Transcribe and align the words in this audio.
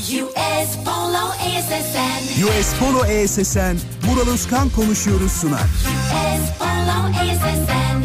US 0.00 0.76
Polo 0.84 1.28
ASSN. 1.28 2.44
US 2.44 2.74
Polo 2.78 3.04
ESSN, 3.04 3.76
Vural 4.06 4.28
Özkan 4.32 4.70
konuşuyoruz 4.70 5.32
sunar. 5.32 5.60
US 5.60 6.58
Polo 6.58 7.20
ASSN. 7.20 8.02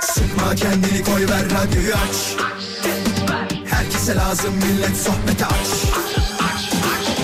Sıkma 0.00 0.54
kendini 0.54 1.04
koy 1.04 1.28
ver 1.28 1.44
radyoyu 1.44 1.94
aç 1.94 2.36
Herkese 3.66 4.14
lazım 4.16 4.54
millet 4.54 4.96
sohbete 4.96 5.46
aç 5.46 5.68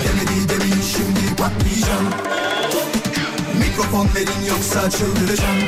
Demedi 0.03 0.49
demin 0.49 0.81
şimdi 0.81 1.35
patlayacağım 1.35 2.09
Mikrofon 3.59 4.09
verin 4.15 4.45
yoksa 4.49 4.89
çıldıracağım 4.89 5.59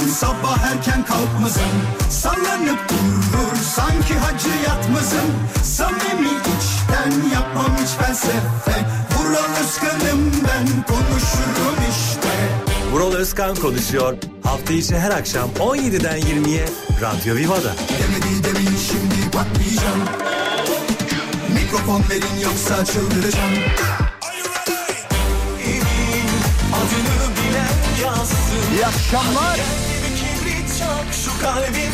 sabah 0.00 0.58
erken 0.72 1.04
kalkmazım 1.04 1.62
Sallanıp 2.10 2.88
durur 2.88 3.56
sanki 3.76 4.14
hacı 4.14 4.48
yatmazım 4.66 5.30
Samimi 5.62 6.28
içten 6.28 7.30
yapmam 7.34 7.76
hiç 7.82 7.90
felsefe 7.90 8.86
Vural 9.18 9.62
Özkan'ım 9.62 10.32
ben 10.48 10.66
konuşurum 10.66 11.78
işte 11.90 12.28
Vural 12.92 13.12
Özkan 13.12 13.54
konuşuyor. 13.56 14.16
Hafta 14.42 14.72
içi 14.72 14.98
her 14.98 15.10
akşam 15.10 15.50
17'den 15.58 16.20
20'ye 16.20 16.64
Radyo 17.00 17.34
Viva'da. 17.34 17.74
Demedi 17.88 18.44
demin 18.44 18.76
şimdi 18.76 19.30
patlayacağım 19.32 20.00
Mikrofon 21.54 22.02
verin 22.10 22.40
yoksa 22.42 22.84
çıldıracağım 22.84 23.54
İyi 28.78 28.86
akşamlar. 28.86 29.58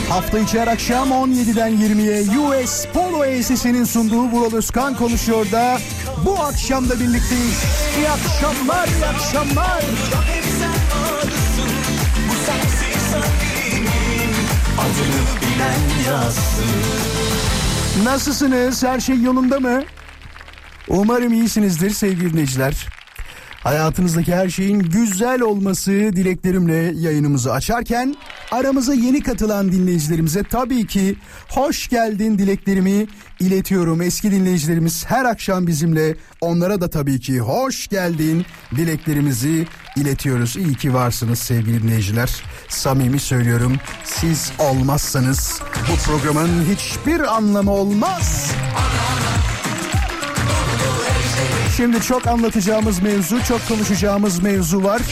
Hafta 0.08 0.38
içi 0.38 0.60
her 0.60 0.66
akşam 0.66 1.08
17'den 1.08 1.72
20'ye 1.72 2.38
US 2.38 2.86
Polo 2.86 3.24
ESS'nin 3.24 3.84
sunduğu 3.84 4.22
Vural 4.22 4.52
Özkan 4.56 4.96
konuşuyor 4.96 5.50
da 5.52 5.78
bu 6.24 6.40
akşam 6.40 6.88
da 6.88 7.00
birlikteyiz. 7.00 7.62
İyi 7.98 8.10
akşamlar, 8.10 8.88
iyi 8.88 9.06
akşamlar. 9.06 9.84
Nasılsınız? 18.04 18.82
Her 18.82 19.00
şey 19.00 19.22
yolunda 19.22 19.60
mı? 19.60 19.82
Umarım 20.88 21.32
iyisinizdir 21.32 21.90
sevgili 21.90 22.32
dinleyiciler. 22.32 22.93
Hayatınızdaki 23.64 24.34
her 24.34 24.48
şeyin 24.48 24.78
güzel 24.78 25.40
olması 25.40 25.90
dileklerimle 25.90 26.92
yayınımızı 26.94 27.52
açarken 27.52 28.14
aramıza 28.50 28.94
yeni 28.94 29.22
katılan 29.22 29.72
dinleyicilerimize 29.72 30.42
tabii 30.42 30.86
ki 30.86 31.16
hoş 31.48 31.88
geldin 31.88 32.38
dileklerimi 32.38 33.06
iletiyorum. 33.40 34.02
Eski 34.02 34.30
dinleyicilerimiz 34.30 35.04
her 35.06 35.24
akşam 35.24 35.66
bizimle 35.66 36.16
onlara 36.40 36.80
da 36.80 36.90
tabii 36.90 37.20
ki 37.20 37.40
hoş 37.40 37.88
geldin 37.88 38.46
dileklerimizi 38.76 39.66
iletiyoruz. 39.96 40.56
İyi 40.56 40.74
ki 40.74 40.94
varsınız 40.94 41.38
sevgili 41.38 41.82
dinleyiciler. 41.82 42.42
Samimi 42.68 43.18
söylüyorum 43.20 43.76
siz 44.04 44.52
olmazsanız 44.58 45.60
bu 45.92 46.10
programın 46.10 46.64
hiçbir 46.64 47.36
anlamı 47.36 47.70
olmaz. 47.70 48.50
Şimdi 51.76 52.00
çok 52.00 52.26
anlatacağımız 52.26 53.02
mevzu, 53.02 53.44
çok 53.44 53.68
konuşacağımız 53.68 54.42
mevzu 54.42 54.84
var. 54.84 55.02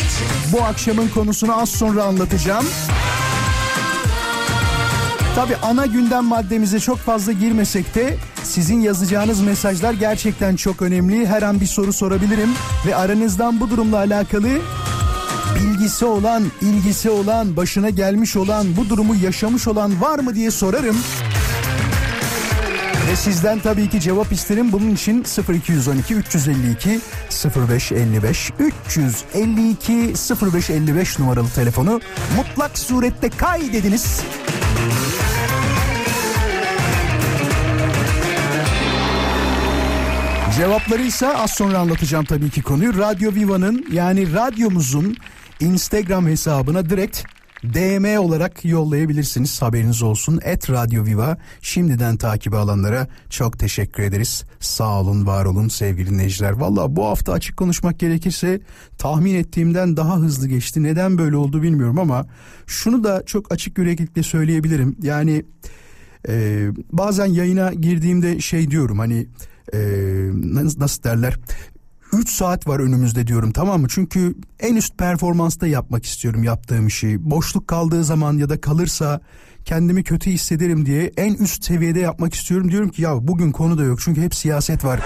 Bu 0.53 0.63
akşamın 0.63 1.09
konusunu 1.09 1.61
az 1.61 1.69
sonra 1.69 2.05
anlatacağım. 2.05 2.65
Tabi 5.35 5.57
ana 5.57 5.87
gündem 5.87 6.25
maddemize 6.25 6.81
çok 6.81 6.99
fazla 6.99 7.33
girmesek 7.33 7.95
de 7.95 8.17
sizin 8.43 8.81
yazacağınız 8.81 9.41
mesajlar 9.41 9.93
gerçekten 9.93 10.57
çok 10.57 10.83
önemli. 10.83 11.27
Her 11.27 11.43
an 11.43 11.61
bir 11.61 11.67
soru 11.67 11.93
sorabilirim 11.93 12.51
ve 12.87 12.97
aranızdan 12.97 13.61
bu 13.61 13.71
durumla 13.71 13.97
alakalı 13.97 14.49
bilgisi 15.55 16.05
olan, 16.05 16.43
ilgisi 16.61 17.11
olan, 17.11 17.57
başına 17.57 17.91
gelmiş 17.91 18.37
olan, 18.37 18.67
bu 18.77 18.89
durumu 18.89 19.15
yaşamış 19.15 19.69
olan 19.69 20.01
var 20.01 20.19
mı 20.19 20.35
diye 20.35 20.51
sorarım. 20.51 20.97
Ve 23.13 23.17
sizden 23.17 23.59
tabii 23.59 23.89
ki 23.89 24.01
cevap 24.01 24.33
isterim. 24.33 24.73
Bunun 24.73 24.95
için 24.95 25.25
0212 25.49 26.15
352 26.15 27.01
0555 27.69 28.51
352 28.59 29.93
0555 29.93 31.19
numaralı 31.19 31.49
telefonu 31.49 32.01
mutlak 32.37 32.79
surette 32.79 33.31
kaydediniz. 33.31 34.21
Cevapları 40.57 41.03
ise 41.03 41.37
az 41.37 41.51
sonra 41.51 41.79
anlatacağım 41.79 42.25
tabii 42.25 42.51
ki 42.51 42.63
konuyu. 42.63 42.99
Radyo 42.99 43.35
Viva'nın 43.35 43.87
yani 43.93 44.33
radyomuzun 44.33 45.17
Instagram 45.61 46.27
hesabına 46.27 46.91
direkt 46.91 47.25
DM 47.63 48.19
olarak 48.19 48.65
yollayabilirsiniz 48.65 49.63
haberiniz 49.63 50.03
olsun. 50.03 50.41
Et 50.45 50.71
Radyo 50.71 51.05
Viva 51.05 51.37
şimdiden 51.61 52.17
takibi 52.17 52.57
alanlara 52.57 53.07
çok 53.31 53.59
teşekkür 53.59 54.03
ederiz. 54.03 54.45
Sağ 54.61 55.01
olun 55.01 55.27
var 55.27 55.45
olun 55.45 55.69
sevgili 55.69 56.11
dinleyiciler. 56.11 56.53
Valla 56.53 56.97
bu 56.97 57.05
hafta 57.05 57.33
açık 57.33 57.57
konuşmak 57.57 57.99
gerekirse 57.99 58.61
tahmin 58.99 59.35
ettiğimden 59.35 59.97
daha 59.97 60.17
hızlı 60.17 60.49
geçti. 60.49 60.83
Neden 60.83 61.19
böyle 61.19 61.37
oldu 61.37 61.63
bilmiyorum 61.63 61.99
ama 61.99 62.27
şunu 62.67 63.05
da 63.05 63.23
çok 63.27 63.53
açık 63.53 63.79
yüreklilikle 63.79 64.23
söyleyebilirim. 64.23 64.97
Yani 65.03 65.45
e, 66.29 66.67
bazen 66.93 67.27
yayına 67.27 67.73
girdiğimde 67.73 68.41
şey 68.41 68.71
diyorum 68.71 68.99
hani 68.99 69.27
e, 69.75 69.79
nasıl 70.79 71.03
derler 71.03 71.39
3 72.13 72.31
saat 72.31 72.69
var 72.69 72.81
önümüzde 72.81 73.27
diyorum 73.27 73.53
tamam 73.53 73.81
mı? 73.81 73.87
Çünkü 73.91 74.35
en 74.61 74.77
üst 74.77 74.99
performansta 74.99 75.67
yapmak 75.67 76.05
istiyorum 76.05 76.45
yaptığım 76.45 76.87
işi. 76.87 77.31
Boşluk 77.31 77.69
kaldığı 77.69 78.05
zaman 78.05 78.37
ya 78.39 78.49
da 78.49 78.61
kalırsa 78.61 79.21
kendimi 79.65 80.05
kötü 80.05 80.31
hissederim 80.31 80.87
diye 80.87 81.13
en 81.17 81.35
üst 81.35 81.65
seviyede 81.65 82.01
yapmak 82.01 82.35
istiyorum. 82.35 82.71
Diyorum 82.71 82.89
ki 82.89 83.03
ya 83.03 83.29
bugün 83.29 83.53
konu 83.53 83.79
da 83.79 83.83
yok 83.83 84.01
çünkü 84.01 84.23
hep 84.23 84.35
siyaset 84.35 84.85
var. 84.85 85.01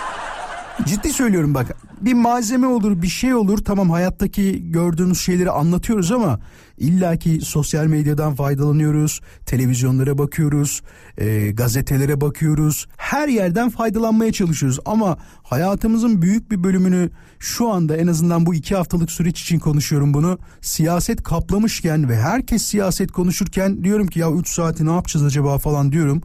Ciddi 0.86 1.12
söylüyorum 1.12 1.54
bak 1.54 1.76
bir 2.00 2.14
malzeme 2.14 2.66
olur 2.66 3.02
bir 3.02 3.08
şey 3.08 3.34
olur 3.34 3.58
tamam 3.58 3.90
hayattaki 3.90 4.70
gördüğümüz 4.70 5.20
şeyleri 5.20 5.50
anlatıyoruz 5.50 6.12
ama 6.12 6.40
illaki 6.78 7.40
sosyal 7.40 7.86
medyadan 7.86 8.34
faydalanıyoruz 8.34 9.20
televizyonlara 9.46 10.18
bakıyoruz 10.18 10.82
e, 11.18 11.50
gazetelere 11.50 12.20
bakıyoruz. 12.20 12.86
Her 12.96 13.28
yerden 13.28 13.70
faydalanmaya 13.70 14.32
çalışıyoruz. 14.32 14.78
Ama 14.84 15.18
hayatımızın 15.42 16.22
büyük 16.22 16.50
bir 16.50 16.64
bölümünü 16.64 17.10
şu 17.38 17.68
anda 17.68 17.96
en 17.96 18.06
azından 18.06 18.46
bu 18.46 18.54
iki 18.54 18.76
haftalık 18.76 19.10
süreç 19.10 19.40
için 19.40 19.58
konuşuyorum 19.58 20.14
bunu. 20.14 20.38
Siyaset 20.60 21.22
kaplamışken 21.22 22.08
ve 22.08 22.16
herkes 22.16 22.62
siyaset 22.62 23.12
konuşurken 23.12 23.84
diyorum 23.84 24.06
ki 24.06 24.20
ya 24.20 24.32
3 24.32 24.48
saati 24.48 24.86
ne 24.86 24.92
yapacağız 24.92 25.26
acaba? 25.26 25.58
falan 25.58 25.92
diyorum. 25.92 26.22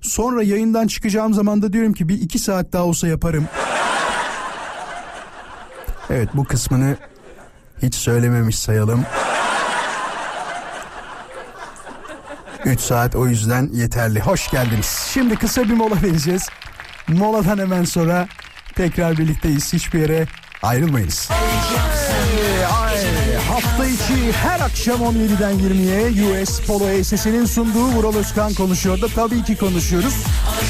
Sonra 0.00 0.42
yayından 0.42 0.86
çıkacağım 0.86 1.34
zaman 1.34 1.62
da 1.62 1.72
diyorum 1.72 1.92
ki 1.92 2.08
bir 2.08 2.20
iki 2.20 2.38
saat 2.38 2.72
daha 2.72 2.84
olsa 2.84 3.08
yaparım. 3.08 3.44
Evet 6.10 6.28
bu 6.34 6.44
kısmını 6.44 6.96
hiç 7.82 7.94
söylememiş 7.94 8.58
sayalım. 8.58 9.04
3 12.70 12.80
saat 12.80 13.16
o 13.16 13.26
yüzden 13.26 13.70
yeterli. 13.72 14.20
Hoş 14.20 14.50
geldiniz. 14.50 15.08
Şimdi 15.12 15.36
kısa 15.36 15.64
bir 15.64 15.74
mola 15.74 16.02
vereceğiz. 16.02 16.48
Moladan 17.08 17.58
hemen 17.58 17.84
sonra 17.84 18.28
tekrar 18.74 19.18
birlikteyiz. 19.18 19.72
Hiçbir 19.72 20.00
yere 20.00 20.26
ayrılmayınız. 20.62 21.28
Ay, 21.30 22.64
ay, 22.64 23.34
hafta 23.48 23.86
içi 23.86 24.32
her 24.32 24.60
akşam 24.60 25.00
17'den 25.00 25.52
20'ye 25.52 26.42
US 26.42 26.60
Polo 26.66 27.02
SS'nin 27.02 27.44
sunduğu 27.44 27.86
Vural 27.86 28.14
Özkan 28.14 28.54
konuşuyor 28.54 29.00
da 29.00 29.08
tabii 29.08 29.44
ki 29.44 29.56
konuşuyoruz. 29.56 30.14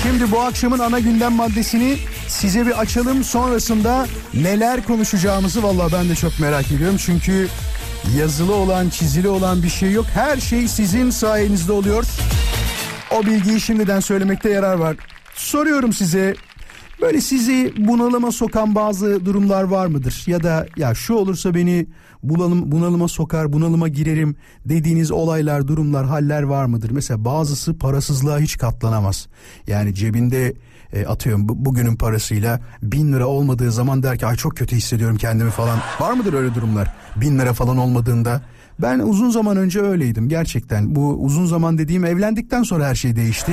Şimdi 0.02 0.30
bu 0.30 0.40
akşamın 0.40 0.78
ana 0.78 0.98
gündem 0.98 1.32
maddesini 1.32 1.98
size 2.28 2.66
bir 2.66 2.80
açalım. 2.80 3.24
Sonrasında 3.24 4.06
neler 4.34 4.84
konuşacağımızı 4.84 5.62
vallahi 5.62 5.92
ben 5.92 6.08
de 6.08 6.14
çok 6.14 6.40
merak 6.40 6.72
ediyorum. 6.72 6.96
Çünkü 6.96 7.48
yazılı 8.16 8.54
olan 8.54 8.88
çizili 8.88 9.28
olan 9.28 9.62
bir 9.62 9.68
şey 9.68 9.92
yok. 9.92 10.06
Her 10.14 10.36
şey 10.36 10.68
sizin 10.68 11.10
sayenizde 11.10 11.72
oluyor. 11.72 12.04
O 13.10 13.26
bilgiyi 13.26 13.60
şimdiden 13.60 14.00
söylemekte 14.00 14.50
yarar 14.50 14.74
var. 14.74 14.96
Soruyorum 15.34 15.92
size 15.92 16.34
Böyle 17.00 17.20
sizi 17.20 17.72
bunalıma 17.76 18.32
sokan 18.32 18.74
bazı 18.74 19.26
durumlar 19.26 19.62
var 19.62 19.86
mıdır? 19.86 20.24
Ya 20.26 20.42
da 20.42 20.66
ya 20.76 20.94
şu 20.94 21.14
olursa 21.14 21.54
beni 21.54 21.86
bunalım, 22.22 22.72
bunalıma 22.72 23.08
sokar, 23.08 23.52
bunalıma 23.52 23.88
girerim 23.88 24.36
dediğiniz 24.64 25.10
olaylar, 25.10 25.68
durumlar, 25.68 26.06
haller 26.06 26.42
var 26.42 26.64
mıdır? 26.64 26.90
Mesela 26.90 27.24
bazısı 27.24 27.78
parasızlığa 27.78 28.38
hiç 28.38 28.58
katlanamaz. 28.58 29.28
Yani 29.66 29.94
cebinde 29.94 30.54
e, 30.92 31.06
atıyorum 31.06 31.48
bu, 31.48 31.64
bugünün 31.64 31.96
parasıyla 31.96 32.60
bin 32.82 33.12
lira 33.12 33.26
olmadığı 33.26 33.72
zaman 33.72 34.02
der 34.02 34.18
ki 34.18 34.26
ay 34.26 34.36
çok 34.36 34.56
kötü 34.56 34.76
hissediyorum 34.76 35.16
kendimi 35.16 35.50
falan. 35.50 35.78
Var 36.00 36.12
mıdır 36.12 36.32
öyle 36.32 36.54
durumlar? 36.54 36.94
Bin 37.16 37.38
lira 37.38 37.52
falan 37.52 37.78
olmadığında 37.78 38.40
Ben 38.82 38.98
uzun 38.98 39.30
zaman 39.30 39.56
önce 39.56 39.80
öyleydim 39.80 40.28
gerçekten. 40.28 40.94
Bu 40.94 41.08
uzun 41.08 41.46
zaman 41.46 41.78
dediğim 41.78 42.04
evlendikten 42.04 42.62
sonra 42.62 42.86
her 42.86 42.94
şey 42.94 43.16
değişti. 43.16 43.52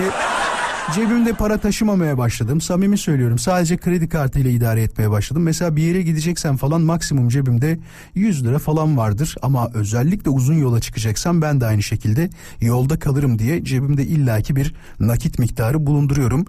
Cebimde 0.95 1.33
para 1.33 1.57
taşımamaya 1.57 2.17
başladım. 2.17 2.61
Samimi 2.61 2.97
söylüyorum. 2.97 3.39
Sadece 3.39 3.77
kredi 3.77 4.09
kartıyla 4.09 4.51
idare 4.51 4.81
etmeye 4.81 5.11
başladım. 5.11 5.43
Mesela 5.43 5.75
bir 5.75 5.83
yere 5.83 6.01
gideceksem 6.01 6.57
falan 6.57 6.81
maksimum 6.81 7.29
cebimde 7.29 7.79
100 8.15 8.45
lira 8.45 8.59
falan 8.59 8.97
vardır. 8.97 9.35
Ama 9.41 9.71
özellikle 9.73 10.29
uzun 10.29 10.53
yola 10.53 10.79
çıkacaksam 10.79 11.41
ben 11.41 11.61
de 11.61 11.65
aynı 11.65 11.83
şekilde 11.83 12.29
yolda 12.61 12.99
kalırım 12.99 13.39
diye 13.39 13.63
cebimde 13.63 14.05
illaki 14.05 14.55
bir 14.55 14.75
nakit 14.99 15.39
miktarı 15.39 15.85
bulunduruyorum. 15.85 16.45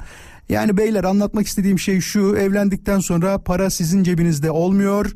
Yani 0.49 0.77
beyler 0.77 1.05
anlatmak 1.05 1.47
istediğim 1.47 1.79
şey 1.79 2.00
şu. 2.00 2.37
Evlendikten 2.37 2.99
sonra 3.00 3.39
para 3.39 3.71
sizin 3.71 4.03
cebinizde 4.03 4.50
olmuyor. 4.50 5.12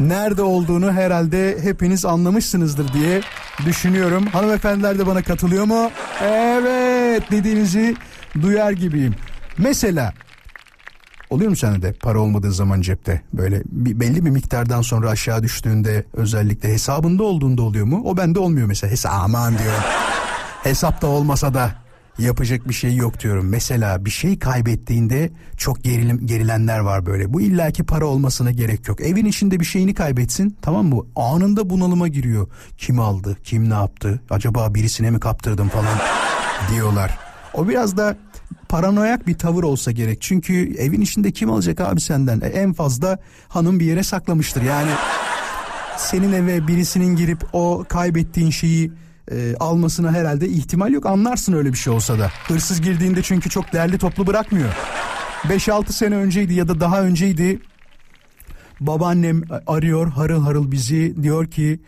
Nerede 0.00 0.42
olduğunu 0.42 0.92
herhalde 0.92 1.58
hepiniz 1.62 2.04
anlamışsınızdır 2.04 2.92
diye 2.92 3.20
düşünüyorum. 3.66 4.26
Hanımefendiler 4.26 4.98
de 4.98 5.06
bana 5.06 5.22
katılıyor 5.22 5.64
mu? 5.64 5.90
Evet 6.22 7.22
dediğinizi 7.30 7.96
duyar 8.42 8.72
gibiyim. 8.72 9.14
Mesela 9.58 10.12
oluyor 11.30 11.50
mu 11.50 11.56
sende 11.56 11.82
de 11.82 11.92
para 11.92 12.20
olmadığı 12.20 12.52
zaman 12.52 12.80
cepte 12.80 13.22
böyle 13.32 13.62
bir, 13.66 14.00
belli 14.00 14.24
bir 14.24 14.30
miktardan 14.30 14.82
sonra 14.82 15.10
aşağı 15.10 15.42
düştüğünde 15.42 16.04
özellikle 16.12 16.68
hesabında 16.68 17.22
olduğunda 17.22 17.62
oluyor 17.62 17.86
mu? 17.86 18.02
O 18.04 18.16
bende 18.16 18.38
olmuyor 18.38 18.66
mesela. 18.66 18.90
Hesap 18.90 19.12
aman 19.12 19.58
diyorum. 19.58 19.82
Hesapta 20.62 21.06
olmasa 21.06 21.54
da 21.54 21.81
yapacak 22.18 22.68
bir 22.68 22.74
şey 22.74 22.96
yok 22.96 23.20
diyorum. 23.20 23.48
Mesela 23.48 24.04
bir 24.04 24.10
şey 24.10 24.38
kaybettiğinde 24.38 25.30
çok 25.56 25.84
gerilim, 25.84 26.26
gerilenler 26.26 26.78
var 26.78 27.06
böyle. 27.06 27.32
Bu 27.32 27.40
illaki 27.40 27.84
para 27.84 28.06
olmasına 28.06 28.50
gerek 28.50 28.88
yok. 28.88 29.00
Evin 29.00 29.26
içinde 29.26 29.60
bir 29.60 29.64
şeyini 29.64 29.94
kaybetsin 29.94 30.56
tamam 30.62 30.86
mı? 30.86 31.02
Anında 31.16 31.70
bunalıma 31.70 32.08
giriyor. 32.08 32.48
Kim 32.78 33.00
aldı? 33.00 33.36
Kim 33.44 33.70
ne 33.70 33.74
yaptı? 33.74 34.20
Acaba 34.30 34.74
birisine 34.74 35.10
mi 35.10 35.20
kaptırdım 35.20 35.68
falan 35.68 35.98
diyorlar. 36.74 37.18
O 37.54 37.68
biraz 37.68 37.96
da 37.96 38.16
paranoyak 38.68 39.26
bir 39.26 39.38
tavır 39.38 39.62
olsa 39.62 39.90
gerek. 39.90 40.22
Çünkü 40.22 40.74
evin 40.78 41.00
içinde 41.00 41.32
kim 41.32 41.50
alacak 41.50 41.80
abi 41.80 42.00
senden? 42.00 42.40
E, 42.40 42.46
en 42.46 42.72
fazla 42.72 43.18
hanım 43.48 43.80
bir 43.80 43.84
yere 43.84 44.02
saklamıştır. 44.02 44.62
Yani 44.62 44.90
senin 45.96 46.32
eve 46.32 46.66
birisinin 46.68 47.16
girip 47.16 47.44
o 47.52 47.84
kaybettiğin 47.88 48.50
şeyi 48.50 48.92
e, 49.30 49.54
almasına 49.60 50.12
herhalde 50.12 50.48
ihtimal 50.48 50.92
yok. 50.92 51.06
Anlarsın 51.06 51.52
öyle 51.52 51.72
bir 51.72 51.78
şey 51.78 51.92
olsa 51.92 52.18
da. 52.18 52.30
Hırsız 52.48 52.80
girdiğinde 52.80 53.22
çünkü 53.22 53.50
çok 53.50 53.72
değerli 53.72 53.98
toplu 53.98 54.26
bırakmıyor. 54.26 54.68
5-6 55.42 55.92
sene 55.92 56.16
önceydi 56.16 56.54
ya 56.54 56.68
da 56.68 56.80
daha 56.80 57.02
önceydi. 57.02 57.58
Babaannem 58.80 59.42
arıyor 59.66 60.12
harıl 60.12 60.42
harıl 60.42 60.70
bizi 60.70 61.22
diyor 61.22 61.46
ki 61.46 61.80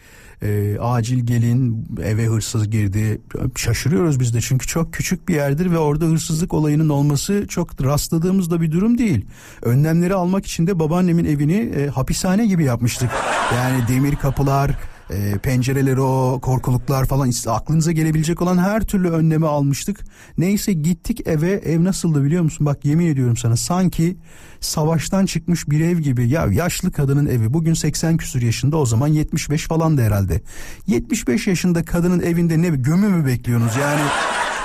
e, 0.43 0.79
acil 0.81 1.27
gelin 1.27 1.87
eve 2.05 2.27
hırsız 2.27 2.71
girdi. 2.71 3.21
Şaşırıyoruz 3.57 4.21
biz 4.21 4.35
de 4.35 4.41
çünkü 4.41 4.67
çok 4.67 4.93
küçük 4.93 5.29
bir 5.29 5.35
yerdir 5.35 5.71
ve 5.71 5.79
orada 5.79 6.05
hırsızlık 6.05 6.55
olayının 6.55 6.89
olması 6.89 7.47
çok 7.49 7.85
rastladığımız 7.85 8.51
da 8.51 8.61
bir 8.61 8.73
durum 8.73 8.99
değil. 8.99 9.27
Önlemleri 9.63 10.15
almak 10.15 10.47
için 10.47 10.67
de 10.67 10.79
babaannemin 10.79 11.25
evini 11.25 11.57
e, 11.57 11.87
hapishane 11.87 12.47
gibi 12.47 12.65
yapmıştık. 12.65 13.11
Yani 13.55 13.89
demir 13.89 14.17
kapılar, 14.17 14.79
e, 15.11 15.39
pencereleri 15.39 16.01
o 16.01 16.41
korkuluklar 16.43 17.05
falan 17.05 17.31
aklınıza 17.47 17.93
gelebilecek 17.93 18.43
olan 18.43 18.59
her 18.59 18.81
türlü 18.81 19.11
önlemi 19.11 19.47
almıştık. 19.47 20.01
Neyse 20.39 20.73
gittik 20.73 21.27
eve 21.27 21.51
ev 21.51 21.85
nasıldı 21.85 22.25
biliyor 22.25 22.43
musun? 22.43 22.67
Bak 22.67 22.85
yemin 22.85 23.07
ediyorum 23.07 23.37
sana 23.37 23.57
sanki 23.57 24.17
savaştan 24.61 25.27
çıkmış 25.27 25.69
bir 25.69 25.81
ev 25.81 25.99
gibi. 25.99 26.29
Ya 26.29 26.47
yaşlı 26.53 26.93
kadının 26.93 27.27
evi 27.27 27.55
bugün 27.55 27.75
80 27.75 28.17
küsur 28.17 28.43
yaşında 28.43 28.77
o 28.77 28.87
zaman 28.87 29.09
75 29.09 29.67
falan 29.67 29.99
da 29.99 30.03
herhalde. 30.03 30.41
75 30.87 31.47
yaşında 31.47 31.85
kadının 31.85 32.21
evinde 32.21 32.63
ne 32.63 32.69
gömü 32.69 33.09
mü 33.09 33.27
bekliyorsunuz 33.27 33.77
yani? 33.81 34.03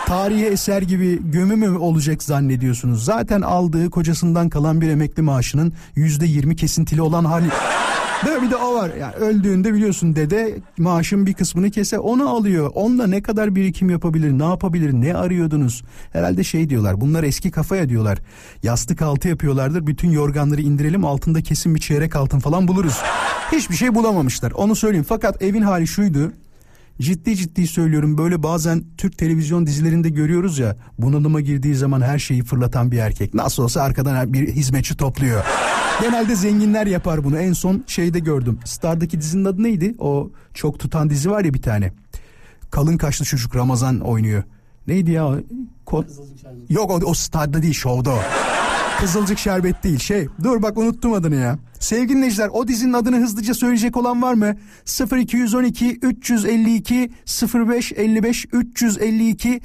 tarihi 0.09 0.45
eser 0.45 0.81
gibi 0.81 1.31
gömü 1.31 1.55
mü 1.55 1.77
olacak 1.77 2.23
zannediyorsunuz? 2.23 3.05
Zaten 3.05 3.41
aldığı 3.41 3.89
kocasından 3.89 4.49
kalan 4.49 4.81
bir 4.81 4.89
emekli 4.89 5.23
maaşının 5.23 5.73
yüzde 5.95 6.25
yirmi 6.25 6.55
kesintili 6.55 7.01
olan 7.01 7.25
hali. 7.25 7.49
Böyle 8.25 8.41
bir 8.41 8.51
de 8.51 8.55
o 8.55 8.75
var. 8.75 8.91
Yani 8.99 9.13
öldüğünde 9.13 9.73
biliyorsun 9.73 10.15
dede 10.15 10.59
maaşın 10.77 11.25
bir 11.25 11.33
kısmını 11.33 11.71
kese 11.71 11.99
onu 11.99 12.29
alıyor. 12.29 12.71
Onunla 12.75 13.07
ne 13.07 13.21
kadar 13.21 13.55
birikim 13.55 13.89
yapabilir, 13.89 14.31
ne 14.31 14.43
yapabilir, 14.43 14.93
ne 14.93 15.15
arıyordunuz? 15.15 15.83
Herhalde 16.13 16.43
şey 16.43 16.69
diyorlar. 16.69 17.01
Bunlar 17.01 17.23
eski 17.23 17.51
kafaya 17.51 17.89
diyorlar. 17.89 18.17
Yastık 18.63 19.01
altı 19.01 19.27
yapıyorlardır. 19.27 19.87
Bütün 19.87 20.11
yorganları 20.11 20.61
indirelim 20.61 21.05
altında 21.05 21.41
kesin 21.41 21.75
bir 21.75 21.79
çeyrek 21.79 22.15
altın 22.15 22.39
falan 22.39 22.67
buluruz. 22.67 22.97
Hiçbir 23.51 23.75
şey 23.75 23.95
bulamamışlar. 23.95 24.51
Onu 24.51 24.75
söyleyeyim. 24.75 25.05
Fakat 25.09 25.41
evin 25.41 25.61
hali 25.61 25.87
şuydu. 25.87 26.31
Ciddi 27.01 27.35
ciddi 27.35 27.67
söylüyorum 27.67 28.17
böyle 28.17 28.43
bazen 28.43 28.83
Türk 28.97 29.17
televizyon 29.17 29.65
dizilerinde 29.67 30.09
görüyoruz 30.09 30.59
ya 30.59 30.75
bunalıma 30.97 31.41
girdiği 31.41 31.75
zaman 31.75 32.01
her 32.01 32.19
şeyi 32.19 32.43
fırlatan 32.43 32.91
bir 32.91 32.97
erkek. 32.97 33.33
Nasıl 33.33 33.63
olsa 33.63 33.81
arkadan 33.81 34.33
bir 34.33 34.47
hizmetçi 34.53 34.97
topluyor. 34.97 35.43
Genelde 36.01 36.35
zenginler 36.35 36.87
yapar 36.87 37.23
bunu. 37.23 37.37
En 37.39 37.53
son 37.53 37.83
şeyde 37.87 38.19
gördüm. 38.19 38.59
Star'daki 38.65 39.21
dizinin 39.21 39.45
adı 39.45 39.63
neydi? 39.63 39.95
O 39.99 40.31
çok 40.53 40.79
tutan 40.79 41.09
dizi 41.09 41.31
var 41.31 41.45
ya 41.45 41.53
bir 41.53 41.61
tane. 41.61 41.91
Kalın 42.71 42.97
kaşlı 42.97 43.25
çocuk 43.25 43.55
Ramazan 43.55 43.99
oynuyor. 43.99 44.43
Neydi 44.87 45.11
ya? 45.11 45.23
Ko- 45.85 46.05
Yok 46.69 46.91
o, 46.91 46.93
o 47.05 47.13
Star'da 47.13 47.61
değil 47.61 47.73
şovda 47.73 48.09
o. 48.11 48.19
Kızılcık 49.01 49.39
şerbet 49.39 49.83
değil 49.83 49.99
şey. 49.99 50.27
Dur 50.43 50.61
bak 50.61 50.77
unuttum 50.77 51.13
adını 51.13 51.35
ya. 51.35 51.57
Sevgili 51.79 52.09
dinleyiciler 52.09 52.49
o 52.53 52.67
dizinin 52.67 52.93
adını 52.93 53.17
hızlıca 53.17 53.53
söyleyecek 53.53 53.97
olan 53.97 54.21
var 54.21 54.33
mı? 54.33 54.55
0212 55.17 55.99
352 56.01 57.11
0555 57.53 58.45
352 58.53 59.61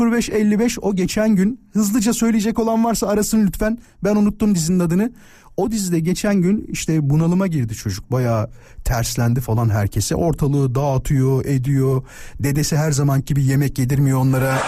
0555 0.00 0.78
o 0.82 0.94
geçen 0.96 1.36
gün 1.36 1.60
hızlıca 1.72 2.12
söyleyecek 2.12 2.58
olan 2.58 2.84
varsa 2.84 3.06
arasın 3.08 3.46
lütfen. 3.46 3.78
Ben 4.04 4.16
unuttum 4.16 4.54
dizinin 4.54 4.80
adını. 4.80 5.12
O 5.56 5.70
dizide 5.70 6.00
geçen 6.00 6.36
gün 6.36 6.66
işte 6.68 7.10
bunalıma 7.10 7.46
girdi 7.46 7.74
çocuk. 7.74 8.12
Bayağı 8.12 8.50
terslendi 8.84 9.40
falan 9.40 9.70
herkese. 9.70 10.14
Ortalığı 10.14 10.74
dağıtıyor, 10.74 11.44
ediyor. 11.44 12.02
Dedesi 12.40 12.76
her 12.76 12.92
zamanki 12.92 13.24
gibi 13.24 13.44
yemek 13.44 13.78
yedirmiyor 13.78 14.18
onlara. 14.18 14.58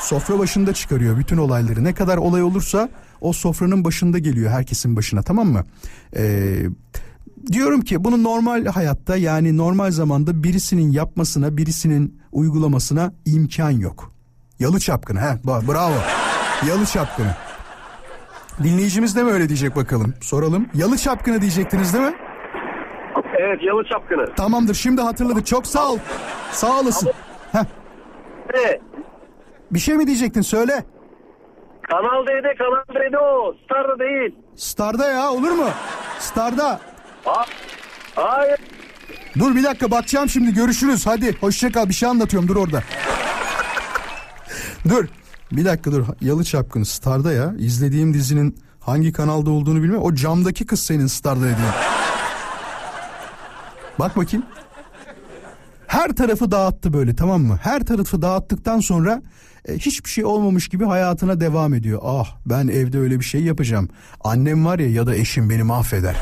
Sofra 0.00 0.38
başında 0.38 0.72
çıkarıyor 0.72 1.18
bütün 1.18 1.36
olayları. 1.36 1.84
Ne 1.84 1.94
kadar 1.94 2.16
olay 2.16 2.42
olursa 2.42 2.88
o 3.22 3.32
sofranın 3.32 3.84
başında 3.84 4.18
geliyor 4.18 4.50
herkesin 4.50 4.96
başına 4.96 5.22
tamam 5.22 5.48
mı? 5.48 5.64
Ee, 6.16 6.62
diyorum 7.52 7.80
ki 7.80 8.04
bunu 8.04 8.22
normal 8.22 8.66
hayatta 8.66 9.16
yani 9.16 9.56
normal 9.56 9.90
zamanda 9.90 10.42
birisinin 10.42 10.90
yapmasına 10.90 11.56
birisinin 11.56 12.20
uygulamasına 12.32 13.12
imkan 13.26 13.70
yok. 13.70 14.12
Yalı 14.58 14.80
çapkını 14.80 15.20
he 15.20 15.38
bravo. 15.46 15.94
Yalı 16.68 16.86
çapkını. 16.86 17.34
Dinleyicimiz 18.62 19.16
de 19.16 19.22
mi 19.22 19.30
öyle 19.30 19.48
diyecek 19.48 19.76
bakalım 19.76 20.14
soralım. 20.20 20.66
Yalı 20.74 20.96
çapkını 20.98 21.40
diyecektiniz 21.40 21.94
değil 21.94 22.04
mi? 22.04 22.14
Evet 23.38 23.58
yalı 23.62 23.84
çapkını. 23.92 24.34
Tamamdır 24.34 24.74
şimdi 24.74 25.00
hatırladık 25.00 25.46
çok 25.46 25.66
sağ 25.66 25.92
ol. 25.92 25.98
Sağ 26.52 26.80
olasın. 26.80 27.10
Heh, 27.52 27.64
Evet. 28.54 28.80
bir 29.70 29.78
şey 29.78 29.96
mi 29.96 30.06
diyecektin 30.06 30.40
söyle. 30.42 30.84
Kanal 31.90 32.26
D'de 32.26 32.54
Kanal 32.58 33.08
D'de 33.10 33.18
o. 33.18 33.54
Star'da 33.64 33.98
değil. 33.98 34.34
Star'da 34.56 35.08
ya 35.10 35.30
olur 35.30 35.50
mu? 35.50 35.68
Star'da. 36.18 36.80
Ha, 37.24 37.44
hayır. 38.14 38.58
Dur 39.38 39.56
bir 39.56 39.64
dakika 39.64 39.90
bakacağım 39.90 40.28
şimdi 40.28 40.54
görüşürüz 40.54 41.06
hadi 41.06 41.36
hoşça 41.40 41.72
kal 41.72 41.88
bir 41.88 41.94
şey 41.94 42.08
anlatıyorum 42.08 42.48
dur 42.48 42.56
orada. 42.56 42.82
dur 44.88 45.04
bir 45.52 45.64
dakika 45.64 45.92
dur 45.92 46.04
Yalı 46.20 46.44
Çapkın 46.44 46.82
Star'da 46.82 47.32
ya 47.32 47.52
izlediğim 47.58 48.14
dizinin 48.14 48.58
hangi 48.80 49.12
kanalda 49.12 49.50
olduğunu 49.50 49.82
bilmiyorum. 49.82 50.04
O 50.06 50.14
camdaki 50.14 50.66
kız 50.66 50.80
senin 50.82 51.06
Star'da 51.06 51.40
dediğin. 51.40 51.70
Bak 53.98 54.16
bakayım. 54.16 54.46
Her 55.92 56.08
tarafı 56.08 56.50
dağıttı 56.50 56.92
böyle 56.92 57.16
tamam 57.16 57.42
mı? 57.42 57.58
Her 57.62 57.84
tarafı 57.84 58.22
dağıttıktan 58.22 58.80
sonra 58.80 59.22
e, 59.68 59.74
hiçbir 59.78 60.10
şey 60.10 60.24
olmamış 60.24 60.68
gibi 60.68 60.84
hayatına 60.84 61.40
devam 61.40 61.74
ediyor. 61.74 62.00
Ah 62.04 62.36
ben 62.46 62.68
evde 62.68 62.98
öyle 62.98 63.20
bir 63.20 63.24
şey 63.24 63.42
yapacağım. 63.42 63.88
Annem 64.24 64.66
var 64.66 64.78
ya 64.78 64.88
ya 64.88 65.06
da 65.06 65.14
eşim 65.14 65.50
beni 65.50 65.62
mahveder. 65.62 66.16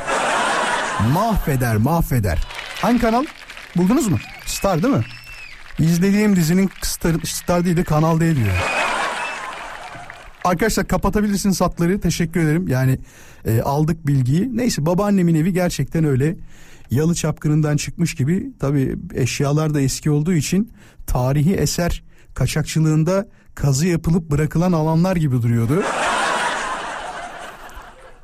mahveder 1.14 1.76
mahveder. 1.76 2.46
Hangi 2.82 3.00
kanal? 3.00 3.24
Buldunuz 3.76 4.08
mu? 4.08 4.18
Star 4.46 4.82
değil 4.82 4.94
mi? 4.94 5.04
İzlediğim 5.78 6.36
dizinin 6.36 6.70
Star, 6.82 7.14
Star 7.24 7.64
değil 7.64 7.76
de 7.76 7.84
Kanal 7.84 8.20
D 8.20 8.36
diyor. 8.36 8.56
Arkadaşlar 10.44 10.88
kapatabilirsiniz 10.88 11.60
hatları. 11.60 12.00
Teşekkür 12.00 12.40
ederim. 12.40 12.68
Yani 12.68 12.98
e, 13.46 13.60
aldık 13.60 14.06
bilgiyi. 14.06 14.56
Neyse 14.56 14.86
babaannemin 14.86 15.34
evi 15.34 15.52
gerçekten 15.52 16.04
öyle 16.04 16.36
yalı 16.90 17.14
çapkınından 17.14 17.76
çıkmış 17.76 18.14
gibi. 18.14 18.52
Tabi 18.58 18.96
eşyalar 19.14 19.74
da 19.74 19.80
eski 19.80 20.10
olduğu 20.10 20.32
için 20.32 20.72
tarihi 21.06 21.54
eser 21.54 22.02
kaçakçılığında 22.34 23.28
kazı 23.54 23.86
yapılıp 23.86 24.30
bırakılan 24.30 24.72
alanlar 24.72 25.16
gibi 25.16 25.42
duruyordu. 25.42 25.82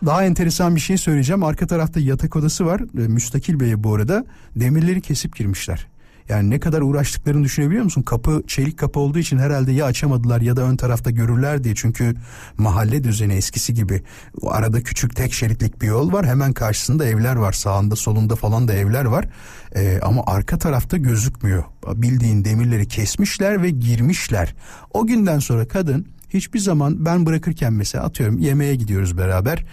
Daha 0.06 0.24
enteresan 0.24 0.74
bir 0.76 0.80
şey 0.80 0.96
söyleyeceğim. 0.96 1.44
Arka 1.44 1.66
tarafta 1.66 2.00
yatak 2.00 2.36
odası 2.36 2.66
var. 2.66 2.80
E, 2.80 3.08
Müstakil 3.08 3.60
Bey 3.60 3.84
bu 3.84 3.94
arada. 3.94 4.24
Demirleri 4.56 5.00
kesip 5.00 5.36
girmişler. 5.36 5.86
Yani 6.28 6.50
ne 6.50 6.60
kadar 6.60 6.80
uğraştıklarını 6.80 7.44
düşünebiliyor 7.44 7.84
musun? 7.84 8.02
Kapı 8.02 8.42
çelik 8.46 8.78
kapı 8.78 9.00
olduğu 9.00 9.18
için 9.18 9.38
herhalde 9.38 9.72
ya 9.72 9.84
açamadılar 9.84 10.40
ya 10.40 10.56
da 10.56 10.62
ön 10.62 10.76
tarafta 10.76 11.10
görürler 11.10 11.64
diye. 11.64 11.74
Çünkü 11.74 12.14
mahalle 12.58 13.04
düzeni 13.04 13.34
eskisi 13.34 13.74
gibi. 13.74 14.02
O 14.40 14.50
arada 14.50 14.82
küçük 14.82 15.16
tek 15.16 15.32
şeritlik 15.32 15.82
bir 15.82 15.86
yol 15.86 16.12
var. 16.12 16.26
Hemen 16.26 16.52
karşısında 16.52 17.06
evler 17.06 17.36
var. 17.36 17.52
Sağında 17.52 17.96
solunda 17.96 18.36
falan 18.36 18.68
da 18.68 18.72
evler 18.72 19.04
var. 19.04 19.28
Ee, 19.76 20.00
ama 20.02 20.22
arka 20.26 20.58
tarafta 20.58 20.96
gözükmüyor. 20.96 21.64
Bildiğin 21.94 22.44
demirleri 22.44 22.88
kesmişler 22.88 23.62
ve 23.62 23.70
girmişler. 23.70 24.54
O 24.94 25.06
günden 25.06 25.38
sonra 25.38 25.68
kadın 25.68 26.06
hiçbir 26.30 26.58
zaman 26.58 27.04
ben 27.04 27.26
bırakırken 27.26 27.72
mesela 27.72 28.04
atıyorum 28.04 28.38
yemeğe 28.38 28.74
gidiyoruz 28.74 29.18
beraber. 29.18 29.64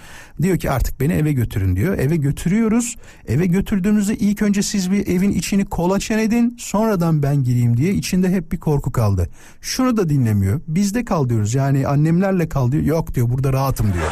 Diyor 0.42 0.58
ki 0.58 0.72
artık 0.72 1.00
beni 1.00 1.14
eve 1.14 1.32
götürün 1.32 1.76
diyor. 1.76 1.98
Eve 1.98 2.16
götürüyoruz. 2.16 2.96
Eve 3.28 3.46
götürdüğümüzde 3.46 4.16
ilk 4.16 4.42
önce 4.42 4.62
siz 4.62 4.92
bir 4.92 5.08
evin 5.08 5.32
içini 5.32 5.66
kolaçan 5.66 6.20
edin. 6.20 6.58
Sonradan 6.60 7.24
ben 7.24 7.44
gireyim 7.44 7.78
diye 7.78 7.94
içinde 7.94 8.30
hep 8.30 8.52
bir 8.52 8.60
korku 8.60 8.92
kaldı. 8.92 9.30
Şunu 9.62 9.98
da 9.98 10.10
dinlemiyor. 10.10 10.62
Bizde 10.68 11.06
kal 11.06 11.30
diyoruz. 11.30 11.54
Yani 11.54 11.88
annemlerle 11.88 12.50
kal 12.50 12.72
diyor. 12.72 12.84
Yok 12.84 13.16
diyor 13.16 13.30
burada 13.30 13.54
rahatım 13.54 13.94
diyor. 13.94 14.12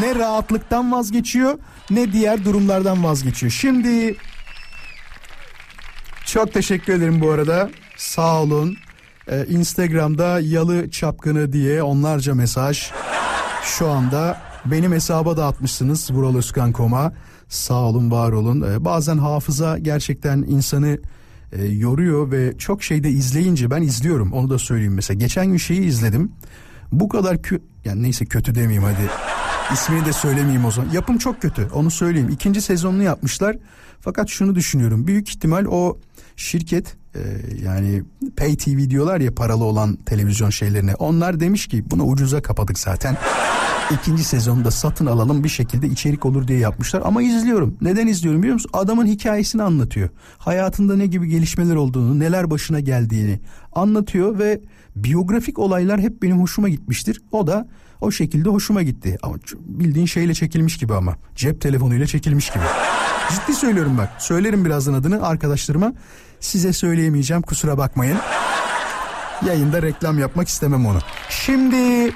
ne 0.00 0.14
rahatlıktan 0.14 0.92
vazgeçiyor 0.92 1.58
ne 1.90 2.12
diğer 2.12 2.44
durumlardan 2.44 3.04
vazgeçiyor. 3.04 3.52
Şimdi 3.52 4.16
çok 6.26 6.52
teşekkür 6.52 6.92
ederim 6.92 7.20
bu 7.20 7.30
arada. 7.30 7.70
Sağ 7.96 8.42
olun. 8.42 8.76
Ee, 9.30 9.46
Instagram'da 9.48 10.40
yalı 10.40 10.90
çapkını 10.90 11.52
diye 11.52 11.82
onlarca 11.82 12.34
mesaj 12.34 12.90
şu 13.62 13.88
anda 13.88 14.40
benim 14.64 14.92
hesaba 14.92 15.36
da 15.36 15.46
atmışsınız 15.46 16.10
Vural 16.10 16.36
Özkan 16.36 16.72
Koma. 16.72 17.12
Sağ 17.48 17.74
olun 17.74 18.10
var 18.10 18.32
olun. 18.32 18.72
Ee, 18.72 18.84
bazen 18.84 19.18
hafıza 19.18 19.78
gerçekten 19.78 20.38
insanı 20.38 20.98
e, 21.52 21.64
yoruyor 21.64 22.32
ve 22.32 22.58
çok 22.58 22.82
şeyde 22.82 23.10
izleyince 23.10 23.70
ben 23.70 23.82
izliyorum 23.82 24.32
onu 24.32 24.50
da 24.50 24.58
söyleyeyim 24.58 24.94
mesela. 24.94 25.18
Geçen 25.18 25.46
gün 25.46 25.56
şeyi 25.56 25.80
izledim. 25.80 26.32
Bu 26.92 27.08
kadar 27.08 27.42
kö 27.42 27.58
yani 27.84 28.02
neyse 28.02 28.24
kötü 28.24 28.54
demeyeyim 28.54 28.82
hadi. 28.82 29.10
İsmini 29.72 30.04
de 30.04 30.12
söylemeyeyim 30.12 30.64
o 30.64 30.70
zaman. 30.70 30.90
Yapım 30.90 31.18
çok 31.18 31.42
kötü 31.42 31.68
onu 31.74 31.90
söyleyeyim. 31.90 32.28
İkinci 32.28 32.60
sezonunu 32.62 33.02
yapmışlar. 33.02 33.56
Fakat 34.00 34.28
şunu 34.28 34.54
düşünüyorum. 34.54 35.06
Büyük 35.06 35.28
ihtimal 35.28 35.64
o 35.70 35.98
şirket 36.38 36.96
e, 37.14 37.20
yani 37.64 38.02
pay 38.36 38.56
TV 38.56 38.90
diyorlar 38.90 39.20
ya 39.20 39.34
paralı 39.34 39.64
olan 39.64 39.96
televizyon 39.96 40.50
şeylerine. 40.50 40.94
Onlar 40.94 41.40
demiş 41.40 41.66
ki 41.66 41.84
bunu 41.90 42.04
ucuza 42.04 42.42
kapadık 42.42 42.78
zaten. 42.78 43.16
İkinci 43.90 44.24
sezonda 44.24 44.70
satın 44.70 45.06
alalım 45.06 45.44
bir 45.44 45.48
şekilde 45.48 45.86
içerik 45.86 46.26
olur 46.26 46.48
diye 46.48 46.58
yapmışlar. 46.58 47.02
Ama 47.04 47.22
izliyorum. 47.22 47.76
Neden 47.80 48.06
izliyorum 48.06 48.42
biliyor 48.42 48.54
musun? 48.54 48.70
Adamın 48.72 49.06
hikayesini 49.06 49.62
anlatıyor. 49.62 50.08
Hayatında 50.38 50.96
ne 50.96 51.06
gibi 51.06 51.28
gelişmeler 51.28 51.74
olduğunu, 51.74 52.18
neler 52.18 52.50
başına 52.50 52.80
geldiğini 52.80 53.40
anlatıyor 53.72 54.38
ve 54.38 54.60
biyografik 54.96 55.58
olaylar 55.58 56.00
hep 56.00 56.22
benim 56.22 56.40
hoşuma 56.40 56.68
gitmiştir. 56.68 57.22
O 57.32 57.46
da 57.46 57.68
o 58.00 58.10
şekilde 58.10 58.48
hoşuma 58.48 58.82
gitti. 58.82 59.18
Ama 59.22 59.36
bildiğin 59.58 60.06
şeyle 60.06 60.34
çekilmiş 60.34 60.78
gibi 60.78 60.94
ama. 60.94 61.16
Cep 61.34 61.60
telefonuyla 61.60 62.06
çekilmiş 62.06 62.50
gibi. 62.50 62.64
Ciddi 63.30 63.56
söylüyorum 63.56 63.98
bak. 63.98 64.10
Söylerim 64.18 64.64
birazdan 64.64 64.94
adını 64.94 65.26
arkadaşlarıma. 65.26 65.92
Size 66.40 66.72
söyleyemeyeceğim 66.72 67.42
kusura 67.42 67.78
bakmayın. 67.78 68.18
Yayında 69.46 69.82
reklam 69.82 70.18
yapmak 70.18 70.48
istemem 70.48 70.86
onu. 70.86 70.98
Şimdi 71.28 72.12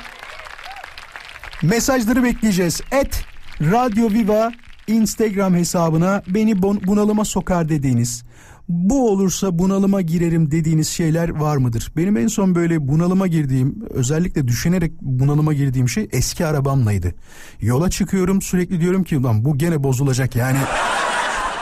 mesajları 1.63 2.23
bekleyeceğiz. 2.23 2.81
Et 2.91 3.25
Radyo 3.61 4.11
Viva 4.11 4.53
Instagram 4.87 5.55
hesabına 5.55 6.23
beni 6.27 6.63
bunalıma 6.63 7.25
sokar 7.25 7.69
dediğiniz 7.69 8.25
bu 8.69 9.11
olursa 9.11 9.59
bunalıma 9.59 10.01
girerim 10.01 10.51
dediğiniz 10.51 10.89
şeyler 10.89 11.29
var 11.29 11.57
mıdır? 11.57 11.93
Benim 11.97 12.17
en 12.17 12.27
son 12.27 12.55
böyle 12.55 12.89
bunalıma 12.89 13.27
girdiğim 13.27 13.85
özellikle 13.91 14.49
düşünerek 14.49 14.93
bunalıma 15.01 15.53
girdiğim 15.53 15.89
şey 15.89 16.09
eski 16.13 16.47
arabamlaydı. 16.47 17.15
Yola 17.61 17.91
çıkıyorum 17.91 18.43
sürekli 18.43 18.81
diyorum 18.81 19.05
ki 19.05 19.19
ulan 19.19 19.45
bu 19.45 19.59
gene 19.59 19.83
bozulacak 19.83 20.37
yani. 20.37 20.59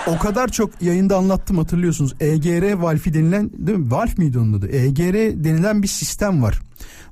O 0.06 0.18
kadar 0.18 0.48
çok 0.48 0.82
yayında 0.82 1.16
anlattım 1.16 1.58
hatırlıyorsunuz. 1.58 2.14
EGR 2.20 2.72
valfi 2.72 3.14
denilen 3.14 3.50
değil 3.52 3.78
mi? 3.78 3.90
Valf 3.90 4.18
miydi 4.18 4.38
onun 4.38 4.52
adı? 4.52 4.68
EGR 4.68 5.44
denilen 5.44 5.82
bir 5.82 5.88
sistem 5.88 6.42
var. 6.42 6.60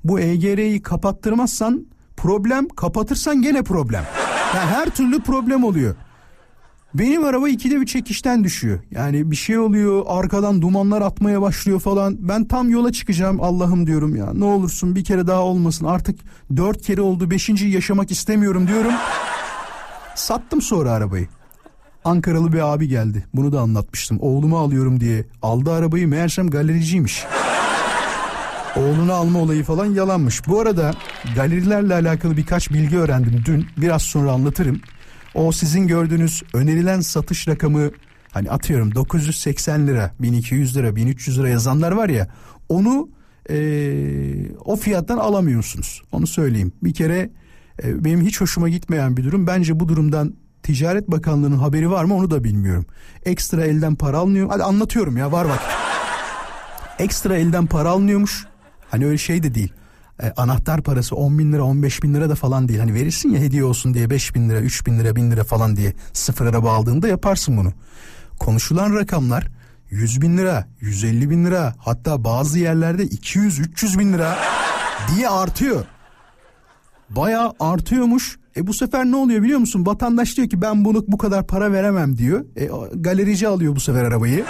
Bu 0.04 0.20
EGR'yi 0.20 0.82
kapattırmazsan 0.82 1.86
problem, 2.16 2.68
kapatırsan 2.68 3.42
gene 3.42 3.62
problem. 3.62 4.04
Yani 4.56 4.70
her 4.70 4.90
türlü 4.90 5.20
problem 5.22 5.64
oluyor. 5.64 5.94
Benim 6.94 7.24
araba 7.24 7.48
ikide 7.48 7.80
bir 7.80 7.86
çekişten 7.86 8.44
düşüyor. 8.44 8.80
Yani 8.90 9.30
bir 9.30 9.36
şey 9.36 9.58
oluyor 9.58 10.04
arkadan 10.06 10.62
dumanlar 10.62 11.02
atmaya 11.02 11.42
başlıyor 11.42 11.80
falan. 11.80 12.16
Ben 12.20 12.44
tam 12.44 12.70
yola 12.70 12.92
çıkacağım 12.92 13.40
Allah'ım 13.40 13.86
diyorum 13.86 14.16
ya. 14.16 14.32
Ne 14.34 14.44
olursun 14.44 14.96
bir 14.96 15.04
kere 15.04 15.26
daha 15.26 15.40
olmasın. 15.40 15.86
Artık 15.86 16.20
dört 16.56 16.82
kere 16.82 17.00
oldu 17.00 17.30
beşinciyi 17.30 17.72
yaşamak 17.74 18.10
istemiyorum 18.10 18.68
diyorum. 18.68 18.92
Sattım 20.14 20.62
sonra 20.62 20.90
arabayı. 20.92 21.28
Ankaralı 22.08 22.52
bir 22.52 22.72
abi 22.72 22.88
geldi. 22.88 23.26
Bunu 23.34 23.52
da 23.52 23.60
anlatmıştım. 23.60 24.18
Oğlumu 24.20 24.58
alıyorum 24.58 25.00
diye. 25.00 25.24
Aldı 25.42 25.72
arabayı 25.72 26.08
meğersem 26.08 26.50
galericiymiş. 26.50 27.24
Oğlunu 28.76 29.12
alma 29.12 29.38
olayı 29.38 29.64
falan 29.64 29.86
yalanmış. 29.86 30.48
Bu 30.48 30.60
arada 30.60 30.94
galerilerle 31.36 31.94
alakalı 31.94 32.36
birkaç 32.36 32.70
bilgi 32.70 32.98
öğrendim 32.98 33.42
dün. 33.44 33.66
Biraz 33.76 34.02
sonra 34.02 34.32
anlatırım. 34.32 34.80
O 35.34 35.52
sizin 35.52 35.86
gördüğünüz 35.86 36.42
önerilen 36.54 37.00
satış 37.00 37.48
rakamı 37.48 37.90
hani 38.32 38.50
atıyorum 38.50 38.94
980 38.94 39.86
lira, 39.86 40.14
1200 40.20 40.76
lira, 40.76 40.96
1300 40.96 41.38
lira 41.38 41.48
yazanlar 41.48 41.92
var 41.92 42.08
ya 42.08 42.28
onu 42.68 43.08
eee, 43.50 44.52
o 44.64 44.76
fiyattan 44.76 45.18
alamıyorsunuz. 45.18 46.02
Onu 46.12 46.26
söyleyeyim. 46.26 46.72
Bir 46.82 46.94
kere 46.94 47.30
e, 47.82 48.04
benim 48.04 48.20
hiç 48.20 48.40
hoşuma 48.40 48.68
gitmeyen 48.68 49.16
bir 49.16 49.24
durum. 49.24 49.46
Bence 49.46 49.80
bu 49.80 49.88
durumdan 49.88 50.34
Ticaret 50.68 51.08
Bakanlığı'nın 51.08 51.58
haberi 51.58 51.90
var 51.90 52.04
mı 52.04 52.14
onu 52.14 52.30
da 52.30 52.44
bilmiyorum. 52.44 52.86
Ekstra 53.24 53.64
elden 53.64 53.94
para 53.94 54.18
alınıyor. 54.18 54.48
Hadi 54.50 54.62
anlatıyorum 54.62 55.16
ya 55.16 55.32
var 55.32 55.48
bak. 55.48 55.60
Ekstra 56.98 57.36
elden 57.36 57.66
para 57.66 57.88
alınıyormuş. 57.88 58.46
Hani 58.90 59.06
öyle 59.06 59.18
şey 59.18 59.42
de 59.42 59.54
değil. 59.54 59.72
E, 60.22 60.30
anahtar 60.36 60.82
parası 60.82 61.16
10 61.16 61.38
bin 61.38 61.52
lira 61.52 61.62
15 61.62 62.02
bin 62.02 62.14
lira 62.14 62.30
da 62.30 62.34
falan 62.34 62.68
değil. 62.68 62.80
Hani 62.80 62.94
verirsin 62.94 63.30
ya 63.30 63.40
hediye 63.40 63.64
olsun 63.64 63.94
diye 63.94 64.10
5 64.10 64.34
bin 64.34 64.48
lira 64.48 64.60
3 64.60 64.86
bin 64.86 64.98
lira 64.98 65.16
1000 65.16 65.30
lira 65.30 65.44
falan 65.44 65.76
diye 65.76 65.92
sıfır 66.12 66.46
araba 66.46 66.72
aldığında 66.72 67.08
yaparsın 67.08 67.56
bunu. 67.56 67.72
Konuşulan 68.38 68.94
rakamlar 68.94 69.48
100 69.90 70.22
bin 70.22 70.38
lira 70.38 70.68
150 70.80 71.30
bin 71.30 71.44
lira 71.44 71.74
hatta 71.78 72.24
bazı 72.24 72.58
yerlerde 72.58 73.04
200-300 73.06 73.98
bin 73.98 74.12
lira 74.12 74.38
diye 75.14 75.28
artıyor. 75.28 75.84
Bayağı 77.10 77.54
artıyormuş. 77.60 78.38
E 78.58 78.66
bu 78.66 78.74
sefer 78.74 79.04
ne 79.04 79.16
oluyor 79.16 79.42
biliyor 79.42 79.58
musun? 79.58 79.86
Vatandaş 79.86 80.36
diyor 80.36 80.48
ki 80.48 80.62
ben 80.62 80.84
bunu 80.84 81.04
bu 81.08 81.18
kadar 81.18 81.46
para 81.46 81.72
veremem 81.72 82.18
diyor. 82.18 82.44
E, 82.56 82.68
galerici 82.94 83.48
alıyor 83.48 83.76
bu 83.76 83.80
sefer 83.80 84.04
arabayı. 84.04 84.44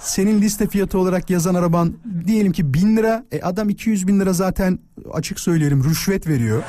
Senin 0.00 0.42
liste 0.42 0.66
fiyatı 0.66 0.98
olarak 0.98 1.30
yazan 1.30 1.54
araban 1.54 1.94
diyelim 2.26 2.52
ki 2.52 2.74
bin 2.74 2.96
lira. 2.96 3.24
E 3.32 3.40
adam 3.40 3.68
200 3.68 4.08
bin 4.08 4.20
lira 4.20 4.32
zaten 4.32 4.78
açık 5.12 5.40
söylerim 5.40 5.84
rüşvet 5.84 6.28
veriyor. 6.28 6.62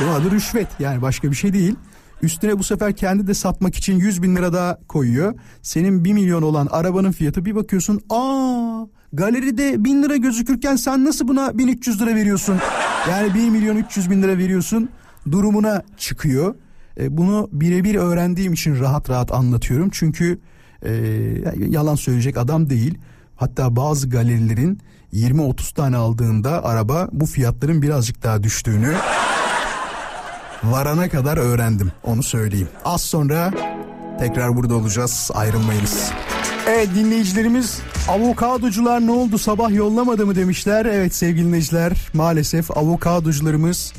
Bu 0.00 0.10
adı 0.10 0.30
rüşvet 0.30 0.68
yani 0.78 1.02
başka 1.02 1.30
bir 1.30 1.36
şey 1.36 1.52
değil. 1.52 1.74
Üstüne 2.22 2.58
bu 2.58 2.64
sefer 2.64 2.96
kendi 2.96 3.26
de 3.26 3.34
satmak 3.34 3.76
için 3.76 3.98
100 3.98 4.22
bin 4.22 4.36
lira 4.36 4.52
daha 4.52 4.78
koyuyor. 4.88 5.34
Senin 5.62 6.04
1 6.04 6.12
milyon 6.12 6.42
olan 6.42 6.68
arabanın 6.70 7.12
fiyatı 7.12 7.44
bir 7.44 7.54
bakıyorsun. 7.54 8.00
Aa 8.10 8.86
galeride 9.12 9.84
1000 9.84 10.02
lira 10.02 10.16
gözükürken 10.16 10.76
sen 10.76 11.04
nasıl 11.04 11.28
buna 11.28 11.58
1300 11.58 12.00
lira 12.00 12.14
veriyorsun? 12.14 12.58
Yani 13.10 13.34
1 13.34 13.50
milyon 13.50 13.76
300 13.76 14.10
bin 14.10 14.22
lira 14.22 14.38
veriyorsun 14.38 14.88
durumuna 15.30 15.82
çıkıyor. 15.98 16.54
E, 17.00 17.16
bunu 17.16 17.48
birebir 17.52 17.94
öğrendiğim 17.94 18.52
için 18.52 18.80
rahat 18.80 19.10
rahat 19.10 19.32
anlatıyorum. 19.32 19.88
Çünkü 19.92 20.38
e, 20.82 20.92
yalan 21.58 21.94
söyleyecek 21.94 22.36
adam 22.36 22.70
değil. 22.70 22.98
Hatta 23.36 23.76
bazı 23.76 24.10
galerilerin 24.10 24.80
20-30 25.12 25.74
tane 25.74 25.96
aldığında 25.96 26.64
araba 26.64 27.08
bu 27.12 27.26
fiyatların 27.26 27.82
birazcık 27.82 28.22
daha 28.22 28.42
düştüğünü 28.42 28.94
varana 30.64 31.08
kadar 31.08 31.36
öğrendim. 31.36 31.92
Onu 32.04 32.22
söyleyeyim. 32.22 32.68
Az 32.84 33.02
sonra 33.02 33.52
tekrar 34.18 34.56
burada 34.56 34.74
olacağız. 34.74 35.30
Ayrılmayınız. 35.34 36.10
Evet 36.68 36.88
dinleyicilerimiz 36.94 37.78
avokadocular 38.08 39.06
ne 39.06 39.10
oldu 39.10 39.38
sabah 39.38 39.70
yollamadı 39.70 40.26
mı 40.26 40.34
demişler. 40.34 40.86
Evet 40.86 41.14
sevgili 41.14 41.46
dinleyiciler 41.46 41.92
maalesef 42.14 42.76
avokadocularımız 42.76 43.92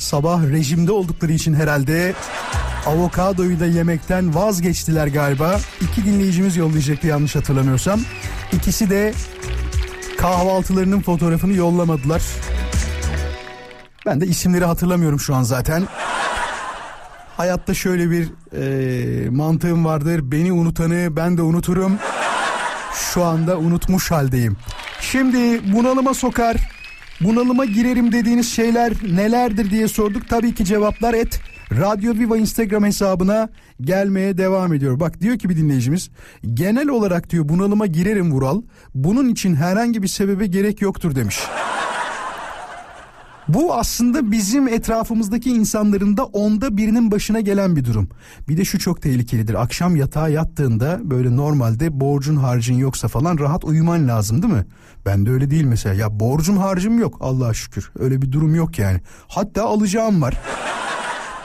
sabah 0.00 0.42
rejimde 0.42 0.92
oldukları 0.92 1.32
için 1.32 1.54
herhalde 1.54 2.14
avokadoyu 2.86 3.60
da 3.60 3.66
yemekten 3.66 4.34
vazgeçtiler 4.34 5.06
galiba. 5.06 5.60
İki 5.80 6.04
dinleyicimiz 6.04 6.56
yollayacaktı 6.56 7.06
yanlış 7.06 7.36
hatırlamıyorsam. 7.36 8.00
İkisi 8.52 8.90
de 8.90 9.14
kahvaltılarının 10.18 11.00
fotoğrafını 11.00 11.56
yollamadılar. 11.56 12.22
Ben 14.06 14.20
de 14.20 14.26
isimleri 14.26 14.64
hatırlamıyorum 14.64 15.20
şu 15.20 15.34
an 15.34 15.42
zaten. 15.42 15.88
Hayatta 17.36 17.74
şöyle 17.74 18.10
bir 18.10 18.28
e, 18.56 19.30
mantığım 19.30 19.84
vardır. 19.84 20.32
Beni 20.32 20.52
unutanı 20.52 21.16
ben 21.16 21.36
de 21.36 21.42
unuturum. 21.42 21.98
Şu 22.94 23.24
anda 23.24 23.58
unutmuş 23.58 24.10
haldeyim. 24.10 24.56
Şimdi 25.00 25.72
bunalıma 25.72 26.14
sokar, 26.14 26.56
bunalıma 27.20 27.64
girerim 27.64 28.12
dediğiniz 28.12 28.48
şeyler 28.48 28.92
nelerdir 29.14 29.70
diye 29.70 29.88
sorduk. 29.88 30.28
Tabii 30.28 30.54
ki 30.54 30.64
cevaplar 30.64 31.14
et. 31.14 31.40
Radyo 31.72 32.14
Viva 32.14 32.36
Instagram 32.36 32.84
hesabına 32.84 33.48
gelmeye 33.80 34.38
devam 34.38 34.74
ediyor. 34.74 35.00
Bak 35.00 35.20
diyor 35.20 35.38
ki 35.38 35.48
bir 35.48 35.56
dinleyicimiz 35.56 36.10
genel 36.54 36.88
olarak 36.88 37.30
diyor 37.30 37.48
bunalıma 37.48 37.86
girerim 37.86 38.32
Vural. 38.32 38.62
Bunun 38.94 39.28
için 39.28 39.54
herhangi 39.54 40.02
bir 40.02 40.08
sebebe 40.08 40.46
gerek 40.46 40.80
yoktur 40.80 41.14
demiş. 41.14 41.38
Bu 43.48 43.74
aslında 43.74 44.32
bizim 44.32 44.68
etrafımızdaki 44.68 45.50
insanların 45.50 46.16
da 46.16 46.24
onda 46.24 46.76
birinin 46.76 47.10
başına 47.10 47.40
gelen 47.40 47.76
bir 47.76 47.84
durum. 47.84 48.08
Bir 48.48 48.56
de 48.56 48.64
şu 48.64 48.78
çok 48.78 49.02
tehlikelidir. 49.02 49.62
Akşam 49.62 49.96
yatağa 49.96 50.28
yattığında 50.28 51.00
böyle 51.02 51.36
normalde 51.36 52.00
borcun 52.00 52.36
harcın 52.36 52.74
yoksa 52.74 53.08
falan 53.08 53.38
rahat 53.38 53.64
uyuman 53.64 54.08
lazım 54.08 54.42
değil 54.42 54.54
mi? 54.54 54.64
Ben 55.06 55.26
de 55.26 55.30
öyle 55.30 55.50
değil 55.50 55.64
mesela. 55.64 55.94
Ya 55.94 56.20
borcum 56.20 56.56
harcım 56.56 56.98
yok 56.98 57.16
Allah'a 57.20 57.54
şükür. 57.54 57.90
Öyle 57.98 58.22
bir 58.22 58.32
durum 58.32 58.54
yok 58.54 58.78
yani. 58.78 59.00
Hatta 59.28 59.64
alacağım 59.64 60.22
var. 60.22 60.40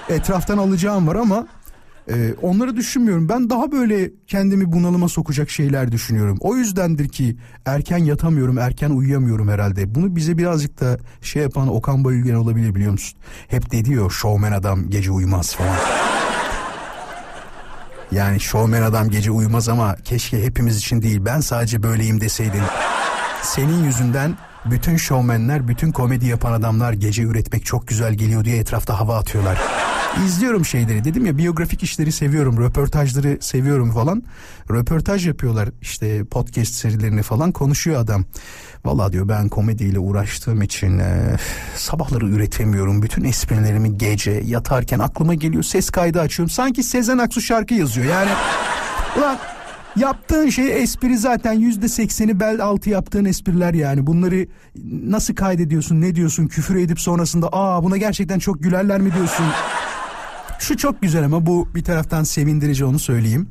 Etraftan 0.10 0.58
alacağım 0.58 1.08
var 1.08 1.16
ama 1.16 1.48
e, 2.10 2.34
onları 2.42 2.76
düşünmüyorum. 2.76 3.30
Ben 3.30 3.50
daha 3.50 3.72
böyle 3.72 4.12
kendimi 4.28 4.72
bunalıma 4.72 5.10
sokacak 5.10 5.50
şeyler 5.50 5.92
düşünüyorum. 5.92 6.38
O 6.42 6.56
yüzdendir 6.56 7.10
ki 7.10 7.38
erken 7.66 7.98
yatamıyorum, 7.98 8.58
erken 8.58 8.90
uyuyamıyorum 8.90 9.50
herhalde. 9.50 9.96
Bunu 9.96 10.16
bize 10.16 10.38
birazcık 10.38 10.82
da 10.82 10.98
şey 11.22 11.42
yapan 11.42 11.68
Okan 11.68 12.04
Bayülgen 12.04 12.36
olabilir 12.36 12.76
biliyor 12.76 12.92
musun? 12.92 13.20
Hep 13.48 13.72
dedi 13.72 13.94
ya 13.94 14.10
şovmen 14.10 14.52
adam 14.52 14.90
gece 14.90 15.12
uyumaz 15.12 15.56
falan. 15.56 15.78
Yani 18.12 18.40
şovmen 18.40 18.82
adam 18.82 19.10
gece 19.10 19.32
uyumaz 19.32 19.70
ama 19.70 19.96
keşke 19.96 20.44
hepimiz 20.44 20.78
için 20.78 21.02
değil 21.02 21.26
ben 21.26 21.40
sadece 21.40 21.84
böyleyim 21.84 22.22
deseydin. 22.22 22.62
Senin 23.46 23.84
yüzünden 23.84 24.38
bütün 24.66 24.98
şovmenler, 24.98 25.68
bütün 25.68 25.92
komedi 25.92 26.26
yapan 26.26 26.54
adamlar 26.54 26.94
gece 26.94 27.24
üretmek 27.24 27.66
çok 27.66 27.88
güzel 27.88 28.14
geliyor 28.14 28.46
diye 28.46 28.58
etrafta 28.58 29.00
hava 29.00 29.18
atıyorlar. 29.18 29.58
İzliyorum 30.26 30.66
şeyleri 30.66 31.04
dedim 31.04 31.26
ya 31.26 31.38
biyografik 31.38 31.84
işleri 31.84 32.12
seviyorum, 32.12 32.58
röportajları 32.58 33.38
seviyorum 33.42 33.92
falan. 33.92 34.24
Röportaj 34.72 35.28
yapıyorlar 35.28 35.70
işte 35.82 36.26
podcast 36.26 36.74
serilerini 36.74 37.22
falan 37.22 37.52
konuşuyor 37.52 38.02
adam. 38.02 38.26
Valla 38.86 39.12
diyor 39.12 39.30
ben 39.30 39.50
komediyle 39.50 40.00
uğraştığım 40.00 40.62
için 40.62 41.00
e, 41.00 41.38
sabahları 41.76 42.28
üretemiyorum. 42.28 43.02
Bütün 43.02 43.24
esprilerimi 43.24 43.98
gece 43.98 44.32
yatarken 44.32 45.00
aklıma 45.00 45.34
geliyor 45.34 45.64
ses 45.64 45.90
kaydı 45.90 46.22
açıyorum. 46.22 46.50
Sanki 46.50 46.84
Sezen 46.84 47.18
Aksu 47.18 47.42
şarkı 47.42 47.74
yazıyor 47.74 48.08
yani. 48.08 48.32
Ulan 49.18 49.38
Yaptığın 49.96 50.50
şey 50.50 50.84
espri 50.84 51.18
zaten 51.18 51.54
yüzde 51.54 51.88
sekseni 51.88 52.40
bel 52.40 52.62
altı 52.62 52.90
yaptığın 52.90 53.26
espriler 53.26 53.74
yani. 53.74 54.08
Bunları 54.08 54.48
nasıl 54.86 55.36
kaydediyorsun 55.36 56.02
ne 56.02 56.16
diyorsun 56.16 56.48
küfür 56.48 56.76
edip 56.76 57.00
sonrasında 57.00 57.50
aa 57.52 57.84
buna 57.84 57.98
gerçekten 57.98 58.40
çok 58.40 58.64
gülerler 58.64 59.02
mi 59.02 59.14
diyorsun. 59.14 59.46
Şu 60.60 60.78
çok 60.78 61.02
güzel 61.02 61.26
ama 61.26 61.46
bu 61.46 61.68
bir 61.76 61.84
taraftan 61.84 62.24
sevindirici 62.24 62.86
onu 62.86 63.00
söyleyeyim. 63.00 63.50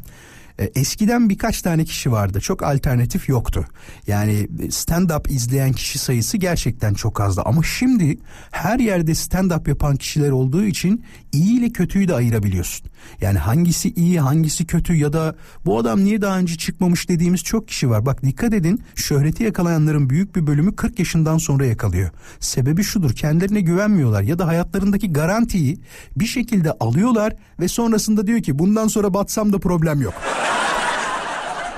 E, 0.58 0.64
Eskiden 0.64 1.28
birkaç 1.28 1.62
tane 1.62 1.84
kişi 1.84 2.12
vardı. 2.12 2.40
Çok 2.40 2.62
alternatif 2.62 3.28
yoktu. 3.28 3.64
Yani 4.06 4.48
stand-up 4.68 5.28
izleyen 5.30 5.72
kişi 5.72 5.98
sayısı 5.98 6.36
gerçekten 6.36 6.94
çok 6.94 7.20
azdı. 7.20 7.42
Ama 7.44 7.62
şimdi 7.62 8.18
her 8.50 8.78
yerde 8.78 9.10
stand-up 9.10 9.68
yapan 9.68 9.96
kişiler 9.96 10.30
olduğu 10.30 10.64
için 10.64 11.04
iyi 11.32 11.58
ile 11.60 11.70
kötüyü 11.70 12.08
de 12.08 12.14
ayırabiliyorsun. 12.14 12.86
Yani 13.20 13.38
hangisi 13.38 13.92
iyi 13.94 14.20
hangisi 14.20 14.66
kötü 14.66 14.94
ya 14.94 15.12
da 15.12 15.36
bu 15.66 15.78
adam 15.78 16.04
niye 16.04 16.22
daha 16.22 16.38
önce 16.38 16.56
çıkmamış 16.56 17.08
dediğimiz 17.08 17.42
çok 17.44 17.68
kişi 17.68 17.90
var. 17.90 18.06
Bak 18.06 18.22
dikkat 18.22 18.54
edin 18.54 18.82
şöhreti 18.94 19.44
yakalayanların 19.44 20.10
büyük 20.10 20.36
bir 20.36 20.46
bölümü 20.46 20.76
40 20.76 20.98
yaşından 20.98 21.38
sonra 21.38 21.66
yakalıyor. 21.66 22.10
Sebebi 22.40 22.84
şudur 22.84 23.12
kendilerine 23.12 23.60
güvenmiyorlar 23.60 24.22
ya 24.22 24.38
da 24.38 24.46
hayatlarındaki 24.46 25.12
garantiyi 25.12 25.78
bir 26.16 26.26
şekilde 26.26 26.72
alıyorlar 26.72 27.36
ve 27.60 27.68
sonrasında 27.68 28.26
diyor 28.26 28.42
ki 28.42 28.58
bundan 28.58 28.88
sonra 28.88 29.14
batsam 29.14 29.52
da 29.52 29.58
problem 29.58 30.00
yok. 30.00 30.14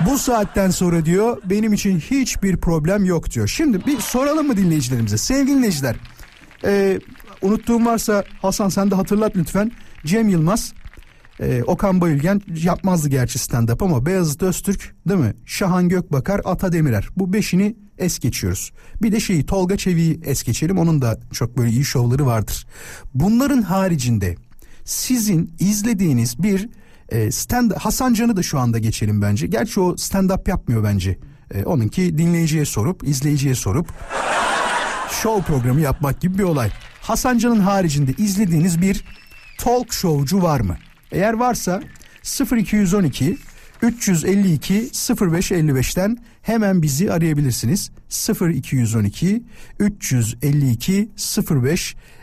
Bu 0.05 0.17
saatten 0.17 0.69
sonra 0.69 1.05
diyor 1.05 1.37
benim 1.45 1.73
için 1.73 1.99
hiçbir 1.99 2.57
problem 2.57 3.05
yok 3.05 3.31
diyor. 3.31 3.47
Şimdi 3.47 3.85
bir 3.85 3.99
soralım 3.99 4.47
mı 4.47 4.57
dinleyicilerimize? 4.57 5.17
Sevgili 5.17 5.57
dinleyiciler 5.57 5.95
e, 6.65 6.99
unuttuğum 7.41 7.85
varsa 7.85 8.23
Hasan 8.41 8.69
sen 8.69 8.91
de 8.91 8.95
hatırlat 8.95 9.35
lütfen. 9.35 9.71
Cem 10.05 10.29
Yılmaz, 10.29 10.73
e, 11.39 11.63
Okan 11.63 12.01
Bayülgen 12.01 12.41
yapmazdı 12.63 13.09
gerçi 13.09 13.39
stand-up 13.39 13.83
ama 13.85 14.05
Beyazıt 14.05 14.43
Öztürk 14.43 14.95
değil 15.07 15.19
mi? 15.19 15.33
Şahan 15.45 15.89
Gökbakar, 15.89 16.41
Ata 16.43 16.71
Demirer. 16.71 17.07
Bu 17.17 17.33
beşini 17.33 17.75
es 17.97 18.19
geçiyoruz. 18.19 18.71
Bir 19.01 19.11
de 19.11 19.19
şeyi 19.19 19.45
Tolga 19.45 19.77
Çevik'i 19.77 20.29
es 20.29 20.43
geçelim. 20.43 20.77
Onun 20.77 21.01
da 21.01 21.19
çok 21.31 21.57
böyle 21.57 21.69
iyi 21.69 21.85
şovları 21.85 22.25
vardır. 22.25 22.67
Bunların 23.13 23.61
haricinde 23.61 24.35
sizin 24.85 25.55
izlediğiniz 25.59 26.43
bir 26.43 26.69
e, 27.09 27.31
stand 27.31 27.71
Hasan 27.71 28.13
Can'ı 28.13 28.37
da 28.37 28.43
şu 28.43 28.59
anda 28.59 28.79
geçelim 28.79 29.21
bence. 29.21 29.47
Gerçi 29.47 29.79
o 29.79 29.97
stand 29.97 30.29
up 30.29 30.47
yapmıyor 30.47 30.83
bence. 30.83 31.19
E, 31.53 31.63
onunki 31.63 32.17
dinleyiciye 32.17 32.65
sorup, 32.65 33.03
izleyiciye 33.03 33.55
sorup 33.55 33.87
show 35.11 35.53
programı 35.53 35.81
yapmak 35.81 36.21
gibi 36.21 36.37
bir 36.37 36.43
olay. 36.43 36.71
Hasan 37.01 37.37
Can'ın 37.37 37.59
haricinde 37.59 38.11
izlediğiniz 38.17 38.81
bir 38.81 39.03
talk 39.57 39.93
showcu 39.93 40.41
var 40.41 40.59
mı? 40.59 40.77
Eğer 41.11 41.33
varsa 41.33 41.83
0212 42.51 43.37
352 43.81 44.89
0555'ten 44.93 46.17
hemen 46.41 46.81
bizi 46.81 47.11
arayabilirsiniz. 47.11 47.91
0212 48.41 49.43
352 49.79 51.09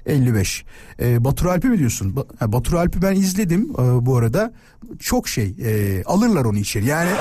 0555. 0.07 0.65
Ee, 1.01 1.25
Batur 1.25 1.47
Alp'i 1.47 1.69
mi 1.69 1.79
diyorsun? 1.79 2.13
Ba- 2.15 2.53
Batur 2.53 2.73
Alp'i 2.75 3.03
ben 3.03 3.15
izledim 3.15 3.63
e, 3.73 4.07
bu 4.07 4.17
arada. 4.17 4.53
Çok 4.99 5.29
şey 5.29 5.55
e, 5.65 6.03
alırlar 6.05 6.45
onu 6.45 6.59
içeri. 6.59 6.87
Yani 6.87 7.11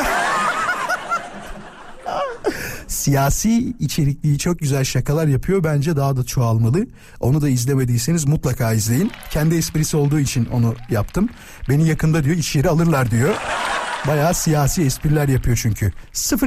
siyasi 2.88 3.74
içerikliği 3.80 4.38
çok 4.40 4.60
güzel 4.60 4.84
şakalar 4.84 5.28
yapıyor. 5.28 5.64
Bence 5.64 5.96
daha 5.96 6.18
da 6.18 6.24
çoğalmalı. 6.24 6.88
Onu 7.20 7.42
da 7.42 7.50
izlemediyseniz 7.50 8.26
mutlaka 8.26 8.74
izleyin. 8.74 9.12
Kendi 9.32 9.56
esprisi 9.56 9.98
olduğu 9.98 10.20
için 10.20 10.46
onu 10.46 10.76
yaptım. 10.90 11.30
Beni 11.70 11.88
yakında 11.88 12.24
diyor 12.24 12.36
iş 12.36 12.56
yeri 12.56 12.70
alırlar 12.70 13.12
diyor. 13.12 13.36
Bayağı 14.08 14.34
siyasi 14.34 14.82
espriler 14.82 15.28
yapıyor 15.28 15.60
çünkü. 15.62 15.92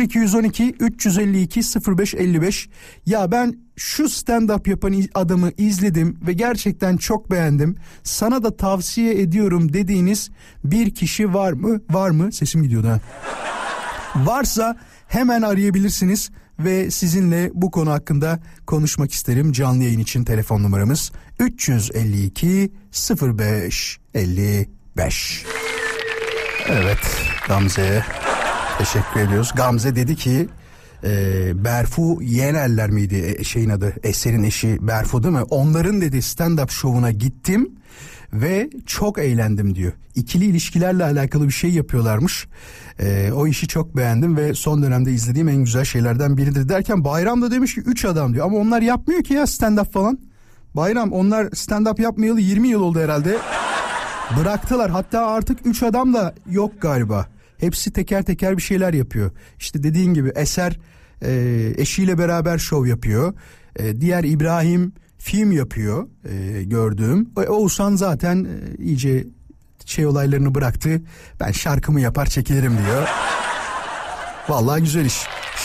0212 0.01 0.75
352 0.81 1.61
0555 1.99 2.69
ya 3.07 3.31
ben 3.31 3.59
şu 3.77 4.03
stand-up 4.05 4.71
yapan 4.71 5.05
adamı 5.14 5.51
izledim 5.59 6.19
ve 6.27 6.33
gerçekten 6.33 6.97
çok 6.97 7.31
beğendim. 7.31 7.77
Sana 8.03 8.42
da 8.42 8.57
tavsiye 8.57 9.21
ediyorum 9.21 9.73
dediğiniz 9.73 10.31
bir 10.64 10.95
kişi 10.95 11.35
var 11.35 11.53
mı? 11.53 11.81
Var 11.90 12.11
mı? 12.11 12.33
Sesim 12.33 12.62
gidiyordu 12.62 12.88
ha. 12.88 13.01
Varsa 14.16 14.77
hemen 15.09 15.42
arayabilirsiniz 15.42 16.31
ve 16.59 16.90
sizinle 16.90 17.51
bu 17.55 17.71
konu 17.71 17.90
hakkında 17.90 18.38
konuşmak 18.66 19.12
isterim. 19.12 19.53
Canlı 19.53 19.85
yayın 19.85 20.01
için 20.01 20.25
telefon 20.25 20.62
numaramız 20.62 21.12
352 21.38 22.73
05 23.21 23.99
55. 24.14 25.45
Evet 26.69 27.36
Gamze'ye 27.48 28.02
teşekkür 28.78 29.20
ediyoruz. 29.20 29.52
Gamze 29.56 29.96
dedi 29.96 30.16
ki 30.16 30.48
e, 31.04 31.64
Berfu 31.64 32.18
Yenerler 32.22 32.90
miydi 32.90 33.37
e, 33.38 33.44
şeyin 33.44 33.70
adı 33.70 33.94
eserin 34.02 34.42
eşi 34.42 34.78
Berfu 34.80 35.22
değil 35.22 35.35
mi? 35.35 35.42
Onların 35.42 36.00
dedi 36.00 36.16
stand-up 36.16 36.70
şovuna 36.70 37.11
gittim 37.11 37.70
ve 38.32 38.70
çok 38.87 39.18
eğlendim 39.18 39.74
diyor. 39.74 39.92
İkili 40.14 40.44
ilişkilerle 40.44 41.04
alakalı 41.04 41.46
bir 41.46 41.52
şey 41.52 41.70
yapıyorlarmış. 41.70 42.48
E, 43.00 43.32
o 43.32 43.46
işi 43.46 43.68
çok 43.68 43.96
beğendim 43.96 44.37
ve 44.37 44.54
son 44.54 44.82
dönemde 44.82 45.12
izlediğim 45.12 45.48
en 45.48 45.64
güzel 45.64 45.85
şeylerden 45.85 46.37
biridir 46.37 46.68
derken 46.68 47.04
Bayram 47.04 47.42
da 47.42 47.50
demiş 47.50 47.74
ki 47.74 47.80
3 47.80 48.04
adam 48.04 48.35
diyor 48.35 48.46
ama 48.46 48.59
onlar 48.59 48.82
yapmıyor 48.82 49.22
ki 49.22 49.35
ya 49.35 49.42
stand-up 49.42 49.92
falan. 49.92 50.18
Bayram 50.74 51.12
onlar 51.12 51.44
stand-up 51.44 52.02
yapmayalı 52.02 52.40
20 52.40 52.68
yıl 52.68 52.80
oldu 52.80 53.00
herhalde. 53.00 53.37
Bıraktılar 54.40 54.90
hatta 54.90 55.26
artık 55.26 55.66
3 55.66 55.82
adam 55.82 56.14
da 56.14 56.35
yok 56.50 56.80
galiba. 56.80 57.36
Hepsi 57.59 57.92
teker 57.92 58.23
teker 58.23 58.57
bir 58.57 58.62
şeyler 58.62 58.95
yapıyor. 58.95 59.31
İşte 59.59 59.83
dediğin 59.83 60.14
gibi 60.14 60.33
Eser 60.37 60.79
e, 61.23 61.73
eşiyle 61.77 62.19
beraber 62.19 62.59
şov 62.59 62.87
yapıyor. 62.87 63.35
E, 63.77 64.01
diğer 64.01 64.25
İbrahim 64.25 64.92
film 65.19 65.53
yapıyor 65.53 66.09
e, 66.31 66.62
gördüğüm. 66.64 67.29
E, 67.37 67.49
Oğuzhan 67.49 67.97
zaten 67.97 68.45
e, 68.45 68.83
iyice 68.85 69.27
şey 69.85 70.07
olaylarını 70.07 70.55
bıraktı. 70.55 71.03
Ben 71.40 71.53
şarkımı 71.53 72.01
yapar 72.01 72.27
çekilirim 72.27 72.73
diyor. 72.87 73.09
Vallahi 74.49 74.81
güzel 74.81 75.05
iş. 75.05 75.23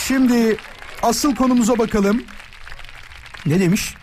Şimdi 0.08 0.58
asıl 1.04 1.36
konumuza 1.36 1.78
bakalım. 1.78 2.24
Ne 3.46 3.60
demiş? 3.60 3.96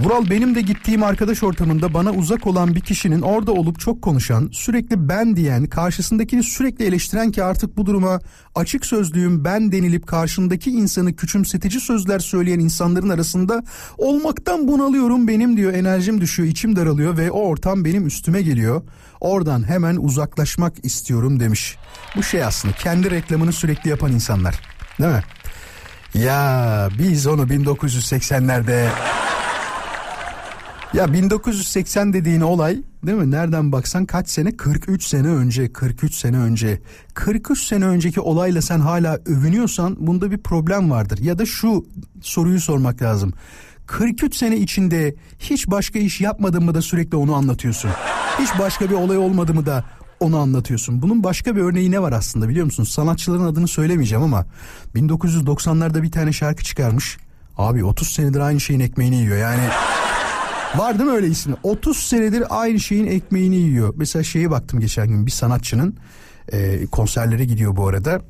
Vural 0.00 0.30
benim 0.30 0.54
de 0.54 0.60
gittiğim 0.60 1.02
arkadaş 1.02 1.42
ortamında 1.42 1.94
bana 1.94 2.10
uzak 2.12 2.46
olan 2.46 2.74
bir 2.74 2.80
kişinin 2.80 3.20
orada 3.20 3.52
olup 3.52 3.80
çok 3.80 4.02
konuşan, 4.02 4.48
sürekli 4.52 5.08
ben 5.08 5.36
diyen, 5.36 5.66
karşısındakini 5.66 6.42
sürekli 6.42 6.84
eleştiren 6.84 7.30
ki 7.30 7.44
artık 7.44 7.76
bu 7.76 7.86
duruma 7.86 8.20
açık 8.54 8.86
sözlüğüm 8.86 9.44
ben 9.44 9.72
denilip 9.72 10.06
karşındaki 10.06 10.70
insanı 10.70 11.16
küçümsetici 11.16 11.80
sözler 11.80 12.18
söyleyen 12.18 12.58
insanların 12.58 13.08
arasında 13.08 13.64
olmaktan 13.98 14.68
bunalıyorum 14.68 15.28
benim 15.28 15.56
diyor 15.56 15.74
enerjim 15.74 16.20
düşüyor, 16.20 16.48
içim 16.48 16.76
daralıyor 16.76 17.16
ve 17.16 17.30
o 17.30 17.40
ortam 17.40 17.84
benim 17.84 18.06
üstüme 18.06 18.42
geliyor. 18.42 18.82
Oradan 19.20 19.68
hemen 19.68 19.96
uzaklaşmak 19.96 20.84
istiyorum 20.84 21.40
demiş. 21.40 21.76
Bu 22.16 22.22
şey 22.22 22.44
aslında 22.44 22.74
kendi 22.74 23.10
reklamını 23.10 23.52
sürekli 23.52 23.90
yapan 23.90 24.12
insanlar. 24.12 24.60
Değil 25.00 25.12
mi? 25.12 25.22
Ya 26.14 26.88
biz 26.98 27.26
onu 27.26 27.42
1980'lerde 27.42 28.88
ya 30.92 31.12
1980 31.12 32.12
dediğin 32.12 32.40
olay 32.40 32.82
değil 33.06 33.18
mi? 33.18 33.30
Nereden 33.30 33.72
baksan 33.72 34.06
kaç 34.06 34.28
sene? 34.28 34.56
43 34.56 35.04
sene 35.04 35.28
önce, 35.28 35.72
43 35.72 36.14
sene 36.14 36.38
önce. 36.38 36.80
43 37.14 37.62
sene 37.62 37.84
önceki 37.86 38.20
olayla 38.20 38.62
sen 38.62 38.80
hala 38.80 39.18
övünüyorsan 39.26 39.96
bunda 39.98 40.30
bir 40.30 40.38
problem 40.38 40.90
vardır. 40.90 41.18
Ya 41.22 41.38
da 41.38 41.46
şu 41.46 41.86
soruyu 42.22 42.60
sormak 42.60 43.02
lazım. 43.02 43.32
43 43.86 44.36
sene 44.36 44.56
içinde 44.56 45.14
hiç 45.38 45.70
başka 45.70 45.98
iş 45.98 46.20
yapmadın 46.20 46.64
mı 46.64 46.74
da 46.74 46.82
sürekli 46.82 47.16
onu 47.16 47.34
anlatıyorsun? 47.34 47.90
Hiç 48.38 48.48
başka 48.58 48.90
bir 48.90 48.94
olay 48.94 49.18
olmadı 49.18 49.54
mı 49.54 49.66
da 49.66 49.84
onu 50.20 50.38
anlatıyorsun. 50.38 51.02
Bunun 51.02 51.24
başka 51.24 51.56
bir 51.56 51.60
örneği 51.60 51.90
ne 51.90 52.02
var 52.02 52.12
aslında 52.12 52.48
biliyor 52.48 52.64
musun? 52.64 52.84
Sanatçıların 52.84 53.44
adını 53.44 53.68
söylemeyeceğim 53.68 54.24
ama 54.24 54.46
1990'larda 54.94 56.02
bir 56.02 56.10
tane 56.10 56.32
şarkı 56.32 56.64
çıkarmış. 56.64 57.18
Abi 57.58 57.84
30 57.84 58.08
senedir 58.08 58.40
aynı 58.40 58.60
şeyin 58.60 58.80
ekmeğini 58.80 59.16
yiyor 59.16 59.36
yani. 59.36 59.68
Var 60.78 60.98
değil 60.98 61.10
mi 61.10 61.16
öyle 61.16 61.28
ismi? 61.28 61.54
30 61.62 61.96
senedir 61.96 62.44
aynı 62.50 62.80
şeyin 62.80 63.06
ekmeğini 63.06 63.56
yiyor. 63.56 63.94
Mesela 63.96 64.22
şeye 64.22 64.50
baktım 64.50 64.80
geçen 64.80 65.08
gün 65.08 65.26
bir 65.26 65.30
sanatçının 65.30 65.96
e, 66.52 66.86
konserlere 66.86 67.44
gidiyor 67.44 67.76
bu 67.76 67.88
arada. 67.88 68.20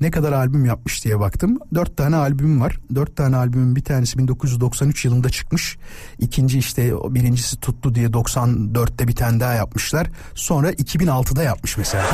Ne 0.00 0.10
kadar 0.10 0.32
albüm 0.32 0.64
yapmış 0.64 1.04
diye 1.04 1.20
baktım. 1.20 1.58
Dört 1.74 1.96
tane 1.96 2.16
albüm 2.16 2.60
var. 2.60 2.78
Dört 2.94 3.16
tane 3.16 3.36
albümün 3.36 3.76
bir 3.76 3.84
tanesi 3.84 4.18
1993 4.18 5.04
yılında 5.04 5.30
çıkmış. 5.30 5.78
İkinci 6.18 6.58
işte 6.58 6.92
birincisi 7.14 7.60
tuttu 7.60 7.94
diye 7.94 8.08
94'te 8.08 9.08
bir 9.08 9.16
tane 9.16 9.40
daha 9.40 9.52
yapmışlar. 9.52 10.06
Sonra 10.34 10.70
2006'da 10.72 11.42
yapmış 11.42 11.76
mesela. 11.76 12.04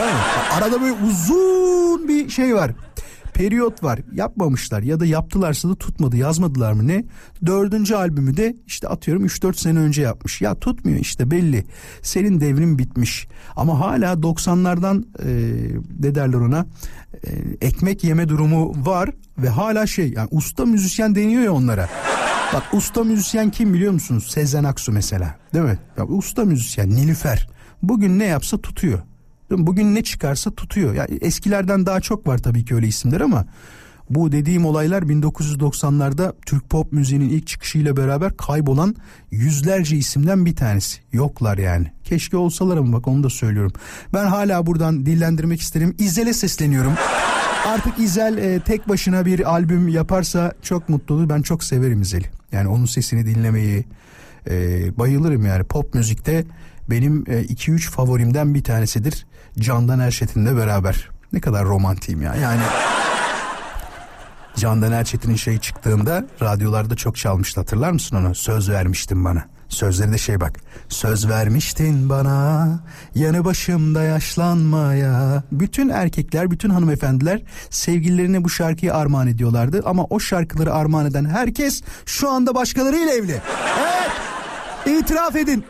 Arada 0.52 0.80
böyle 0.80 0.92
uzun 0.92 2.08
bir 2.08 2.28
şey 2.28 2.54
var 2.54 2.72
periyot 3.38 3.82
var. 3.82 4.00
Yapmamışlar 4.12 4.82
ya 4.82 5.00
da 5.00 5.06
yaptılarsa 5.06 5.68
da 5.68 5.74
tutmadı 5.74 6.16
yazmadılar 6.16 6.72
mı? 6.72 6.88
Ne? 6.88 7.04
Dördüncü 7.46 7.94
albümü 7.94 8.36
de 8.36 8.56
işte 8.66 8.88
atıyorum 8.88 9.26
3-4 9.26 9.56
sene 9.56 9.78
önce 9.78 10.02
yapmış. 10.02 10.40
Ya 10.40 10.54
tutmuyor 10.54 10.98
işte 10.98 11.30
belli. 11.30 11.64
Senin 12.02 12.40
devrin 12.40 12.78
bitmiş. 12.78 13.28
Ama 13.56 13.80
hala 13.80 14.12
90'lardan 14.12 15.04
e, 15.24 15.30
ne 16.00 16.14
derler 16.14 16.38
ona? 16.38 16.66
E, 17.26 17.30
ekmek 17.66 18.04
yeme 18.04 18.28
durumu 18.28 18.72
var 18.86 19.10
ve 19.38 19.48
hala 19.48 19.86
şey 19.86 20.12
yani 20.12 20.28
usta 20.30 20.64
müzisyen 20.64 21.14
deniyor 21.14 21.42
ya 21.42 21.52
onlara. 21.52 21.88
Bak 22.54 22.62
usta 22.72 23.04
müzisyen 23.04 23.50
kim 23.50 23.74
biliyor 23.74 23.92
musunuz? 23.92 24.26
Sezen 24.30 24.64
Aksu 24.64 24.92
mesela 24.92 25.34
değil 25.54 25.64
mi? 25.64 25.78
Ya, 25.96 26.06
usta 26.06 26.44
müzisyen 26.44 26.90
Nilüfer. 26.90 27.48
Bugün 27.82 28.18
ne 28.18 28.24
yapsa 28.24 28.58
tutuyor 28.58 28.98
Bugün 29.50 29.94
ne 29.94 30.02
çıkarsa 30.02 30.50
tutuyor. 30.50 30.94
Yani 30.94 31.18
eskilerden 31.20 31.86
daha 31.86 32.00
çok 32.00 32.26
var 32.26 32.38
tabii 32.38 32.64
ki 32.64 32.74
öyle 32.74 32.86
isimler 32.86 33.20
ama 33.20 33.44
bu 34.10 34.32
dediğim 34.32 34.66
olaylar 34.66 35.02
1990'larda 35.02 36.32
Türk 36.46 36.70
pop 36.70 36.92
müziğinin 36.92 37.28
ilk 37.28 37.46
çıkışıyla 37.46 37.96
beraber 37.96 38.36
kaybolan 38.36 38.96
yüzlerce 39.30 39.96
isimden 39.96 40.46
bir 40.46 40.56
tanesi. 40.56 41.00
Yoklar 41.12 41.58
yani. 41.58 41.86
Keşke 42.04 42.36
olsalar 42.36 42.76
ama 42.76 42.92
bak 42.92 43.08
onu 43.08 43.22
da 43.22 43.30
söylüyorum. 43.30 43.72
Ben 44.14 44.26
hala 44.26 44.66
buradan 44.66 45.06
dillendirmek 45.06 45.60
isterim. 45.60 45.94
İzel'e 45.98 46.32
sesleniyorum. 46.32 46.92
Artık 47.66 47.98
İzel 47.98 48.38
e, 48.38 48.60
tek 48.60 48.88
başına 48.88 49.26
bir 49.26 49.50
albüm 49.50 49.88
yaparsa 49.88 50.52
çok 50.62 50.88
mutlu 50.88 51.14
olur. 51.14 51.28
Ben 51.28 51.42
çok 51.42 51.64
severim 51.64 52.02
İzel'i. 52.02 52.26
Yani 52.52 52.68
onun 52.68 52.86
sesini 52.86 53.26
dinlemeyi 53.26 53.84
e, 54.50 54.98
bayılırım 54.98 55.46
yani 55.46 55.64
pop 55.64 55.94
müzikte 55.94 56.44
benim 56.90 57.22
2-3 57.22 57.74
e, 57.74 57.90
favorimden 57.90 58.54
bir 58.54 58.64
tanesidir. 58.64 59.26
Candan 59.58 60.00
Erçetin'le 60.00 60.56
beraber. 60.56 61.08
Ne 61.32 61.40
kadar 61.40 61.64
romantiyim 61.64 62.22
ya. 62.22 62.34
Yani 62.34 62.62
Candan 64.56 64.92
Erçetin'in 64.92 65.36
şey 65.36 65.58
çıktığında 65.58 66.26
radyolarda 66.42 66.96
çok 66.96 67.16
çalmıştı 67.16 67.60
hatırlar 67.60 67.90
mısın 67.90 68.16
onu? 68.16 68.34
Söz 68.34 68.70
vermiştin 68.70 69.24
bana. 69.24 69.44
Sözleri 69.68 70.12
de 70.12 70.18
şey 70.18 70.40
bak. 70.40 70.60
Söz 70.88 71.28
vermiştin 71.28 72.08
bana 72.08 72.68
yanı 73.14 73.44
başımda 73.44 74.02
yaşlanmaya. 74.02 75.42
Bütün 75.52 75.88
erkekler, 75.88 76.50
bütün 76.50 76.70
hanımefendiler 76.70 77.42
sevgililerine 77.70 78.44
bu 78.44 78.50
şarkıyı 78.50 78.94
armağan 78.94 79.26
ediyorlardı. 79.26 79.82
Ama 79.84 80.04
o 80.10 80.20
şarkıları 80.20 80.74
armağan 80.74 81.06
eden 81.06 81.24
herkes 81.24 81.82
şu 82.06 82.30
anda 82.30 82.54
başkalarıyla 82.54 83.12
evli. 83.12 83.40
Evet. 83.80 85.02
İtiraf 85.02 85.36
edin. 85.36 85.64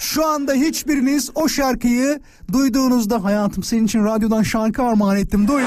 Şu 0.00 0.26
anda 0.26 0.52
hiçbiriniz 0.52 1.30
o 1.34 1.48
şarkıyı 1.48 2.20
duyduğunuzda 2.52 3.24
hayatım 3.24 3.62
senin 3.62 3.86
için 3.86 4.04
radyodan 4.04 4.42
şarkı 4.42 4.82
armağan 4.82 5.16
ettim 5.16 5.48
duy. 5.48 5.62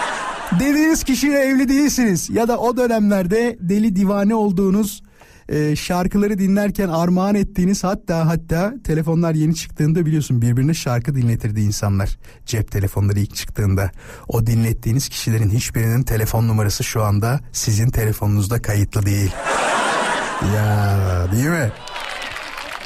Dediğiniz 0.60 1.04
kişiyle 1.04 1.38
evli 1.38 1.68
değilsiniz 1.68 2.30
ya 2.30 2.48
da 2.48 2.58
o 2.58 2.76
dönemlerde 2.76 3.56
deli 3.60 3.96
divane 3.96 4.34
olduğunuz 4.34 5.02
e, 5.48 5.76
şarkıları 5.76 6.38
dinlerken 6.38 6.88
armağan 6.88 7.34
ettiğiniz 7.34 7.84
hatta 7.84 8.26
hatta 8.26 8.74
telefonlar 8.84 9.34
yeni 9.34 9.54
çıktığında 9.54 10.06
biliyorsun 10.06 10.42
birbirine 10.42 10.74
şarkı 10.74 11.14
dinletirdi 11.14 11.60
insanlar. 11.60 12.18
Cep 12.46 12.70
telefonları 12.72 13.20
ilk 13.20 13.34
çıktığında 13.34 13.90
o 14.28 14.46
dinlettiğiniz 14.46 15.08
kişilerin 15.08 15.50
hiçbirinin 15.50 16.02
telefon 16.02 16.48
numarası 16.48 16.84
şu 16.84 17.02
anda 17.02 17.40
sizin 17.52 17.90
telefonunuzda 17.90 18.62
kayıtlı 18.62 19.06
değil. 19.06 19.30
ya 20.54 21.32
değil 21.32 21.48
mi? 21.48 21.72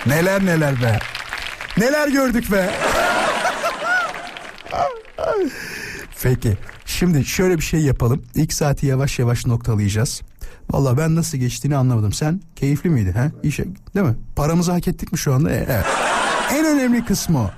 Neler 0.06 0.46
neler 0.46 0.82
be. 0.82 0.98
Neler 1.78 2.08
gördük 2.08 2.52
be. 2.52 2.70
Peki. 6.22 6.56
Şimdi 6.86 7.24
şöyle 7.24 7.56
bir 7.56 7.62
şey 7.62 7.80
yapalım. 7.80 8.22
İlk 8.34 8.52
saati 8.52 8.86
yavaş 8.86 9.18
yavaş 9.18 9.46
noktalayacağız. 9.46 10.22
Valla 10.70 10.98
ben 10.98 11.16
nasıl 11.16 11.38
geçtiğini 11.38 11.76
anlamadım. 11.76 12.12
Sen 12.12 12.40
keyifli 12.56 12.90
miydi? 12.90 13.14
He? 13.16 13.48
İşe, 13.48 13.64
değil 13.94 14.06
mi? 14.06 14.14
Paramızı 14.36 14.72
hak 14.72 14.88
ettik 14.88 15.12
mi 15.12 15.18
şu 15.18 15.34
anda? 15.34 15.50
E, 15.50 15.66
evet. 15.68 15.84
en 16.52 16.64
önemli 16.64 17.04
kısmı 17.04 17.38
o. 17.38 17.50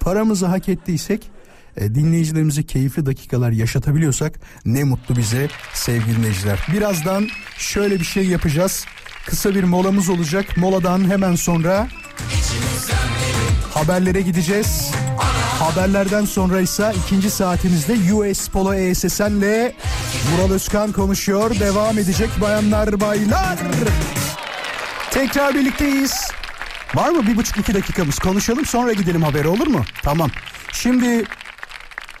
Paramızı 0.00 0.46
hak 0.46 0.68
ettiysek 0.68 1.30
e, 1.76 1.94
dinleyicilerimize 1.94 2.62
keyifli 2.62 3.06
dakikalar 3.06 3.50
yaşatabiliyorsak 3.50 4.40
ne 4.64 4.84
mutlu 4.84 5.16
bize 5.16 5.48
sevgili 5.74 6.16
dinleyiciler. 6.16 6.66
Birazdan 6.72 7.28
şöyle 7.58 8.00
bir 8.00 8.04
şey 8.04 8.26
yapacağız. 8.26 8.84
Kısa 9.26 9.54
bir 9.54 9.64
molamız 9.64 10.08
olacak. 10.08 10.56
Moladan 10.56 11.10
hemen 11.10 11.34
sonra 11.34 11.88
haberlere 13.74 14.20
gideceğiz. 14.20 14.90
Haberlerden 15.58 16.24
sonra 16.24 16.60
ise 16.60 16.92
ikinci 17.04 17.30
saatimizde 17.30 18.14
US 18.14 18.48
Polo 18.48 18.74
ESSN'le 18.74 19.72
Vural 20.32 20.50
Özkan 20.52 20.92
konuşuyor. 20.92 21.60
Devam 21.60 21.98
edecek 21.98 22.30
bayanlar 22.40 23.00
baylar. 23.00 23.58
Tekrar 25.10 25.54
birlikteyiz. 25.54 26.30
Var 26.94 27.10
mı 27.10 27.26
bir 27.26 27.36
buçuk 27.36 27.58
iki 27.58 27.74
dakikamız 27.74 28.18
konuşalım 28.18 28.66
sonra 28.66 28.92
gidelim 28.92 29.22
haberi 29.22 29.48
olur 29.48 29.66
mu? 29.66 29.84
Tamam. 30.02 30.30
Şimdi 30.72 31.24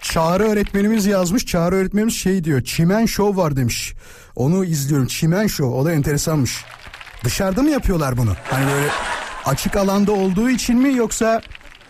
Çağrı 0.02 0.42
öğretmenimiz 0.42 1.06
yazmış. 1.06 1.46
Çağrı 1.46 1.74
öğretmenimiz 1.74 2.14
şey 2.14 2.44
diyor. 2.44 2.64
Çimen 2.64 3.06
Show 3.06 3.42
var 3.42 3.56
demiş. 3.56 3.94
Onu 4.36 4.64
izliyorum. 4.64 5.06
Çimen 5.06 5.46
Show. 5.46 5.76
O 5.76 5.84
da 5.84 5.92
enteresanmış. 5.92 6.64
Dışarıda 7.24 7.62
mı 7.62 7.70
yapıyorlar 7.70 8.16
bunu? 8.16 8.34
Hani 8.50 8.66
böyle 8.66 8.88
açık 9.44 9.76
alanda 9.76 10.12
olduğu 10.12 10.50
için 10.50 10.78
mi 10.78 10.96
yoksa 10.96 11.42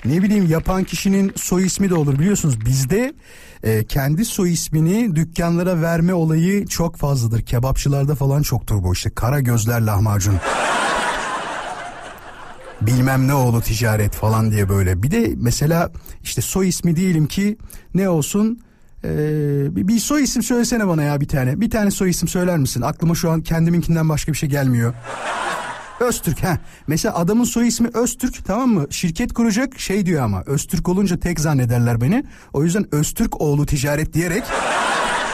ne 0.05 0.23
bileyim 0.23 0.47
yapan 0.47 0.85
kişinin 0.85 1.33
soy 1.37 1.67
ismi 1.67 1.91
de 1.91 1.95
olur 1.95 2.19
biliyorsunuz 2.19 2.67
bizde 2.67 3.15
e, 3.63 3.85
kendi 3.85 4.25
soy 4.25 4.53
ismini 4.53 5.17
dükkanlara 5.17 5.83
verme 5.83 6.15
olayı 6.15 6.67
çok 6.67 6.97
fazladır. 6.97 7.43
Kebapçılarda 7.43 8.15
falan 8.15 8.43
çoktur 8.43 8.83
bu 8.83 8.93
işte 8.93 9.11
kara 9.11 9.41
gözler 9.41 9.81
lahmacun. 9.81 10.35
Bilmem 12.81 13.29
ne 13.29 13.35
oğlu 13.35 13.61
ticaret 13.61 14.15
falan 14.15 14.51
diye 14.51 14.69
böyle. 14.69 15.03
Bir 15.03 15.11
de 15.11 15.33
mesela 15.37 15.91
işte 16.23 16.43
soy 16.43 16.69
ismi 16.69 16.97
diyelim 16.97 17.27
ki 17.27 17.59
ne 17.95 18.09
olsun 18.09 18.61
ee, 19.05 19.77
bir, 19.89 19.99
soy 19.99 20.23
isim 20.23 20.43
söylesene 20.43 20.89
bana 20.89 21.03
ya 21.03 21.21
bir 21.21 21.29
tane. 21.29 21.61
Bir 21.61 21.71
tane 21.71 21.91
soy 21.91 22.11
isim 22.11 22.29
söyler 22.29 22.59
misin? 22.59 22.81
Aklıma 22.81 23.15
şu 23.15 23.31
an 23.31 23.41
kendiminkinden 23.41 24.09
başka 24.09 24.33
bir 24.33 24.37
şey 24.37 24.49
gelmiyor. 24.49 24.95
Öztürk 26.01 26.45
ha. 26.45 26.59
Mesela 26.87 27.15
adamın 27.15 27.45
soy 27.45 27.69
ismi 27.69 27.89
Öztürk 27.95 28.45
tamam 28.45 28.71
mı? 28.71 28.87
Şirket 28.91 29.33
kuracak 29.33 29.81
şey 29.81 30.07
diyor 30.07 30.23
ama 30.23 30.43
Öztürk 30.47 30.89
olunca 30.89 31.21
tek 31.21 31.41
zannederler 31.41 32.01
beni. 32.01 32.25
O 32.53 32.65
yüzden 32.65 32.95
Öztürk 32.95 33.41
oğlu 33.41 33.67
ticaret 33.67 34.15
diyerek 34.15 34.43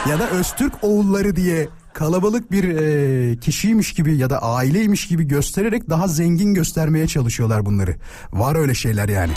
ya 0.09 0.19
da 0.19 0.29
Öztürk 0.29 0.73
oğulları 0.81 1.35
diye 1.35 1.67
kalabalık 1.93 2.51
bir 2.51 2.63
e, 2.63 3.37
kişiymiş 3.39 3.93
gibi 3.93 4.17
ya 4.17 4.29
da 4.29 4.41
aileymiş 4.41 5.07
gibi 5.07 5.27
göstererek 5.27 5.89
daha 5.89 6.07
zengin 6.07 6.53
göstermeye 6.53 7.07
çalışıyorlar 7.07 7.65
bunları. 7.65 7.95
Var 8.31 8.55
öyle 8.55 8.73
şeyler 8.73 9.09
yani. 9.09 9.31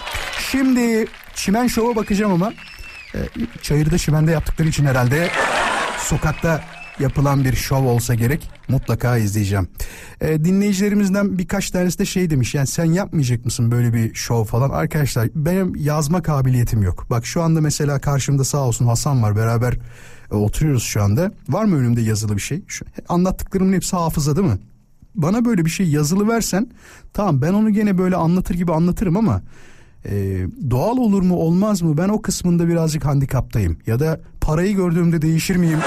Şimdi 0.51 1.07
çimen 1.35 1.66
şova 1.66 1.97
bakacağım 1.97 2.33
ama 2.33 2.53
e, 3.14 3.18
çayırda 3.62 3.98
çimende 3.98 4.31
yaptıkları 4.31 4.68
için 4.68 4.85
herhalde 4.85 5.31
sokakta 5.98 6.64
yapılan 6.98 7.44
bir 7.44 7.57
şov 7.57 7.85
olsa 7.85 8.14
gerek 8.14 8.51
mutlaka 8.68 9.16
izleyeceğim. 9.16 9.68
E, 10.20 10.44
dinleyicilerimizden 10.44 11.38
birkaç 11.38 11.70
tanesi 11.70 11.98
de 11.98 12.05
şey 12.05 12.31
demiş 12.31 12.55
yani 12.55 12.66
sen 12.66 12.85
yapmayacak 12.85 13.44
mısın 13.44 13.70
böyle 13.70 13.94
bir 13.94 14.14
şov 14.14 14.44
falan 14.44 14.70
arkadaşlar 14.70 15.29
benim 15.35 15.77
yazma 15.77 16.22
kabiliyetim 16.22 16.83
yok. 16.83 17.07
Bak 17.11 17.27
şu 17.27 17.42
anda 17.42 17.61
mesela 17.61 17.98
karşımda 17.98 18.44
sağ 18.44 18.59
olsun 18.59 18.87
Hasan 18.87 19.22
var 19.22 19.37
beraber 19.37 19.79
e, 20.33 20.35
oturuyoruz 20.35 20.83
şu 20.83 21.03
anda. 21.03 21.33
Var 21.48 21.64
mı 21.64 21.77
önümde 21.77 22.01
yazılı 22.01 22.37
bir 22.37 22.42
şey? 22.42 22.62
Şu, 22.66 22.85
anlattıklarımın 23.09 23.72
hepsi 23.72 23.96
hafıza 23.96 24.37
değil 24.37 24.48
mi? 24.48 24.59
Bana 25.14 25.44
böyle 25.44 25.64
bir 25.64 25.70
şey 25.70 25.88
yazılı 25.88 26.29
versen 26.29 26.70
tamam 27.12 27.42
ben 27.42 27.53
onu 27.53 27.70
gene 27.70 27.98
böyle 27.98 28.16
anlatır 28.16 28.55
gibi 28.55 28.72
anlatırım 28.72 29.16
ama 29.16 29.42
e, 30.05 30.47
doğal 30.71 30.97
olur 30.97 31.23
mu 31.23 31.37
olmaz 31.37 31.83
mı 31.83 31.97
ben 31.99 32.09
o 32.09 32.23
kısmında 32.23 32.69
birazcık 32.69 33.05
handikaptayım. 33.05 33.79
Ya 33.87 34.01
da 34.01 34.21
parayı 34.41 34.77
gördüğümde 34.77 35.23
değişir 35.23 35.57
miyim? 35.57 35.79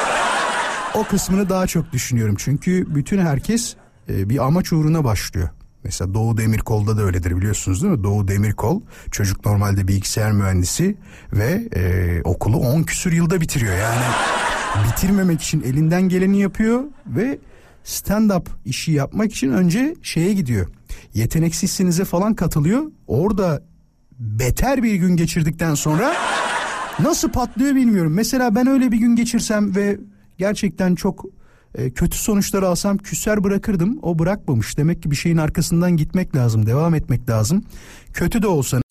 o 0.96 1.04
kısmını 1.04 1.50
daha 1.50 1.68
çok 1.68 1.94
düşünüyorum. 1.94 2.36
Çünkü 2.38 2.96
bütün 2.96 3.18
herkes 3.18 3.76
e, 4.10 4.30
bir 4.30 4.46
amaç 4.46 4.74
uğruna 4.74 5.04
başlıyor. 5.04 5.50
Mesela 5.84 6.14
Doğu 6.14 6.38
Demirkol'da 6.38 6.98
da 6.98 7.02
öyledir 7.02 7.38
biliyorsunuz 7.38 7.84
değil 7.84 7.94
mi? 7.94 8.04
Doğu 8.04 8.28
Demirkol 8.28 8.82
çocuk 9.12 9.46
normalde 9.46 9.88
bilgisayar 9.88 10.32
mühendisi 10.32 10.98
ve 11.34 11.68
e, 11.76 12.22
okulu 12.24 12.58
10 12.58 12.84
küsür 12.84 13.12
yılda 13.12 13.42
bitiriyor. 13.42 13.78
Yani 13.78 14.04
bitirmemek 14.88 15.42
için 15.42 15.62
elinden 15.62 16.02
geleni 16.10 16.42
yapıyor 16.42 16.84
ve 17.08 17.40
stand-up 17.86 18.46
işi 18.66 18.92
yapmak 18.92 19.32
için 19.32 19.52
önce 19.52 19.96
şeye 20.02 20.34
gidiyor. 20.34 20.68
Yeteneksizsinize 21.14 22.06
falan 22.06 22.34
katılıyor. 22.34 22.84
Orada 23.08 23.64
beter 24.20 24.84
bir 24.84 24.96
gün 24.96 25.16
geçirdikten 25.16 25.74
sonra 25.74 26.16
nasıl 27.00 27.30
patlıyor 27.30 27.76
bilmiyorum. 27.76 28.14
Mesela 28.14 28.56
ben 28.56 28.68
öyle 28.68 28.92
bir 28.92 28.98
gün 28.98 29.16
geçirsem 29.16 29.76
ve 29.76 30.00
gerçekten 30.38 30.96
çok 30.96 31.26
e, 31.76 31.90
kötü 31.90 32.18
sonuçlar 32.18 32.64
alsam 32.64 32.98
küser 32.98 33.44
bırakırdım. 33.44 34.00
O 34.02 34.20
bırakmamış. 34.20 34.78
Demek 34.78 35.04
ki 35.04 35.12
bir 35.12 35.16
şeyin 35.16 35.38
arkasından 35.38 35.98
gitmek 35.98 36.36
lazım, 36.36 36.66
devam 36.66 36.96
etmek 36.96 37.30
lazım. 37.30 37.66
Kötü 38.14 38.42
de 38.42 38.48
olsanız 38.48 38.84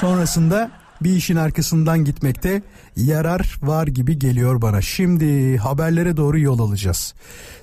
sonrasında 0.00 0.70
bir 1.02 1.16
işin 1.16 1.36
arkasından 1.36 2.04
gitmekte 2.04 2.62
yarar 2.96 3.58
var 3.62 3.86
gibi 3.86 4.18
geliyor 4.18 4.62
bana. 4.62 4.82
Şimdi 4.82 5.56
haberlere 5.56 6.16
doğru 6.16 6.38
yol 6.38 6.58
alacağız. 6.58 7.14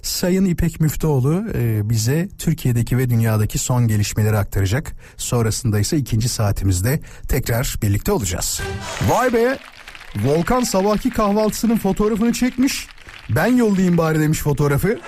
Sayın 0.02 0.46
İpek 0.46 0.80
Müftüoğlu 0.80 1.44
e, 1.54 1.90
bize 1.90 2.30
Türkiye'deki 2.38 2.98
ve 2.98 3.10
dünyadaki 3.10 3.58
son 3.58 3.88
gelişmeleri 3.88 4.38
aktaracak. 4.38 4.94
Sonrasında 5.18 5.80
ise 5.80 5.98
ikinci 5.98 6.30
saatimizde 6.30 7.00
tekrar 7.28 7.76
birlikte 7.82 8.12
olacağız. 8.12 8.62
Vay 9.10 9.34
be 9.34 9.58
Volkan 10.26 10.62
sabahki 10.62 11.10
kahvaltısının 11.10 11.78
fotoğrafını 11.78 12.34
çekmiş. 12.34 12.88
Ben 13.30 13.56
yollayayım 13.56 13.98
bari 13.98 14.20
demiş 14.20 14.40
fotoğrafı. 14.40 15.00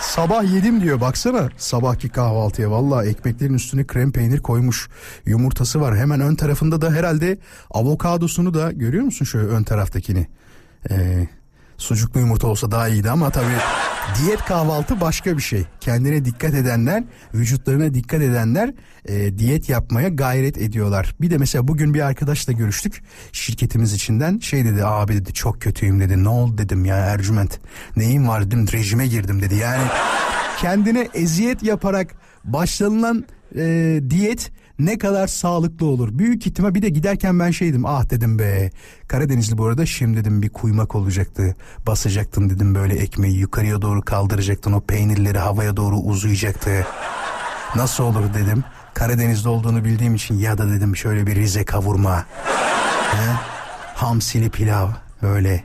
Sabah 0.00 0.54
yedim 0.54 0.80
diyor 0.80 1.00
baksana. 1.00 1.48
Sabahki 1.56 2.08
kahvaltıya 2.08 2.70
valla 2.70 3.04
ekmeklerin 3.04 3.54
üstüne 3.54 3.86
krem 3.86 4.12
peynir 4.12 4.38
koymuş. 4.38 4.88
Yumurtası 5.26 5.80
var 5.80 5.96
hemen 5.96 6.20
ön 6.20 6.34
tarafında 6.34 6.80
da 6.80 6.90
herhalde 6.90 7.38
avokadosunu 7.70 8.54
da 8.54 8.72
görüyor 8.72 9.04
musun 9.04 9.24
şöyle 9.24 9.46
ön 9.46 9.62
taraftakini? 9.62 10.26
Ee, 10.90 11.28
sucuklu 11.76 12.20
yumurta 12.20 12.46
olsa 12.46 12.70
daha 12.70 12.88
iyiydi 12.88 13.10
ama 13.10 13.30
tabii 13.30 13.46
diyet 14.16 14.44
kahvaltı 14.44 15.00
başka 15.00 15.36
bir 15.36 15.42
şey. 15.42 15.64
Kendine 15.80 16.24
dikkat 16.24 16.54
edenler 16.54 17.04
vücutlarına 17.34 17.94
dikkat 17.94 18.22
edenler 18.22 18.72
e, 19.04 19.38
diyet 19.38 19.68
yapmaya 19.68 20.08
gayret 20.08 20.58
ediyorlar. 20.58 21.14
Bir 21.20 21.30
de 21.30 21.38
mesela 21.38 21.68
bugün 21.68 21.94
bir 21.94 22.00
arkadaşla 22.00 22.52
görüştük. 22.52 23.02
Şirketimiz 23.32 23.92
içinden 23.92 24.38
şey 24.38 24.64
dedi 24.64 24.84
abi 24.84 25.12
dedi 25.12 25.32
çok 25.32 25.60
kötüyüm 25.60 26.00
dedi. 26.00 26.24
Ne 26.24 26.28
oldu? 26.28 26.58
dedim 26.58 26.84
ya 26.84 26.96
Ercüment 26.96 27.60
neyim 27.96 28.28
var? 28.28 28.46
dedim 28.46 28.66
rejime 28.72 29.06
girdim. 29.06 29.42
dedi. 29.42 29.54
Yani 29.54 29.82
kendine 30.60 31.08
eziyet 31.14 31.62
yaparak 31.62 32.14
başlanılan 32.44 33.24
e, 33.56 34.00
diyet 34.10 34.50
ne 34.78 34.98
kadar 34.98 35.26
sağlıklı 35.26 35.86
olur. 35.86 36.18
Büyük 36.18 36.46
ihtimal 36.46 36.74
bir 36.74 36.82
de 36.82 36.88
giderken 36.88 37.40
ben 37.40 37.50
şeydim 37.50 37.86
ah 37.86 38.10
dedim 38.10 38.38
be 38.38 38.70
Karadenizli 39.08 39.58
bu 39.58 39.66
arada 39.66 39.86
şimdi 39.86 40.16
dedim 40.16 40.42
bir 40.42 40.48
kuymak 40.48 40.94
olacaktı. 40.94 41.56
Basacaktın 41.86 42.50
dedim 42.50 42.74
böyle 42.74 42.94
ekmeği 42.94 43.38
yukarıya 43.38 43.82
doğru 43.82 44.02
kaldıracaktın 44.02 44.72
o 44.72 44.80
peynirleri 44.80 45.38
havaya 45.38 45.76
doğru 45.76 45.96
uzayacaktı. 45.96 46.86
Nasıl 47.76 48.04
olur 48.04 48.34
dedim. 48.34 48.64
Karadeniz'de 48.94 49.48
olduğunu 49.48 49.84
bildiğim 49.84 50.14
için 50.14 50.38
ya 50.38 50.58
da 50.58 50.70
dedim 50.70 50.96
şöyle 50.96 51.26
bir 51.26 51.36
Rize 51.36 51.64
kavurma. 51.64 52.26
He? 53.12 53.32
Hamsili 53.94 54.50
pilav 54.50 54.88
böyle 55.22 55.64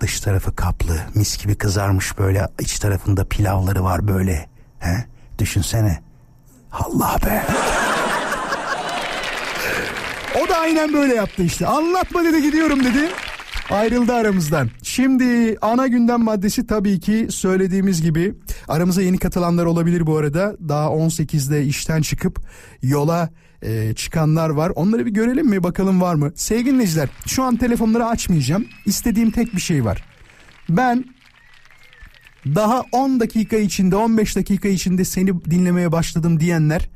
dış 0.00 0.20
tarafı 0.20 0.56
kaplı 0.56 1.00
mis 1.14 1.38
gibi 1.42 1.54
kızarmış 1.54 2.18
böyle 2.18 2.48
iç 2.60 2.78
tarafında 2.78 3.24
pilavları 3.24 3.84
var 3.84 4.08
böyle. 4.08 4.48
He? 4.78 5.04
Düşünsene. 5.38 6.00
Allah 6.72 7.16
be. 7.26 7.46
Aynen 10.60 10.92
böyle 10.92 11.14
yaptı 11.14 11.42
işte. 11.42 11.66
Anlatma 11.66 12.24
dedi 12.24 12.42
gidiyorum 12.42 12.84
dedi. 12.84 13.08
Ayrıldı 13.70 14.12
aramızdan. 14.12 14.70
Şimdi 14.82 15.56
ana 15.62 15.86
gündem 15.86 16.22
maddesi 16.22 16.66
tabii 16.66 17.00
ki 17.00 17.26
söylediğimiz 17.30 18.02
gibi 18.02 18.34
aramıza 18.68 19.02
yeni 19.02 19.18
katılanlar 19.18 19.64
olabilir 19.64 20.06
bu 20.06 20.16
arada. 20.16 20.56
Daha 20.68 20.86
18'de 20.86 21.64
işten 21.64 22.02
çıkıp 22.02 22.40
yola 22.82 23.30
e, 23.62 23.94
çıkanlar 23.94 24.50
var. 24.50 24.72
Onları 24.74 25.06
bir 25.06 25.10
görelim 25.10 25.46
mi 25.46 25.62
bakalım 25.62 26.00
var 26.00 26.14
mı? 26.14 26.32
Sevgili 26.34 26.72
dinleyiciler 26.72 27.08
şu 27.26 27.42
an 27.42 27.56
telefonları 27.56 28.06
açmayacağım. 28.06 28.66
İstediğim 28.86 29.30
tek 29.30 29.54
bir 29.54 29.60
şey 29.60 29.84
var. 29.84 30.04
Ben 30.68 31.04
daha 32.46 32.82
10 32.92 33.20
dakika 33.20 33.56
içinde 33.56 33.96
15 33.96 34.36
dakika 34.36 34.68
içinde 34.68 35.04
seni 35.04 35.44
dinlemeye 35.44 35.92
başladım 35.92 36.40
diyenler 36.40 36.88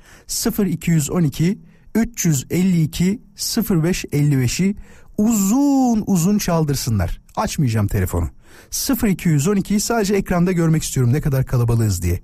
0212 0.66 1.58
352 1.94 3.20
0555'i 3.36 4.76
uzun 5.18 6.04
uzun 6.06 6.38
çaldırsınlar. 6.38 7.20
Açmayacağım 7.36 7.86
telefonu. 7.86 8.28
0212'yi 8.70 9.80
sadece 9.80 10.14
ekranda 10.14 10.52
görmek 10.52 10.82
istiyorum 10.82 11.12
ne 11.12 11.20
kadar 11.20 11.46
kalabalığız 11.46 12.02
diye. 12.02 12.20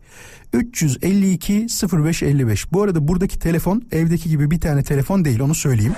352 0.52 1.66
0555. 1.92 2.72
Bu 2.72 2.82
arada 2.82 3.08
buradaki 3.08 3.38
telefon 3.38 3.82
evdeki 3.92 4.28
gibi 4.28 4.50
bir 4.50 4.60
tane 4.60 4.82
telefon 4.82 5.24
değil 5.24 5.40
onu 5.40 5.54
söyleyeyim. 5.54 5.94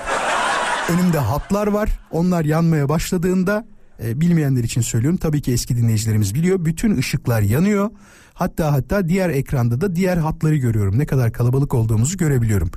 Önümde 0.88 1.18
hatlar 1.18 1.66
var. 1.66 1.88
Onlar 2.10 2.44
yanmaya 2.44 2.88
başladığında 2.88 3.66
e, 4.04 4.20
bilmeyenler 4.20 4.64
için 4.64 4.80
söylüyorum. 4.80 5.18
Tabii 5.18 5.42
ki 5.42 5.52
eski 5.52 5.76
dinleyicilerimiz 5.76 6.34
biliyor. 6.34 6.64
Bütün 6.64 6.98
ışıklar 6.98 7.42
yanıyor. 7.42 7.90
Hatta 8.38 8.72
hatta 8.72 9.08
diğer 9.08 9.30
ekranda 9.30 9.80
da 9.80 9.96
diğer 9.96 10.16
hatları 10.16 10.56
görüyorum. 10.56 10.98
Ne 10.98 11.06
kadar 11.06 11.32
kalabalık 11.32 11.74
olduğumuzu 11.74 12.16
görebiliyorum. 12.16 12.70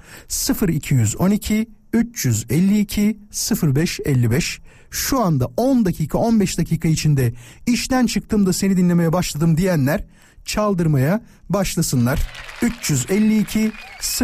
0212 0.68 1.70
352 1.94 3.20
0555 3.64 4.62
şu 4.92 5.22
anda 5.22 5.52
10 5.58 5.86
dakika 5.86 6.18
15 6.18 6.58
dakika 6.58 6.88
içinde 6.88 7.34
işten 7.68 8.06
çıktım 8.06 8.46
da 8.46 8.54
seni 8.54 8.78
dinlemeye 8.78 9.14
başladım 9.14 9.58
diyenler 9.58 10.06
çaldırmaya 10.46 11.22
başlasınlar. 11.50 12.20
352 12.62 13.72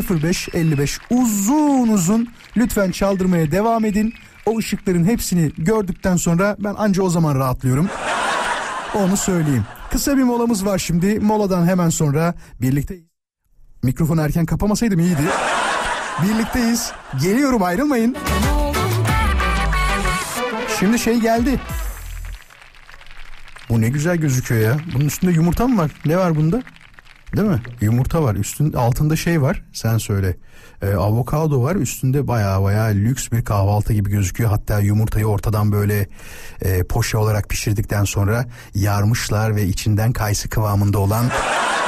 0555 0.10 1.00
uzun 1.10 1.88
uzun 1.88 2.28
lütfen 2.58 2.92
çaldırmaya 2.92 3.52
devam 3.52 3.86
edin. 3.86 4.14
O 4.46 4.58
ışıkların 4.58 5.06
hepsini 5.06 5.52
gördükten 5.58 6.16
sonra 6.16 6.56
ben 6.60 6.76
anca 6.78 7.04
o 7.04 7.10
zaman 7.10 7.36
rahatlıyorum. 7.36 7.90
Onu 8.96 9.18
söyleyeyim. 9.18 9.66
Kısa 9.92 10.18
bir 10.18 10.24
molamız 10.24 10.66
var 10.66 10.78
şimdi. 10.78 11.20
Moladan 11.20 11.66
hemen 11.68 11.90
sonra 11.90 12.34
birlikteyiz. 12.62 13.04
Mikrofonu 13.84 14.22
erken 14.22 14.46
kapamasaydım 14.46 15.00
iyiydi. 15.00 15.22
Birlikteyiz. 16.24 16.92
Geliyorum 17.22 17.64
ayrılmayın. 17.64 18.16
Şimdi 20.80 21.00
şey 21.00 21.20
geldi. 21.20 21.60
Bu 23.70 23.82
ne 23.82 23.90
güzel 23.90 24.18
gözüküyor 24.18 24.62
ya. 24.62 24.78
Bunun 24.94 25.06
üstünde 25.06 25.32
yumurta 25.32 25.68
mı 25.68 25.78
var? 25.82 25.92
Ne 26.06 26.18
var 26.18 26.36
bunda? 26.36 26.62
Değil 27.36 27.48
mi? 27.48 27.62
Yumurta 27.82 28.24
var. 28.24 28.36
Üstün 28.36 28.74
altında 28.74 29.16
şey 29.16 29.42
var. 29.42 29.64
Sen 29.74 29.98
söyle. 29.98 30.38
Ee, 30.82 30.94
avokado 30.94 31.64
var. 31.64 31.76
Üstünde 31.76 32.28
baya 32.28 32.64
baya 32.64 32.84
lüks 32.84 33.32
bir 33.32 33.46
kahvaltı 33.46 33.94
gibi 33.94 34.10
gözüküyor. 34.10 34.50
Hatta 34.50 34.80
yumurtayı 34.80 35.26
ortadan 35.26 35.72
böyle 35.72 36.08
e, 36.62 36.84
poşe 36.84 37.18
olarak 37.18 37.50
pişirdikten 37.50 38.04
sonra 38.04 38.46
yarmışlar 38.76 39.56
ve 39.56 39.66
içinden 39.66 40.14
kayısı 40.14 40.50
kıvamında 40.50 41.00
olan 41.00 41.26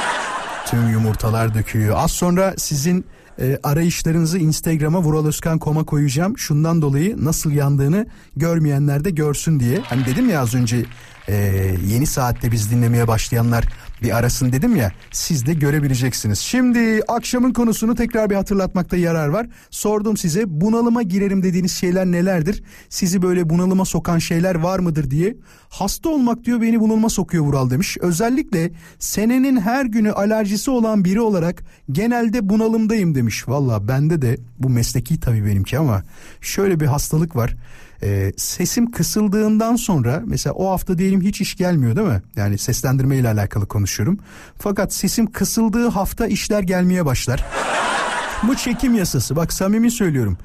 tüm 0.66 0.90
yumurtalar 0.90 1.54
dökülüyor. 1.54 1.96
Az 1.98 2.10
sonra 2.10 2.54
sizin 2.56 3.04
e, 3.40 3.58
arayışlarınızı 3.62 4.38
Instagram'a 4.38 5.02
vuraloskan.com'a 5.02 5.84
koyacağım. 5.84 6.38
Şundan 6.38 6.82
dolayı 6.82 7.24
nasıl 7.24 7.50
yandığını 7.50 8.06
görmeyenler 8.36 9.04
de 9.04 9.10
görsün 9.10 9.60
diye. 9.60 9.80
Hani 9.80 10.06
dedim 10.06 10.30
ya 10.30 10.40
az 10.40 10.54
önce 10.54 10.84
e, 11.28 11.34
yeni 11.86 12.06
saatte 12.06 12.52
biz 12.52 12.70
dinlemeye 12.70 13.08
başlayanlar 13.08 13.64
bir 14.02 14.16
arasın 14.16 14.52
dedim 14.52 14.76
ya 14.76 14.92
siz 15.10 15.46
de 15.46 15.54
görebileceksiniz. 15.54 16.38
Şimdi 16.38 17.00
akşamın 17.08 17.52
konusunu 17.52 17.94
tekrar 17.94 18.30
bir 18.30 18.34
hatırlatmakta 18.34 18.96
yarar 18.96 19.28
var. 19.28 19.46
Sordum 19.70 20.16
size 20.16 20.44
bunalıma 20.46 21.02
girerim 21.02 21.42
dediğiniz 21.42 21.72
şeyler 21.72 22.06
nelerdir? 22.06 22.62
Sizi 22.88 23.22
böyle 23.22 23.50
bunalıma 23.50 23.84
sokan 23.84 24.18
şeyler 24.18 24.54
var 24.54 24.78
mıdır 24.78 25.10
diye. 25.10 25.36
Hasta 25.68 26.08
olmak 26.08 26.44
diyor 26.44 26.60
beni 26.60 26.80
bunalıma 26.80 27.08
sokuyor 27.08 27.44
Vural 27.44 27.70
demiş. 27.70 27.96
Özellikle 28.00 28.70
senenin 28.98 29.60
her 29.60 29.84
günü 29.84 30.12
alerjisi 30.12 30.70
olan 30.70 31.04
biri 31.04 31.20
olarak 31.20 31.62
genelde 31.92 32.48
bunalımdayım 32.48 33.14
demiş. 33.14 33.48
Valla 33.48 33.88
bende 33.88 34.22
de 34.22 34.38
bu 34.58 34.68
mesleki 34.68 35.20
tabii 35.20 35.44
benimki 35.46 35.78
ama 35.78 36.02
şöyle 36.40 36.80
bir 36.80 36.86
hastalık 36.86 37.36
var. 37.36 37.56
Ee, 38.02 38.32
sesim 38.36 38.90
kısıldığından 38.90 39.76
sonra 39.76 40.22
mesela 40.26 40.54
o 40.54 40.70
hafta 40.70 40.98
diyelim 40.98 41.20
hiç 41.22 41.40
iş 41.40 41.56
gelmiyor 41.56 41.96
değil 41.96 42.08
mi? 42.08 42.22
Yani 42.36 42.58
seslendirme 42.58 43.16
ile 43.16 43.28
alakalı 43.28 43.66
konuşuyorum. 43.66 44.18
Fakat 44.58 44.94
sesim 44.94 45.32
kısıldığı 45.32 45.88
hafta 45.88 46.26
işler 46.26 46.60
gelmeye 46.62 47.06
başlar. 47.06 47.44
Bu 48.42 48.56
çekim 48.56 48.94
yasası 48.94 49.36
bak 49.36 49.52
samimi 49.52 49.90
söylüyorum. 49.90 50.38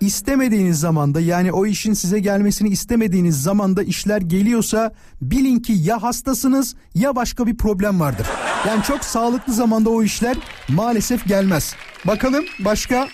İstemediğiniz 0.00 0.80
zamanda 0.80 1.20
yani 1.20 1.52
o 1.52 1.66
işin 1.66 1.92
size 1.92 2.20
gelmesini 2.20 2.68
istemediğiniz 2.68 3.42
zamanda 3.42 3.82
işler 3.82 4.20
geliyorsa 4.20 4.92
bilin 5.22 5.58
ki 5.60 5.72
ya 5.72 6.02
hastasınız 6.02 6.74
ya 6.94 7.16
başka 7.16 7.46
bir 7.46 7.56
problem 7.56 8.00
vardır. 8.00 8.26
Yani 8.68 8.82
çok 8.82 9.04
sağlıklı 9.04 9.52
zamanda 9.52 9.90
o 9.90 10.02
işler 10.02 10.36
maalesef 10.68 11.28
gelmez. 11.28 11.74
Bakalım 12.06 12.44
başka 12.58 13.08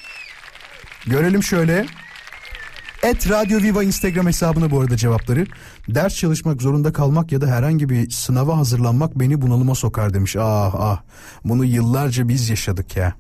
görelim 1.07 1.43
şöyle. 1.43 1.87
Et 3.03 3.31
Radyo 3.31 3.63
Viva 3.63 3.85
Instagram 3.85 4.27
hesabına 4.27 4.71
bu 4.71 4.81
arada 4.81 4.97
cevapları. 4.97 5.47
Ders 5.89 6.15
çalışmak 6.15 6.63
zorunda 6.63 6.93
kalmak 6.93 7.33
ya 7.33 7.41
da 7.41 7.47
herhangi 7.47 7.89
bir 7.89 8.11
sınava 8.11 8.57
hazırlanmak 8.59 9.19
beni 9.19 9.43
bunalıma 9.43 9.75
sokar 9.75 10.15
demiş. 10.15 10.37
Ah 10.37 10.75
ah 10.79 11.01
bunu 11.45 11.65
yıllarca 11.65 12.29
biz 12.29 12.51
yaşadık 12.51 12.97
ya. 12.97 13.15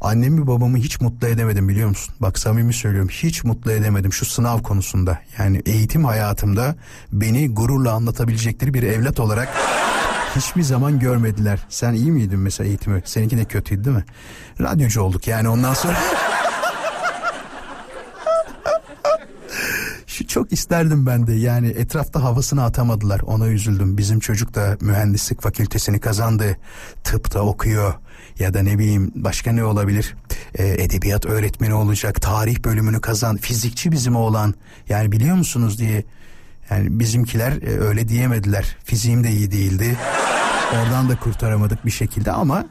Annemi 0.00 0.46
babamı 0.46 0.76
hiç 0.76 1.00
mutlu 1.00 1.26
edemedim 1.28 1.68
biliyor 1.68 1.88
musun? 1.88 2.14
Bak 2.20 2.38
samimi 2.38 2.72
söylüyorum 2.72 3.08
hiç 3.08 3.44
mutlu 3.44 3.72
edemedim 3.72 4.12
şu 4.12 4.24
sınav 4.24 4.62
konusunda. 4.62 5.18
Yani 5.38 5.62
eğitim 5.66 6.04
hayatımda 6.04 6.76
beni 7.12 7.54
gururla 7.54 7.92
anlatabilecekleri 7.92 8.74
bir 8.74 8.82
evlat 8.82 9.20
olarak 9.20 9.48
hiçbir 10.36 10.62
zaman 10.62 10.98
görmediler. 10.98 11.58
Sen 11.68 11.92
iyi 11.92 12.12
miydin 12.12 12.38
mesela 12.38 12.68
eğitimi? 12.68 13.02
Seninki 13.04 13.36
de 13.36 13.44
kötüydü 13.44 13.84
değil 13.84 13.96
mi? 13.96 14.04
Radyocu 14.60 15.02
olduk 15.02 15.28
yani 15.28 15.48
ondan 15.48 15.74
sonra... 15.74 15.96
Şu 20.14 20.26
çok 20.26 20.52
isterdim 20.52 21.06
ben 21.06 21.26
de. 21.26 21.32
Yani 21.32 21.68
etrafta 21.68 22.22
havasını 22.22 22.64
atamadılar. 22.64 23.20
Ona 23.20 23.48
üzüldüm. 23.48 23.98
Bizim 23.98 24.20
çocuk 24.20 24.54
da 24.54 24.76
mühendislik 24.80 25.42
fakültesini 25.42 26.00
kazandı. 26.00 26.56
Tıpta 27.04 27.40
okuyor. 27.40 27.94
Ya 28.38 28.54
da 28.54 28.62
ne 28.62 28.78
bileyim 28.78 29.12
başka 29.14 29.52
ne 29.52 29.64
olabilir? 29.64 30.16
Ee, 30.54 30.68
edebiyat 30.68 31.26
öğretmeni 31.26 31.74
olacak 31.74 32.22
tarih 32.22 32.64
bölümünü 32.64 33.00
kazan 33.00 33.36
fizikçi 33.36 33.92
bizim 33.92 34.16
oğlan. 34.16 34.54
Yani 34.88 35.12
biliyor 35.12 35.36
musunuz 35.36 35.78
diye. 35.78 36.04
Yani 36.70 36.98
bizimkiler 37.00 37.52
e, 37.62 37.78
öyle 37.78 38.08
diyemediler. 38.08 38.76
Fiziğim 38.84 39.24
de 39.24 39.30
iyi 39.30 39.50
değildi. 39.50 39.96
Oradan 40.74 41.08
da 41.08 41.16
kurtaramadık 41.16 41.86
bir 41.86 41.90
şekilde 41.90 42.32
ama 42.32 42.66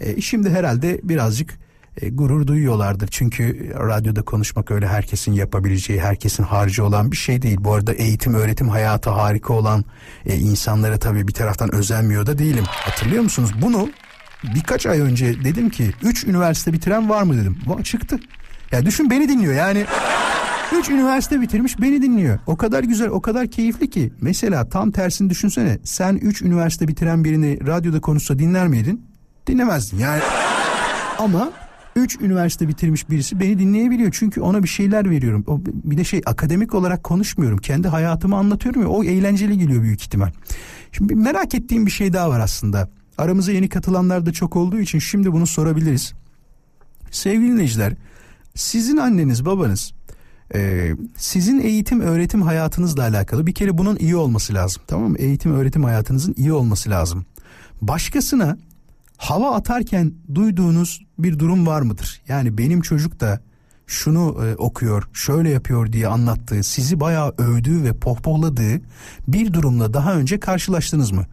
e, 0.00 0.20
şimdi 0.20 0.50
herhalde 0.50 1.00
birazcık 1.02 1.58
e, 2.00 2.10
gurur 2.10 2.46
duyuyorlardır. 2.46 3.08
Çünkü 3.10 3.74
radyoda 3.74 4.22
konuşmak 4.22 4.70
öyle 4.70 4.86
herkesin 4.86 5.32
yapabileceği, 5.32 6.00
herkesin 6.00 6.42
harcı 6.42 6.84
olan 6.84 7.12
bir 7.12 7.16
şey 7.16 7.42
değil. 7.42 7.56
Bu 7.60 7.74
arada 7.74 7.92
eğitim, 7.92 8.34
öğretim 8.34 8.68
hayatı 8.68 9.10
harika 9.10 9.54
olan 9.54 9.84
e, 10.26 10.36
insanlara 10.36 10.98
tabii 10.98 11.28
bir 11.28 11.32
taraftan 11.32 11.74
özenmiyor 11.74 12.26
da 12.26 12.38
değilim. 12.38 12.64
Hatırlıyor 12.66 13.22
musunuz? 13.22 13.50
Bunu 13.62 13.88
birkaç 14.54 14.86
ay 14.86 15.00
önce 15.00 15.44
dedim 15.44 15.70
ki 15.70 15.90
3 16.02 16.24
üniversite 16.24 16.72
bitiren 16.72 17.08
var 17.08 17.22
mı 17.22 17.36
dedim. 17.36 17.58
Va 17.66 17.82
çıktı. 17.82 18.20
Ya 18.72 18.86
düşün 18.86 19.10
beni 19.10 19.28
dinliyor 19.28 19.54
yani. 19.54 19.84
3 20.78 20.90
üniversite 20.90 21.40
bitirmiş 21.40 21.80
beni 21.80 22.02
dinliyor. 22.02 22.38
O 22.46 22.56
kadar 22.56 22.84
güzel, 22.84 23.08
o 23.08 23.20
kadar 23.20 23.46
keyifli 23.46 23.90
ki. 23.90 24.12
Mesela 24.20 24.68
tam 24.68 24.90
tersini 24.90 25.30
düşünsene. 25.30 25.78
Sen 25.84 26.16
3 26.16 26.42
üniversite 26.42 26.88
bitiren 26.88 27.24
birini 27.24 27.66
radyoda 27.66 28.00
konuşsa 28.00 28.38
dinler 28.38 28.68
miydin? 28.68 29.06
Dinlemezdin 29.46 29.98
yani. 29.98 30.22
Ama 31.18 31.52
3 31.96 32.20
üniversite 32.20 32.68
bitirmiş 32.68 33.10
birisi 33.10 33.40
beni 33.40 33.58
dinleyebiliyor. 33.58 34.10
Çünkü 34.12 34.40
ona 34.40 34.62
bir 34.62 34.68
şeyler 34.68 35.10
veriyorum. 35.10 35.44
O, 35.46 35.60
bir 35.66 35.98
de 35.98 36.04
şey 36.04 36.22
akademik 36.26 36.74
olarak 36.74 37.04
konuşmuyorum. 37.04 37.58
Kendi 37.58 37.88
hayatımı 37.88 38.36
anlatıyorum 38.36 38.82
ya 38.82 38.88
o 38.88 39.04
eğlenceli 39.04 39.58
geliyor 39.58 39.82
büyük 39.82 40.02
ihtimal. 40.02 40.30
Şimdi 40.92 41.14
merak 41.14 41.54
ettiğim 41.54 41.86
bir 41.86 41.90
şey 41.90 42.12
daha 42.12 42.30
var 42.30 42.40
aslında. 42.40 42.88
Aramıza 43.18 43.52
yeni 43.52 43.68
katılanlar 43.68 44.26
da 44.26 44.32
çok 44.32 44.56
olduğu 44.56 44.80
için 44.80 44.98
şimdi 44.98 45.32
bunu 45.32 45.46
sorabiliriz. 45.46 46.12
Sevgili 47.10 47.52
dinleyiciler, 47.52 47.92
sizin 48.54 48.96
anneniz 48.96 49.44
babanız 49.44 49.92
e, 50.54 50.90
sizin 51.16 51.60
eğitim 51.60 52.00
öğretim 52.00 52.42
hayatınızla 52.42 53.02
alakalı 53.02 53.46
bir 53.46 53.54
kere 53.54 53.78
bunun 53.78 53.96
iyi 53.96 54.16
olması 54.16 54.54
lazım. 54.54 54.82
Tamam 54.86 55.10
mı? 55.10 55.18
Eğitim 55.18 55.54
öğretim 55.54 55.84
hayatınızın 55.84 56.34
iyi 56.36 56.52
olması 56.52 56.90
lazım. 56.90 57.26
Başkasına 57.82 58.58
hava 59.16 59.54
atarken 59.54 60.12
duyduğunuz 60.34 61.00
bir 61.18 61.38
durum 61.38 61.66
var 61.66 61.82
mıdır? 61.82 62.22
Yani 62.28 62.58
benim 62.58 62.80
çocuk 62.80 63.20
da 63.20 63.40
şunu 63.86 64.46
e, 64.46 64.54
okuyor, 64.56 65.08
şöyle 65.12 65.50
yapıyor 65.50 65.92
diye 65.92 66.08
anlattığı, 66.08 66.62
sizi 66.62 67.00
bayağı 67.00 67.34
övdüğü 67.38 67.84
ve 67.84 67.92
pohpohladığı 67.92 68.80
bir 69.28 69.52
durumla 69.52 69.94
daha 69.94 70.14
önce 70.14 70.40
karşılaştınız 70.40 71.12
mı? 71.12 71.26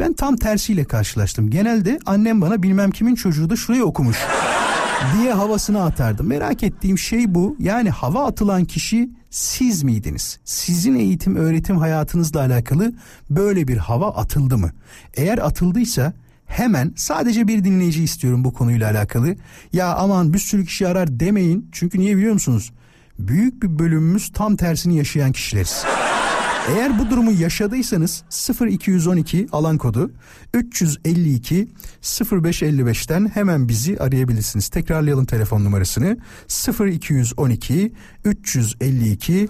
Ben 0.00 0.12
tam 0.12 0.36
tersiyle 0.36 0.84
karşılaştım. 0.84 1.50
Genelde 1.50 1.98
annem 2.06 2.40
bana 2.40 2.62
bilmem 2.62 2.90
kimin 2.90 3.14
çocuğu 3.14 3.50
da 3.50 3.56
şurayı 3.56 3.84
okumuş 3.84 4.16
diye 5.18 5.32
havasını 5.32 5.82
atardı. 5.82 6.24
Merak 6.24 6.62
ettiğim 6.62 6.98
şey 6.98 7.34
bu. 7.34 7.56
Yani 7.58 7.90
hava 7.90 8.26
atılan 8.26 8.64
kişi 8.64 9.10
siz 9.30 9.82
miydiniz? 9.82 10.40
Sizin 10.44 10.94
eğitim 10.94 11.36
öğretim 11.36 11.76
hayatınızla 11.76 12.40
alakalı 12.40 12.92
böyle 13.30 13.68
bir 13.68 13.76
hava 13.76 14.14
atıldı 14.14 14.58
mı? 14.58 14.70
Eğer 15.14 15.38
atıldıysa 15.38 16.12
hemen 16.50 16.92
sadece 16.96 17.48
bir 17.48 17.64
dinleyici 17.64 18.02
istiyorum 18.04 18.44
bu 18.44 18.52
konuyla 18.52 18.90
alakalı. 18.90 19.36
Ya 19.72 19.94
aman 19.94 20.34
bir 20.34 20.38
sürü 20.38 20.66
kişi 20.66 20.88
arar 20.88 21.20
demeyin. 21.20 21.68
Çünkü 21.72 21.98
niye 21.98 22.16
biliyor 22.16 22.32
musunuz? 22.32 22.72
Büyük 23.18 23.62
bir 23.62 23.78
bölümümüz 23.78 24.32
tam 24.32 24.56
tersini 24.56 24.96
yaşayan 24.96 25.32
kişileriz. 25.32 25.84
Eğer 26.68 26.98
bu 26.98 27.10
durumu 27.10 27.32
yaşadıysanız 27.32 28.24
0212 28.68 29.48
alan 29.52 29.78
kodu 29.78 30.10
352 30.54 31.68
0555'ten 32.02 33.30
hemen 33.34 33.68
bizi 33.68 33.98
arayabilirsiniz. 33.98 34.68
Tekrarlayalım 34.68 35.24
telefon 35.24 35.64
numarasını 35.64 36.18
0212 36.86 37.92
352 38.24 39.48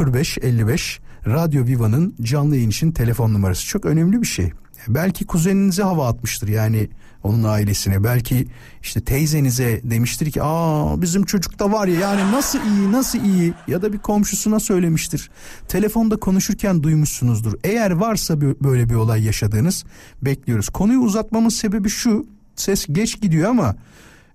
0555 0.00 1.00
Radyo 1.26 1.66
Viva'nın 1.66 2.14
canlı 2.22 2.56
yayın 2.56 2.70
için 2.70 2.92
telefon 2.92 3.34
numarası 3.34 3.66
çok 3.66 3.84
önemli 3.84 4.22
bir 4.22 4.26
şey. 4.26 4.52
Belki 4.88 5.26
kuzeninize 5.26 5.82
hava 5.82 6.08
atmıştır 6.08 6.48
yani 6.48 6.88
onun 7.22 7.44
ailesine. 7.44 8.04
Belki 8.04 8.46
işte 8.82 9.00
teyzenize 9.00 9.80
demiştir 9.84 10.30
ki 10.30 10.42
aa 10.42 11.02
bizim 11.02 11.24
çocuk 11.24 11.58
da 11.58 11.72
var 11.72 11.86
ya 11.86 12.00
yani 12.00 12.32
nasıl 12.32 12.58
iyi 12.58 12.92
nasıl 12.92 13.24
iyi 13.24 13.54
ya 13.68 13.82
da 13.82 13.92
bir 13.92 13.98
komşusuna 13.98 14.60
söylemiştir. 14.60 15.30
Telefonda 15.68 16.16
konuşurken 16.16 16.82
duymuşsunuzdur. 16.82 17.52
Eğer 17.64 17.90
varsa 17.90 18.40
böyle 18.40 18.88
bir 18.88 18.94
olay 18.94 19.24
yaşadığınız 19.24 19.84
bekliyoruz. 20.22 20.68
Konuyu 20.68 21.00
uzatmamın 21.00 21.48
sebebi 21.48 21.88
şu 21.88 22.26
ses 22.56 22.86
geç 22.92 23.20
gidiyor 23.20 23.50
ama 23.50 23.76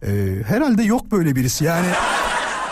e, 0.07 0.35
herhalde 0.45 0.83
yok 0.83 1.11
böyle 1.11 1.35
birisi 1.35 1.65
yani. 1.65 1.87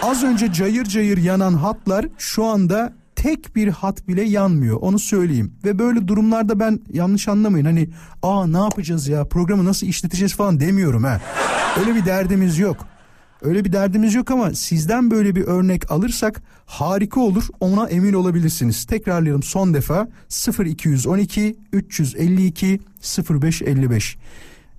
Az 0.02 0.24
önce 0.24 0.54
cayır 0.54 0.86
cayır 0.86 1.18
yanan 1.18 1.54
hatlar 1.54 2.06
şu 2.18 2.46
anda 2.46 2.94
tek 3.18 3.56
bir 3.56 3.68
hat 3.68 4.08
bile 4.08 4.24
yanmıyor 4.24 4.78
onu 4.82 5.00
söyleyeyim. 5.00 5.54
Ve 5.66 5.80
böyle 5.80 6.08
durumlarda 6.08 6.60
ben 6.60 6.80
yanlış 6.94 7.28
anlamayın 7.28 7.66
hani 7.66 7.90
aa 8.24 8.48
ne 8.48 8.58
yapacağız 8.58 9.08
ya 9.08 9.26
programı 9.26 9.66
nasıl 9.66 9.88
işleteceğiz 9.88 10.36
falan 10.36 10.60
demiyorum 10.60 11.04
ha. 11.04 11.22
Öyle 11.80 11.96
bir 11.96 12.06
derdimiz 12.06 12.60
yok. 12.60 12.78
Öyle 13.42 13.66
bir 13.66 13.72
derdimiz 13.72 14.16
yok 14.16 14.32
ama 14.32 14.54
sizden 14.54 15.12
böyle 15.12 15.36
bir 15.36 15.44
örnek 15.44 15.92
alırsak 15.92 16.42
harika 16.66 17.22
olur 17.22 17.48
ona 17.60 17.90
emin 17.90 18.14
olabilirsiniz. 18.14 18.86
Tekrarlayalım 18.86 19.44
son 19.44 19.74
defa 19.74 20.08
0212 20.66 21.56
352 21.74 22.80
0555. 23.30 24.18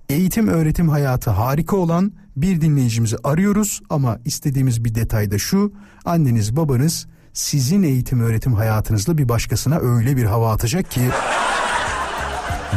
Eğitim 0.09 0.47
öğretim 0.47 0.89
hayatı 0.89 1.29
harika 1.29 1.75
olan 1.77 2.11
bir 2.35 2.61
dinleyicimizi 2.61 3.15
arıyoruz 3.23 3.81
ama 3.89 4.19
istediğimiz 4.25 4.85
bir 4.85 4.95
detay 4.95 5.31
da 5.31 5.37
şu 5.37 5.73
anneniz 6.05 6.55
babanız 6.55 7.07
sizin 7.33 7.83
eğitim 7.83 8.21
öğretim 8.21 8.53
hayatınızla 8.53 9.17
bir 9.17 9.29
başkasına 9.29 9.79
öyle 9.79 10.17
bir 10.17 10.25
hava 10.25 10.53
atacak 10.53 10.91
ki 10.91 11.01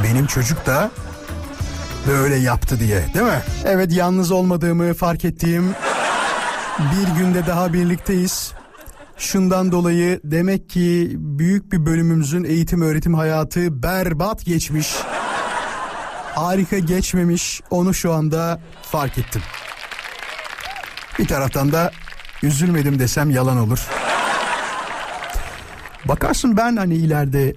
benim 0.04 0.26
çocuk 0.26 0.66
da 0.66 0.90
böyle 2.08 2.36
yaptı 2.36 2.80
diye 2.80 3.04
değil 3.14 3.26
mi? 3.26 3.42
Evet 3.64 3.92
yalnız 3.92 4.30
olmadığımı 4.30 4.94
fark 4.94 5.24
ettiğim 5.24 5.74
bir 6.78 7.20
günde 7.20 7.46
daha 7.46 7.72
birlikteyiz. 7.72 8.52
Şundan 9.16 9.72
dolayı 9.72 10.20
demek 10.24 10.70
ki 10.70 11.12
büyük 11.16 11.72
bir 11.72 11.86
bölümümüzün 11.86 12.44
eğitim 12.44 12.82
öğretim 12.82 13.14
hayatı 13.14 13.82
berbat 13.82 14.44
geçmiş. 14.44 14.94
Harika 16.34 16.78
geçmemiş. 16.78 17.60
Onu 17.70 17.94
şu 17.94 18.12
anda 18.12 18.60
fark 18.82 19.18
ettim. 19.18 19.42
Bir 21.18 21.26
taraftan 21.26 21.72
da 21.72 21.90
üzülmedim 22.42 22.98
desem 22.98 23.30
yalan 23.30 23.58
olur. 23.58 23.88
Bakarsın 26.08 26.56
ben 26.56 26.76
hani 26.76 26.94
ileride 26.94 27.54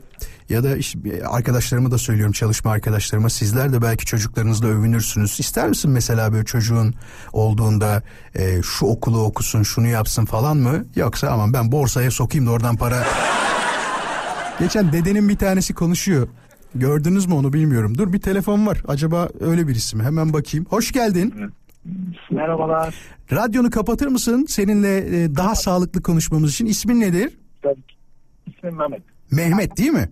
ya 0.49 0.63
da 0.63 0.77
işte 0.77 1.27
arkadaşlarıma 1.27 1.91
da 1.91 1.97
söylüyorum 1.97 2.31
çalışma 2.31 2.71
arkadaşlarıma 2.71 3.29
sizler 3.29 3.73
de 3.73 3.81
belki 3.81 4.05
çocuklarınızla 4.05 4.67
övünürsünüz. 4.67 5.39
İster 5.39 5.69
misin 5.69 5.91
mesela 5.91 6.33
böyle 6.33 6.45
çocuğun 6.45 6.93
olduğunda 7.33 8.03
e, 8.35 8.61
şu 8.61 8.85
okulu 8.85 9.23
okusun 9.23 9.63
şunu 9.63 9.87
yapsın 9.87 10.25
falan 10.25 10.57
mı? 10.57 10.85
Yoksa 10.95 11.29
aman 11.29 11.53
ben 11.53 11.71
borsaya 11.71 12.11
sokayım 12.11 12.47
da 12.47 12.51
oradan 12.51 12.75
para... 12.75 13.03
Geçen 14.59 14.93
dedenin 14.93 15.29
bir 15.29 15.37
tanesi 15.37 15.73
konuşuyor. 15.73 16.27
Gördünüz 16.75 17.25
mü 17.25 17.33
onu 17.33 17.53
bilmiyorum. 17.53 17.97
Dur 17.97 18.13
bir 18.13 18.21
telefon 18.21 18.67
var. 18.67 18.81
Acaba 18.87 19.29
öyle 19.39 19.67
birisi 19.67 19.97
mi? 19.97 20.03
Hemen 20.03 20.33
bakayım. 20.33 20.65
Hoş 20.69 20.91
geldin. 20.91 21.51
Merhabalar. 22.31 22.95
Radyonu 23.31 23.69
kapatır 23.69 24.07
mısın? 24.07 24.45
Seninle 24.49 24.97
e, 24.97 25.35
daha 25.35 25.55
sağlıklı 25.55 26.01
konuşmamız 26.01 26.51
için. 26.51 26.65
İsmin 26.65 26.99
nedir? 26.99 27.37
İsmim 28.47 28.77
Mehmet. 28.77 29.01
Mehmet 29.31 29.77
değil 29.77 29.91
mi? 29.91 30.09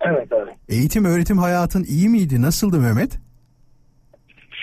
Evet 0.00 0.28
evet. 0.32 0.54
Eğitim 0.68 1.04
öğretim 1.04 1.38
hayatın 1.38 1.84
iyi 1.84 2.08
miydi? 2.08 2.42
Nasıldı 2.42 2.80
Mehmet? 2.80 3.18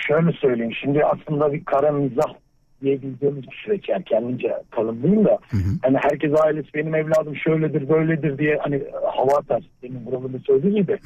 Şöyle 0.06 0.32
söyleyeyim. 0.32 0.72
Şimdi 0.80 1.04
aslında 1.04 1.52
bir 1.52 1.64
kara 1.64 1.92
mizah 1.92 2.34
diyebileceğimiz 2.82 3.42
bir 3.42 3.56
süreç 3.64 3.88
yani 3.88 4.04
kendince 4.04 4.54
tanımlayayım 4.70 5.24
da 5.24 5.38
hani 5.82 5.96
herkes 6.02 6.32
ailesi 6.44 6.68
benim 6.74 6.94
evladım 6.94 7.36
şöyledir 7.36 7.88
böyledir 7.88 8.38
diye 8.38 8.58
hani 8.62 8.82
hava 9.16 9.38
atar 9.38 9.62
benim 9.82 10.06
buramında 10.06 10.38
söylediği 10.38 10.74
gibi. 10.74 10.98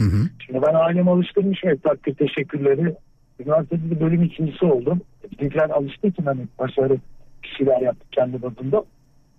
Şimdi 0.47 0.63
ben 0.63 0.75
ailemi 0.75 1.11
alıştırmışım 1.11 1.71
hep 1.71 1.83
takdir 1.83 2.15
teşekkürleri. 2.15 2.95
Üniversitede 3.41 3.91
de 3.91 4.01
bölüm 4.01 4.23
ikincisi 4.23 4.65
oldum. 4.65 5.01
Bizimkiler 5.33 5.71
alıştığı 5.71 6.07
için 6.07 6.25
hani 6.25 6.41
başarı 6.59 6.97
bir 7.43 7.49
şeyler 7.59 7.81
yaptık 7.81 8.13
kendi 8.13 8.43
bazımda. 8.43 8.85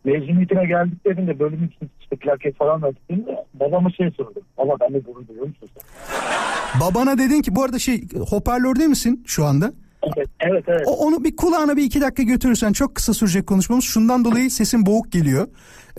Mezuniyetine 0.05 0.65
geldiklerinde 0.65 1.39
bölüm 1.39 1.63
ikincisi 1.63 1.99
işte 2.01 2.15
plaket 2.15 2.57
falan 2.57 2.83
verdiklerinde 2.83 3.45
babama 3.53 3.89
şey 3.89 4.11
sordum. 4.11 4.43
Baba 4.57 4.75
ben 4.81 4.93
de 4.93 4.99
gurur 4.99 5.27
duyuyor 5.27 5.47
musun 5.47 5.69
sen? 5.73 5.83
Babana 6.81 7.17
dedin 7.17 7.41
ki 7.41 7.55
bu 7.55 7.63
arada 7.63 7.79
şey 7.79 8.07
hoparlörde 8.29 8.87
misin 8.87 9.23
şu 9.25 9.45
anda? 9.45 9.73
Evet 10.17 10.27
evet. 10.39 10.63
evet. 10.67 10.87
O, 10.87 10.91
onu 10.91 11.23
bir 11.23 11.35
kulağına 11.35 11.77
bir 11.77 11.83
iki 11.83 12.01
dakika 12.01 12.23
götürürsen 12.23 12.73
çok 12.73 12.95
kısa 12.95 13.13
sürecek 13.13 13.47
konuşmamız. 13.47 13.85
Şundan 13.85 14.25
dolayı 14.25 14.51
sesin 14.51 14.85
boğuk 14.85 15.11
geliyor. 15.11 15.47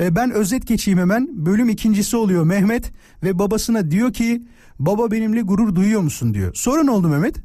Ee, 0.00 0.16
ben 0.16 0.30
özet 0.30 0.66
geçeyim 0.66 0.98
hemen. 0.98 1.28
Bölüm 1.46 1.68
ikincisi 1.68 2.16
oluyor 2.16 2.44
Mehmet 2.44 2.92
ve 3.22 3.38
babasına 3.38 3.90
diyor 3.90 4.12
ki 4.12 4.42
baba 4.78 5.10
benimle 5.10 5.40
gurur 5.40 5.74
duyuyor 5.74 6.00
musun 6.00 6.34
diyor. 6.34 6.50
Sonra 6.54 6.82
ne 6.82 6.90
oldu 6.90 7.08
Mehmet? 7.08 7.36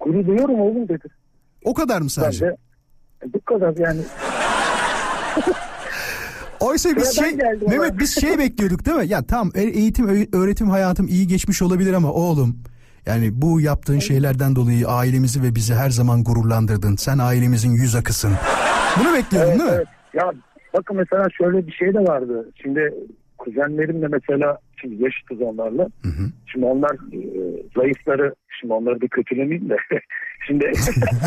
Gurur 0.00 0.26
duyuyorum 0.26 0.60
oğlum 0.60 0.88
dedi. 0.88 1.08
O 1.64 1.74
kadar 1.74 2.00
mı 2.00 2.10
sadece? 2.10 2.46
de 2.46 2.56
bu 3.34 3.40
kadar 3.40 3.76
yani. 3.76 4.00
Oysa 6.60 6.96
biz 6.96 7.16
şey. 7.16 7.36
Mehmet 7.68 7.98
biz 7.98 8.20
şey 8.20 8.38
bekliyorduk 8.38 8.86
değil 8.86 8.96
mi? 8.96 9.06
Ya 9.06 9.22
tamam 9.22 9.52
e- 9.54 9.62
eğitim 9.62 10.28
öğretim 10.32 10.70
hayatım 10.70 11.08
iyi 11.08 11.26
geçmiş 11.26 11.62
olabilir 11.62 11.92
ama 11.92 12.12
oğlum 12.12 12.56
yani 13.06 13.30
bu 13.42 13.60
yaptığın 13.60 13.98
şeylerden 13.98 14.56
dolayı 14.56 14.88
ailemizi 14.88 15.42
ve 15.42 15.54
bizi 15.54 15.74
her 15.74 15.90
zaman 15.90 16.24
gururlandırdın. 16.24 16.96
Sen 16.96 17.18
ailemizin 17.18 17.70
yüz 17.70 17.94
akısın. 17.94 18.32
Bunu 19.00 19.14
bekliyordun 19.14 19.58
değil 19.58 19.70
mi? 19.70 19.76
Evet. 19.76 19.86
Ya 20.14 20.32
bakın 20.74 20.96
mesela 20.96 21.26
şöyle 21.38 21.66
bir 21.66 21.72
şey 21.72 21.94
de 21.94 21.98
vardı. 21.98 22.50
Şimdi 22.62 22.94
kuzenlerimle 23.38 24.08
mesela 24.08 24.58
şimdi 24.80 25.02
yaşıtız 25.02 25.40
onlarla. 25.40 25.88
Şimdi 26.46 26.66
onlar 26.66 26.92
e, 26.92 27.20
zayıfları 27.76 28.34
şimdi 28.60 28.72
onları 28.72 29.00
da 29.00 29.06
kötülemeyeyim 29.06 29.70
de 29.70 29.76
şimdi 30.46 30.72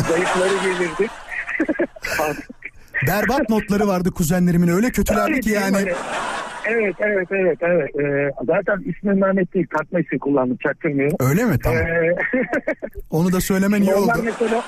zayıfları 0.08 0.54
gelirdik. 0.64 1.10
Berbat 3.06 3.50
notları 3.50 3.86
vardı 3.88 4.10
kuzenlerimin 4.10 4.68
öyle 4.68 4.90
kötülerdi 4.90 5.40
ki 5.40 5.50
yani. 5.50 5.76
Evet 6.66 6.94
evet 6.98 7.28
evet 7.30 7.58
evet. 7.60 7.96
Ee, 8.00 8.30
zaten 8.46 8.82
ismi 8.84 9.14
Mehmet 9.14 9.54
değil 9.54 9.66
takma 9.78 10.00
isim 10.00 10.18
kullandım 10.18 10.56
çaktırmıyorum. 10.56 11.16
Öyle 11.20 11.44
mi? 11.44 11.58
Tamam. 11.62 11.78
Ee, 11.78 12.14
Onu 13.10 13.32
da 13.32 13.40
söylemen 13.40 13.82
iyi 13.82 13.94
onlar 13.94 14.14
oldu. 14.14 14.22
mesela 14.24 14.62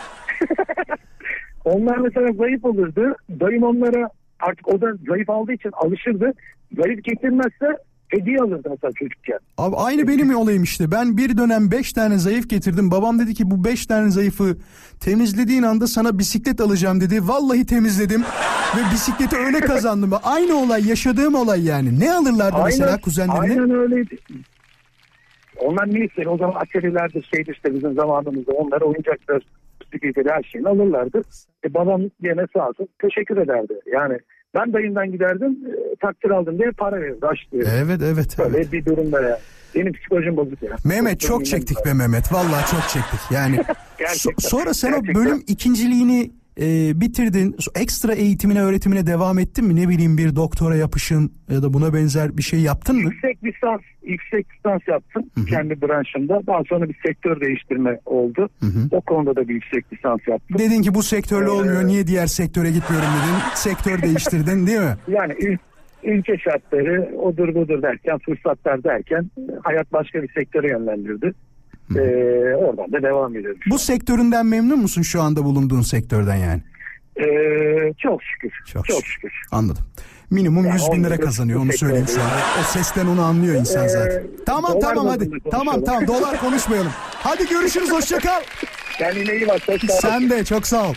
onlar 1.64 1.96
mesela 1.96 2.32
zayıf 2.32 2.64
olurdu. 2.64 3.16
Dayım 3.40 3.62
onlara 3.62 4.08
artık 4.40 4.68
o 4.68 4.80
da 4.80 4.86
zayıf 5.08 5.30
aldığı 5.30 5.52
için 5.52 5.70
alışırdı. 5.72 6.32
Zayıf 6.76 7.04
getirmezse 7.04 7.66
hediye 8.08 8.38
alırdı 8.38 8.68
mesela 8.70 8.92
çocukken. 8.92 9.38
Abi 9.58 9.76
aynı 9.76 10.08
benim 10.08 10.36
olayım 10.36 10.62
işte. 10.62 10.90
Ben 10.90 11.16
bir 11.16 11.38
dönem 11.38 11.70
5 11.70 11.92
tane 11.92 12.18
zayıf 12.18 12.50
getirdim. 12.50 12.90
Babam 12.90 13.18
dedi 13.18 13.34
ki 13.34 13.50
bu 13.50 13.64
5 13.64 13.86
tane 13.86 14.10
zayıfı 14.10 14.56
temizlediğin 15.00 15.62
anda 15.62 15.86
sana 15.86 16.18
bisiklet 16.18 16.60
alacağım 16.60 17.00
dedi. 17.00 17.28
Vallahi 17.28 17.66
temizledim 17.66 18.22
ve 18.76 18.92
bisikleti 18.92 19.36
öyle 19.36 19.60
kazandım. 19.60 20.10
Aynı 20.22 20.56
olay 20.56 20.88
yaşadığım 20.88 21.34
olay 21.34 21.64
yani. 21.64 22.00
Ne 22.00 22.12
alırlardı 22.12 22.58
mesela 22.64 23.00
kuzenlerine? 23.00 23.40
Aynen 23.40 23.70
öyleydi. 23.70 24.16
Onlar 25.60 25.94
ne 25.94 26.04
ister? 26.04 26.26
O 26.26 26.36
zaman 26.36 26.54
atölyelerde 26.54 27.22
şeydi 27.22 27.50
işte 27.50 27.74
bizim 27.74 27.94
zamanımızda 27.94 28.52
onlara 28.52 28.84
oyuncaklar, 28.84 29.42
bisikletleri 29.80 30.28
her 30.30 30.42
şeyini 30.42 30.68
alırlardı. 30.68 31.22
E 31.64 31.74
babam 31.74 32.02
gene 32.22 32.46
sağ 32.56 32.68
olsun 32.68 32.88
teşekkür 33.00 33.36
ederdi. 33.36 33.74
Yani 33.92 34.18
ben 34.56 34.72
dayımdan 34.72 35.12
giderdim 35.12 35.58
e, 35.66 35.96
takdir 35.96 36.30
aldım 36.30 36.58
diye 36.58 36.70
para 36.70 37.00
verirdi. 37.00 37.26
Aç 37.26 37.38
diye. 37.52 37.62
Evet 37.76 38.00
evet. 38.04 38.38
Böyle 38.38 38.56
evet. 38.56 38.72
bir 38.72 38.84
durumda 38.84 39.22
ya. 39.22 39.38
Benim 39.74 39.92
psikolojim 39.92 40.36
bozuk 40.36 40.62
ya. 40.62 40.76
Mehmet 40.84 41.20
çok 41.20 41.46
çektik 41.46 41.86
be 41.86 41.92
Mehmet. 41.92 42.32
Vallahi 42.32 42.70
çok 42.70 42.82
çektik. 42.88 43.20
Yani 43.30 43.56
so- 44.00 44.48
sonra 44.48 44.74
sen 44.74 44.92
o 44.92 45.02
Gerçekten. 45.02 45.14
bölüm 45.24 45.42
ikinciliğini 45.46 46.30
e, 46.60 47.00
bitirdin. 47.00 47.56
Ekstra 47.74 48.14
eğitimine 48.14 48.62
öğretimine 48.62 49.06
devam 49.06 49.38
ettin 49.38 49.64
mi? 49.64 49.76
Ne 49.76 49.88
bileyim 49.88 50.18
bir 50.18 50.36
doktora 50.36 50.76
yapışın 50.76 51.32
ya 51.50 51.62
da 51.62 51.72
buna 51.72 51.94
benzer 51.94 52.36
bir 52.36 52.42
şey 52.42 52.60
yaptın 52.60 52.96
mı? 52.96 53.02
Yüksek 53.02 53.25
lisans, 53.44 53.80
yüksek 54.02 54.46
lisans 54.56 54.80
yaptım 54.88 55.24
kendi 55.48 55.82
branşımda. 55.82 56.40
Daha 56.46 56.62
sonra 56.68 56.88
bir 56.88 56.96
sektör 57.06 57.40
değiştirme 57.40 57.98
oldu. 58.06 58.48
O 58.90 59.00
konuda 59.00 59.36
da 59.36 59.48
bir 59.48 59.54
yüksek 59.54 59.92
lisans 59.92 60.20
yaptım. 60.28 60.58
Dedin 60.58 60.82
ki 60.82 60.94
bu 60.94 61.02
sektörle 61.02 61.48
olmuyor 61.48 61.82
Ee, 61.82 61.86
niye 61.86 62.06
diğer 62.06 62.26
sektöre 62.26 62.70
gitmiyorum 62.70 63.08
dedin. 63.08 63.38
Sektör 63.54 64.02
değiştirdin 64.02 64.66
değil 64.66 64.80
mi? 64.80 64.96
Yani 65.08 65.32
ül- 65.32 65.58
ülke 66.04 66.38
şartları 66.38 67.10
odur 67.18 67.54
budur 67.54 67.82
derken 67.82 68.18
fırsatlar 68.18 68.84
derken 68.84 69.30
hayat 69.62 69.92
başka 69.92 70.22
bir 70.22 70.32
sektöre 70.32 70.68
yönlendirdi. 70.70 71.32
Ee, 71.96 72.00
oradan 72.54 72.92
da 72.92 73.02
devam 73.02 73.36
ediyorum. 73.36 73.60
Bu 73.70 73.78
sektöründen 73.78 74.46
memnun 74.46 74.78
musun 74.78 75.02
şu 75.02 75.22
anda 75.22 75.44
bulunduğun 75.44 75.80
sektörden 75.80 76.36
yani? 76.36 76.62
Ee, 77.20 77.92
çok 77.98 78.22
şükür. 78.22 78.52
Çok 78.66 78.84
Çok, 78.86 78.96
şükür. 78.96 79.12
şükür. 79.30 79.32
Anladım. 79.52 79.84
Minimum 80.30 80.64
Yani 80.66 80.80
100 80.82 80.92
bin 80.92 81.04
lira 81.04 81.20
kazanıyor 81.20 81.60
onu 81.60 81.72
söyleyeyim 81.72 82.06
sana. 82.08 82.30
O 82.60 82.62
sesten 82.72 83.06
onu 83.06 83.22
anlıyor 83.22 83.54
insan 83.54 83.84
Ee, 83.84 83.88
zaten. 83.88 84.22
Tamam 84.46 84.72
dolar 84.72 84.80
tamam 84.94 85.06
hadi. 85.08 85.30
Tamam 85.50 85.84
tamam 85.84 86.06
dolar 86.06 86.40
konuşmayalım. 86.40 86.92
Hadi 87.14 87.48
görüşürüz 87.48 87.92
hoşça 87.92 88.18
kal. 88.18 88.40
Kendine 88.98 89.36
iyi 89.36 89.48
bak. 89.48 89.60
Hoş 89.68 89.80
geldin. 89.80 89.94
Sen 90.00 90.30
de 90.30 90.44
çok 90.44 90.66
sağ 90.66 90.88
ol. 90.88 90.94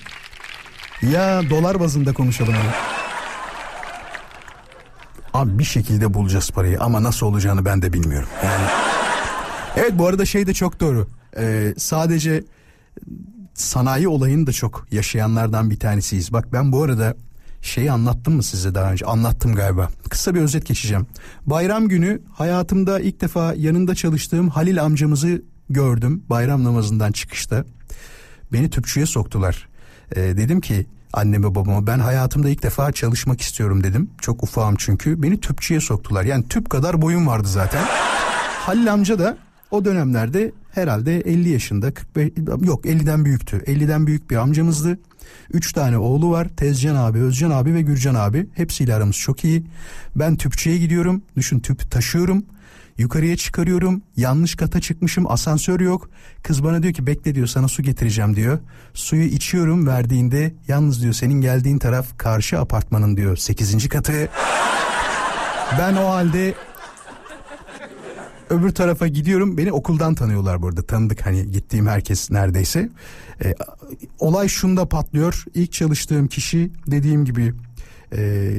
Ya 1.12 1.50
dolar 1.50 1.80
bazında 1.80 2.14
konuşalım 2.14 2.54
onu. 2.54 2.72
Abi 5.34 5.60
bir 5.60 5.64
şekilde 5.64 6.14
bulacağız 6.14 6.52
parayı 6.52 6.80
ama 6.82 7.04
nasıl 7.04 7.26
olacağını 7.26 7.66
ben 7.66 7.82
de 7.82 7.94
bilmiyorum. 7.94 8.30
Yani 8.44 8.64
Evet 9.78 9.92
bu 9.94 10.08
arada 10.08 10.26
şey 10.26 10.48
de 10.48 10.54
çok 10.54 10.80
doğru. 10.80 11.08
Ee, 11.38 11.74
sadece 11.78 12.44
sanayi 13.54 14.08
olayını 14.08 14.48
da 14.48 14.52
çok 14.52 14.86
yaşayanlardan 14.92 15.70
bir 15.72 15.80
tanesiyiz. 15.80 16.34
Bak 16.34 16.54
ben 16.54 16.72
bu 16.72 16.84
arada 16.84 17.16
şeyi 17.62 17.92
anlattım 17.92 18.36
mı 18.36 18.44
size 18.44 18.76
daha 18.76 18.92
önce? 18.92 19.06
Anlattım 19.06 19.56
galiba. 19.56 19.90
Kısa 20.10 20.36
bir 20.36 20.42
özet 20.42 20.66
geçeceğim. 20.66 21.08
Bayram 21.46 21.88
günü 21.88 22.22
hayatımda 22.34 23.00
ilk 23.00 23.22
defa 23.22 23.54
yanında 23.54 23.96
çalıştığım 23.96 24.50
Halil 24.50 24.84
amcamızı 24.84 25.42
gördüm 25.70 26.24
bayram 26.30 26.64
namazından 26.64 27.12
çıkışta. 27.12 27.66
Beni 28.54 28.70
tüpçüye 28.70 29.06
soktular. 29.06 29.68
Ee, 30.16 30.22
dedim 30.22 30.62
ki 30.62 30.86
anneme 31.14 31.56
babama 31.56 31.88
ben 31.88 32.00
hayatımda 32.00 32.50
ilk 32.50 32.64
defa 32.64 32.92
çalışmak 32.92 33.42
istiyorum 33.42 33.84
dedim. 33.84 34.10
Çok 34.22 34.44
ufağım 34.44 34.76
çünkü. 34.78 35.24
Beni 35.24 35.40
tüpçüye 35.40 35.80
soktular. 35.80 36.24
Yani 36.24 36.48
tüp 36.48 36.70
kadar 36.70 37.02
boyum 37.02 37.28
vardı 37.28 37.48
zaten. 37.48 37.86
Halil 38.60 38.94
amca 38.94 39.20
da 39.20 39.38
o 39.72 39.86
dönemlerde 39.86 40.52
herhalde 40.72 41.20
50 41.20 41.50
yaşında 41.50 41.94
45 41.94 42.32
yok 42.62 42.86
50'den 42.86 43.26
büyüktü. 43.26 43.58
50'den 43.58 44.08
büyük 44.08 44.30
bir 44.30 44.36
amcamızdı. 44.36 45.00
Üç 45.54 45.74
tane 45.74 45.98
oğlu 45.98 46.32
var. 46.32 46.48
Tezcan 46.58 46.96
abi, 46.96 47.20
Özcan 47.20 47.52
abi 47.52 47.74
ve 47.74 47.82
Gürcan 47.82 48.16
abi. 48.16 48.48
Hepsiyle 48.54 48.96
aramız 48.96 49.16
çok 49.16 49.44
iyi. 49.44 49.64
Ben 50.16 50.36
tüpçüye 50.36 50.78
gidiyorum. 50.78 51.22
Düşün 51.38 51.60
tüp 51.60 51.92
taşıyorum. 51.92 52.46
Yukarıya 52.98 53.38
çıkarıyorum. 53.38 54.02
Yanlış 54.18 54.56
kata 54.56 54.82
çıkmışım. 54.82 55.32
Asansör 55.32 55.80
yok. 55.80 56.10
Kız 56.44 56.64
bana 56.64 56.84
diyor 56.84 56.94
ki 56.94 57.08
bekle 57.08 57.36
diyor 57.36 57.48
sana 57.48 57.68
su 57.68 57.84
getireceğim 57.84 58.36
diyor. 58.36 58.60
Suyu 58.94 59.24
içiyorum 59.24 59.88
verdiğinde 59.88 60.54
yalnız 60.68 61.02
diyor 61.02 61.14
senin 61.14 61.42
geldiğin 61.42 61.78
taraf 61.78 62.18
karşı 62.18 62.60
apartmanın 62.60 63.18
diyor 63.18 63.38
8. 63.38 63.90
katı. 63.90 64.30
Ben 65.80 65.96
o 65.96 66.10
halde 66.10 66.54
öbür 68.50 68.70
tarafa 68.70 69.08
gidiyorum. 69.08 69.58
Beni 69.58 69.72
okuldan 69.72 70.16
tanıyorlar 70.16 70.62
burada. 70.62 70.82
Tanıdık 70.82 71.26
hani 71.26 71.52
gittiğim 71.52 71.88
herkes 71.88 72.32
neredeyse. 72.32 72.90
E, 73.44 73.56
olay 74.20 74.48
şunda 74.48 74.90
patlıyor. 74.90 75.46
İlk 75.54 75.72
çalıştığım 75.72 76.28
kişi 76.28 76.72
dediğim 76.88 77.26
gibi 77.26 77.54
e, 78.14 78.52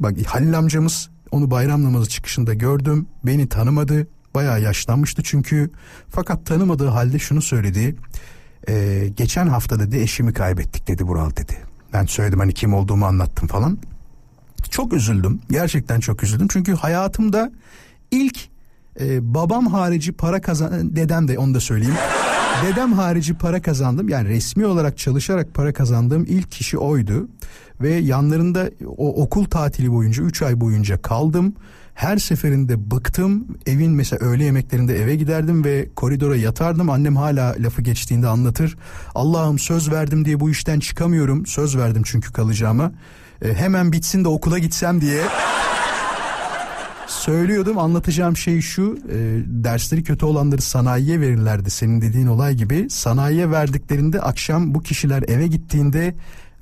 bak 0.00 0.14
Halil 0.26 0.58
amcamız 0.58 1.10
onu 1.30 1.50
bayram 1.50 1.84
namazı 1.84 2.08
çıkışında 2.08 2.54
gördüm. 2.54 3.06
Beni 3.24 3.48
tanımadı. 3.48 4.06
Bayağı 4.34 4.62
yaşlanmıştı 4.62 5.22
çünkü. 5.22 5.70
Fakat 6.08 6.46
tanımadığı 6.46 6.88
halde 6.88 7.18
şunu 7.18 7.42
söyledi. 7.42 7.96
E, 8.68 9.04
geçen 9.16 9.46
hafta 9.46 9.80
dedi 9.80 9.96
eşimi 9.98 10.32
kaybettik 10.32 10.88
dedi 10.88 11.04
Vural 11.04 11.30
dedi. 11.30 11.56
Ben 11.92 12.06
söyledim 12.06 12.38
hani 12.38 12.54
kim 12.54 12.74
olduğumu 12.74 13.06
anlattım 13.06 13.48
falan. 13.48 13.78
Çok 14.70 14.92
üzüldüm. 14.92 15.40
Gerçekten 15.50 16.00
çok 16.00 16.22
üzüldüm. 16.22 16.48
Çünkü 16.50 16.74
hayatımda 16.74 17.52
ilk 18.10 18.38
e, 19.00 19.34
babam 19.34 19.66
harici 19.66 20.12
para 20.12 20.40
kazan 20.40 20.96
dedem 20.96 21.28
de 21.28 21.38
onu 21.38 21.54
da 21.54 21.60
söyleyeyim. 21.60 21.96
Dedem 22.66 22.92
harici 22.92 23.34
para 23.34 23.62
kazandım. 23.62 24.08
Yani 24.08 24.28
resmi 24.28 24.66
olarak 24.66 24.98
çalışarak 24.98 25.54
para 25.54 25.72
kazandığım 25.72 26.24
ilk 26.28 26.50
kişi 26.50 26.78
oydu. 26.78 27.28
Ve 27.80 27.94
yanlarında 27.94 28.70
o 28.86 29.22
okul 29.22 29.44
tatili 29.44 29.92
boyunca 29.92 30.22
3 30.22 30.42
ay 30.42 30.60
boyunca 30.60 31.02
kaldım. 31.02 31.54
Her 31.94 32.18
seferinde 32.18 32.90
bıktım. 32.90 33.46
Evin 33.66 33.92
mesela 33.92 34.26
öğle 34.26 34.44
yemeklerinde 34.44 35.02
eve 35.02 35.16
giderdim 35.16 35.64
ve 35.64 35.88
koridora 35.96 36.36
yatardım. 36.36 36.90
Annem 36.90 37.16
hala 37.16 37.54
lafı 37.58 37.82
geçtiğinde 37.82 38.28
anlatır. 38.28 38.76
Allah'ım 39.14 39.58
söz 39.58 39.90
verdim 39.90 40.24
diye 40.24 40.40
bu 40.40 40.50
işten 40.50 40.80
çıkamıyorum. 40.80 41.46
Söz 41.46 41.76
verdim 41.76 42.02
çünkü 42.06 42.32
kalacağıma. 42.32 42.92
E, 43.42 43.54
hemen 43.54 43.92
bitsin 43.92 44.24
de 44.24 44.28
okula 44.28 44.58
gitsem 44.58 45.00
diye 45.00 45.22
söylüyordum 47.08 47.78
anlatacağım 47.78 48.36
şey 48.36 48.60
şu 48.60 48.98
e, 49.08 49.16
dersleri 49.46 50.02
kötü 50.02 50.26
olanları 50.26 50.62
sanayiye 50.62 51.20
verirlerdi 51.20 51.70
senin 51.70 52.00
dediğin 52.00 52.26
olay 52.26 52.54
gibi. 52.54 52.90
Sanayiye 52.90 53.50
verdiklerinde 53.50 54.20
akşam 54.20 54.74
bu 54.74 54.82
kişiler 54.82 55.24
eve 55.28 55.46
gittiğinde 55.46 56.14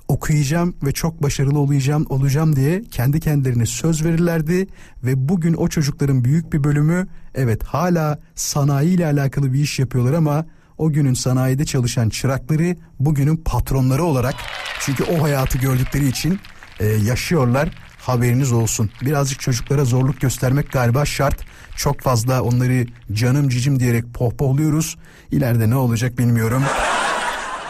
okuyacağım 0.07 0.75
ve 0.83 0.91
çok 0.91 1.23
başarılı 1.23 1.59
olacağım 1.59 2.05
olacağım 2.09 2.55
diye 2.55 2.83
kendi 2.91 3.19
kendilerine 3.19 3.65
söz 3.65 4.05
verirlerdi. 4.05 4.67
Ve 5.03 5.29
bugün 5.29 5.53
o 5.53 5.67
çocukların 5.67 6.23
büyük 6.23 6.53
bir 6.53 6.63
bölümü 6.63 7.07
evet 7.35 7.63
hala 7.63 8.19
sanayi 8.35 8.95
ile 8.95 9.05
alakalı 9.05 9.53
bir 9.53 9.59
iş 9.59 9.79
yapıyorlar 9.79 10.13
ama 10.13 10.45
o 10.77 10.91
günün 10.91 11.13
sanayide 11.13 11.65
çalışan 11.65 12.09
çırakları 12.09 12.75
bugünün 12.99 13.37
patronları 13.37 14.03
olarak 14.03 14.35
çünkü 14.79 15.03
o 15.03 15.23
hayatı 15.23 15.57
gördükleri 15.57 16.07
için 16.07 16.39
e, 16.79 16.85
yaşıyorlar 16.85 17.69
haberiniz 18.07 18.51
olsun. 18.51 18.89
Birazcık 19.01 19.39
çocuklara 19.39 19.85
zorluk 19.85 20.21
göstermek 20.21 20.71
galiba 20.71 21.05
şart. 21.05 21.45
Çok 21.75 22.01
fazla 22.01 22.41
onları 22.41 22.85
canım 23.13 23.49
cicim 23.49 23.79
diyerek 23.79 24.13
pohpohluyoruz. 24.13 24.97
İleride 25.31 25.69
ne 25.69 25.75
olacak 25.75 26.17
bilmiyorum. 26.17 26.63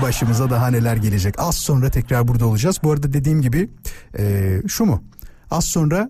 Başımıza 0.02 0.50
daha 0.50 0.68
neler 0.68 0.96
gelecek. 0.96 1.36
Az 1.38 1.58
sonra 1.58 1.90
tekrar 1.90 2.28
burada 2.28 2.46
olacağız. 2.46 2.80
Bu 2.84 2.92
arada 2.92 3.14
dediğim 3.14 3.42
gibi 3.42 3.70
e, 4.20 4.56
şu 4.68 4.86
mu? 4.86 5.04
Az 5.52 5.66
sonra 5.66 6.10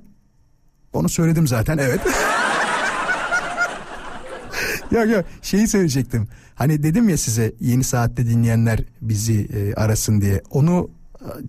onu 0.94 1.10
söyledim 1.10 1.48
zaten 1.48 1.78
evet. 1.78 2.02
ya 4.92 5.04
ya 5.04 5.24
şeyi 5.42 5.68
söyleyecektim. 5.68 6.28
Hani 6.56 6.84
dedim 6.84 7.10
ya 7.10 7.18
size 7.18 7.54
yeni 7.60 7.84
saatte 7.84 8.26
dinleyenler 8.26 8.80
bizi 9.02 9.48
e, 9.54 9.74
arasın 9.74 10.22
diye. 10.22 10.42
Onu 10.50 10.90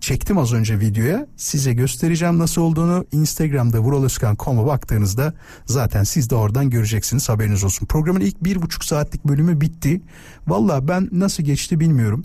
çektim 0.01 0.39
az 0.39 0.53
önce 0.53 0.81
videoya. 0.81 1.27
Size 1.37 1.73
göstereceğim 1.73 2.39
nasıl 2.39 2.63
olduğunu. 2.63 3.07
Instagram'da 3.13 3.79
vuraloskan.com'a 3.81 4.67
baktığınızda 4.67 5.35
zaten 5.67 6.05
siz 6.05 6.31
de 6.31 6.35
oradan 6.35 6.71
göreceksiniz 6.71 7.29
haberiniz 7.29 7.65
olsun. 7.65 7.87
Programın 7.87 8.21
ilk 8.21 8.45
bir 8.45 8.63
buçuk 8.63 8.85
saatlik 8.85 9.25
bölümü 9.25 9.61
bitti. 9.61 10.01
Valla 10.47 10.89
ben 10.89 11.09
nasıl 11.13 11.43
geçti 11.43 11.81
bilmiyorum. 11.81 12.25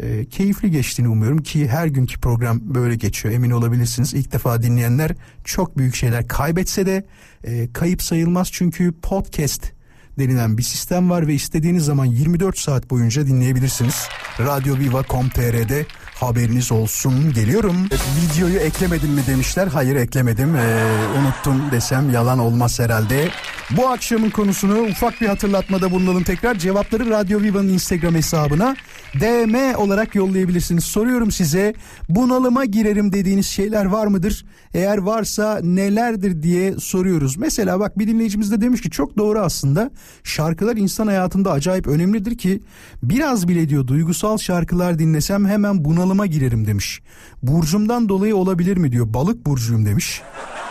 E, 0.00 0.24
keyifli 0.24 0.70
geçtiğini 0.70 1.08
umuyorum 1.08 1.42
ki 1.42 1.68
her 1.68 1.86
günkü 1.86 2.20
program 2.20 2.60
böyle 2.62 2.94
geçiyor 2.94 3.34
emin 3.34 3.50
olabilirsiniz. 3.50 4.14
İlk 4.14 4.32
defa 4.32 4.62
dinleyenler 4.62 5.12
çok 5.44 5.78
büyük 5.78 5.94
şeyler 5.94 6.28
kaybetse 6.28 6.86
de 6.86 7.06
e, 7.44 7.72
kayıp 7.72 8.02
sayılmaz 8.02 8.48
çünkü 8.52 8.92
podcast 8.92 9.72
denilen 10.18 10.58
bir 10.58 10.62
sistem 10.62 11.10
var 11.10 11.26
ve 11.26 11.34
istediğiniz 11.34 11.84
zaman 11.84 12.04
24 12.04 12.58
saat 12.58 12.90
boyunca 12.90 13.26
dinleyebilirsiniz. 13.26 14.08
Radyoviva.com.tr'de 14.40 15.86
haberiniz 16.20 16.72
olsun. 16.72 17.32
Geliyorum. 17.34 17.76
Videoyu 18.22 18.58
eklemedin 18.58 19.10
mi 19.10 19.22
demişler. 19.26 19.66
Hayır 19.66 19.96
eklemedim. 19.96 20.56
Ee, 20.56 20.86
unuttum 21.20 21.70
desem 21.70 22.12
yalan 22.12 22.38
olmaz 22.38 22.80
herhalde. 22.80 23.28
Bu 23.70 23.88
akşamın 23.88 24.30
konusunu 24.30 24.80
ufak 24.80 25.20
bir 25.20 25.26
hatırlatmada 25.26 25.90
bulunalım 25.90 26.22
tekrar. 26.22 26.54
Cevapları 26.54 27.10
Radyo 27.10 27.42
Viva'nın 27.42 27.68
Instagram 27.68 28.14
hesabına 28.14 28.76
DM 29.20 29.74
olarak 29.76 30.14
yollayabilirsiniz. 30.14 30.84
Soruyorum 30.84 31.30
size 31.30 31.74
bunalıma 32.08 32.64
girerim 32.64 33.12
dediğiniz 33.12 33.46
şeyler 33.46 33.84
var 33.84 34.06
mıdır? 34.06 34.44
Eğer 34.74 34.98
varsa 34.98 35.60
nelerdir 35.62 36.42
diye 36.42 36.78
soruyoruz. 36.78 37.36
Mesela 37.36 37.80
bak 37.80 37.98
bir 37.98 38.06
dinleyicimiz 38.06 38.52
de 38.52 38.60
demiş 38.60 38.80
ki 38.80 38.90
çok 38.90 39.18
doğru 39.18 39.38
aslında. 39.38 39.90
Şarkılar 40.24 40.76
insan 40.76 41.06
hayatında 41.06 41.52
acayip 41.52 41.86
önemlidir 41.86 42.38
ki 42.38 42.62
biraz 43.02 43.48
bile 43.48 43.68
diyor 43.68 43.86
duygusal 43.86 44.38
şarkılar 44.38 44.98
dinlesem 44.98 45.46
hemen 45.46 45.84
bunalıma 46.06 46.26
girerim 46.26 46.66
demiş. 46.66 47.00
Burcumdan 47.42 48.08
dolayı 48.08 48.36
olabilir 48.36 48.76
mi 48.76 48.92
diyor. 48.92 49.14
Balık 49.14 49.46
burcuyum 49.46 49.86
demiş. 49.86 50.22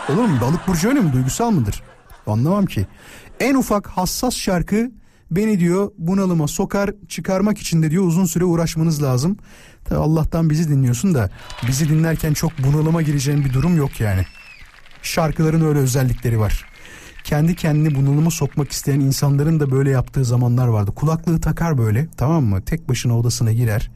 Olur 0.08 0.24
mu? 0.24 0.38
Balık 0.40 0.68
burcu 0.68 0.88
öyle 0.88 1.00
mi? 1.00 1.12
Duygusal 1.12 1.50
mıdır? 1.50 1.82
Anlamam 2.26 2.66
ki. 2.66 2.86
En 3.40 3.54
ufak 3.54 3.86
hassas 3.86 4.34
şarkı 4.34 4.90
beni 5.30 5.60
diyor 5.60 5.90
bunalıma 5.98 6.48
sokar 6.48 6.90
çıkarmak 7.08 7.58
için 7.58 7.82
de 7.82 7.90
diyor 7.90 8.04
uzun 8.04 8.24
süre 8.24 8.44
uğraşmanız 8.44 9.02
lazım. 9.02 9.36
Tabi 9.84 9.98
Allah'tan 9.98 10.50
bizi 10.50 10.68
dinliyorsun 10.68 11.14
da 11.14 11.30
bizi 11.68 11.88
dinlerken 11.88 12.32
çok 12.32 12.52
bunalıma 12.58 13.02
gireceğin 13.02 13.44
bir 13.44 13.52
durum 13.52 13.76
yok 13.76 14.00
yani. 14.00 14.22
Şarkıların 15.02 15.64
öyle 15.64 15.78
özellikleri 15.78 16.40
var. 16.40 16.64
Kendi 17.24 17.54
kendini 17.54 17.94
bunalıma 17.94 18.30
sokmak 18.30 18.72
isteyen 18.72 19.00
insanların 19.00 19.60
da 19.60 19.70
böyle 19.70 19.90
yaptığı 19.90 20.24
zamanlar 20.24 20.66
vardı. 20.66 20.90
Kulaklığı 20.90 21.40
takar 21.40 21.78
böyle 21.78 22.08
tamam 22.16 22.44
mı? 22.44 22.62
Tek 22.62 22.88
başına 22.88 23.18
odasına 23.18 23.52
girer. 23.52 23.90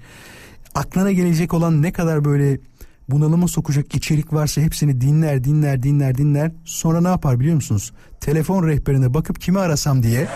Aklına 0.74 1.12
gelecek 1.12 1.54
olan 1.54 1.82
ne 1.82 1.92
kadar 1.92 2.24
böyle 2.24 2.60
bunalıma 3.08 3.48
sokacak 3.48 3.94
içerik 3.94 4.32
varsa 4.32 4.60
hepsini 4.60 5.00
dinler 5.00 5.44
dinler 5.44 5.82
dinler 5.82 6.18
dinler. 6.18 6.52
Sonra 6.64 7.00
ne 7.00 7.08
yapar 7.08 7.40
biliyor 7.40 7.54
musunuz? 7.54 7.92
Telefon 8.20 8.66
rehberine 8.66 9.14
bakıp 9.14 9.40
kimi 9.40 9.58
arasam 9.58 10.02
diye 10.02 10.28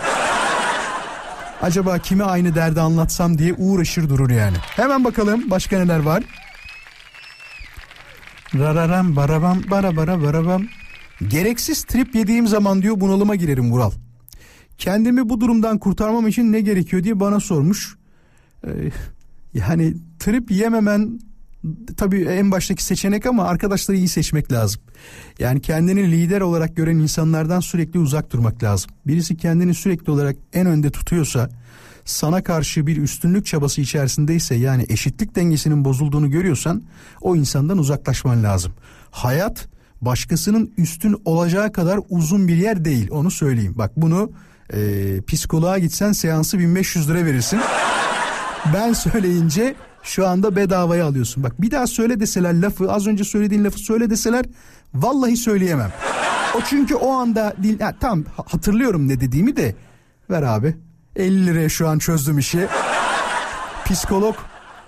acaba 1.62 1.98
kime 1.98 2.24
aynı 2.24 2.54
derdi 2.54 2.80
anlatsam 2.80 3.38
diye 3.38 3.54
uğraşır 3.54 4.08
durur 4.08 4.30
yani. 4.30 4.56
Hemen 4.60 5.04
bakalım 5.04 5.50
başka 5.50 5.78
neler 5.78 5.98
var. 5.98 6.24
Rararam 8.54 9.16
barabam 9.16 9.58
bara 9.70 9.96
bara 9.96 10.22
barabam. 10.22 10.62
Gereksiz 11.28 11.84
trip 11.84 12.14
yediğim 12.14 12.46
zaman 12.46 12.82
diyor 12.82 13.00
bunalıma 13.00 13.34
girerim 13.34 13.72
Vural. 13.72 13.92
Kendimi 14.78 15.28
bu 15.28 15.40
durumdan 15.40 15.78
kurtarmam 15.78 16.28
için 16.28 16.52
ne 16.52 16.60
gerekiyor 16.60 17.04
diye 17.04 17.20
bana 17.20 17.40
sormuş. 17.40 17.96
Ee, 18.66 18.70
yani 19.54 19.94
trip 20.18 20.50
yememen 20.50 21.20
tabii 21.96 22.24
en 22.24 22.50
baştaki 22.50 22.84
seçenek 22.84 23.26
ama 23.26 23.44
arkadaşları 23.44 23.96
iyi 23.96 24.08
seçmek 24.08 24.52
lazım. 24.52 24.82
Yani 25.38 25.60
kendini 25.60 26.12
lider 26.12 26.40
olarak 26.40 26.76
gören 26.76 26.96
insanlardan 26.98 27.60
sürekli 27.60 27.98
uzak 27.98 28.32
durmak 28.32 28.62
lazım. 28.62 28.90
Birisi 29.06 29.36
kendini 29.36 29.74
sürekli 29.74 30.10
olarak 30.10 30.36
en 30.52 30.66
önde 30.66 30.90
tutuyorsa 30.90 31.50
sana 32.04 32.42
karşı 32.42 32.86
bir 32.86 32.96
üstünlük 32.96 33.46
çabası 33.46 33.80
içerisindeyse 33.80 34.54
yani 34.54 34.86
eşitlik 34.88 35.36
dengesinin 35.36 35.84
bozulduğunu 35.84 36.30
görüyorsan 36.30 36.82
o 37.20 37.36
insandan 37.36 37.78
uzaklaşman 37.78 38.42
lazım. 38.42 38.72
Hayat 39.10 39.68
başkasının 40.00 40.72
üstün 40.78 41.16
olacağı 41.24 41.72
kadar 41.72 42.00
uzun 42.08 42.48
bir 42.48 42.56
yer 42.56 42.84
değil 42.84 43.08
onu 43.10 43.30
söyleyeyim. 43.30 43.74
Bak 43.76 43.92
bunu 43.96 44.32
e, 44.72 44.78
psikoloğa 45.26 45.78
gitsen 45.78 46.12
seansı 46.12 46.58
1500 46.58 47.10
lira 47.10 47.26
verirsin. 47.26 47.60
Ben 48.72 48.92
söyleyince 48.92 49.74
şu 50.02 50.28
anda 50.28 50.56
bedavaya 50.56 51.06
alıyorsun. 51.06 51.42
Bak 51.42 51.60
bir 51.62 51.70
daha 51.70 51.86
söyle 51.86 52.20
deseler 52.20 52.62
lafı 52.62 52.92
az 52.92 53.06
önce 53.06 53.24
söylediğin 53.24 53.64
lafı 53.64 53.78
söyle 53.78 54.10
deseler 54.10 54.44
vallahi 54.94 55.36
söyleyemem. 55.36 55.92
O 56.56 56.60
çünkü 56.68 56.94
o 56.94 57.12
anda 57.12 57.54
dil 57.62 57.80
ha, 57.80 57.94
tam 58.00 58.24
hatırlıyorum 58.46 59.08
ne 59.08 59.20
dediğimi 59.20 59.56
de 59.56 59.74
ver 60.30 60.42
abi 60.42 60.76
50 61.16 61.46
liraya 61.46 61.68
şu 61.68 61.88
an 61.88 61.98
çözdüm 61.98 62.38
işi. 62.38 62.66
Psikolog 63.84 64.34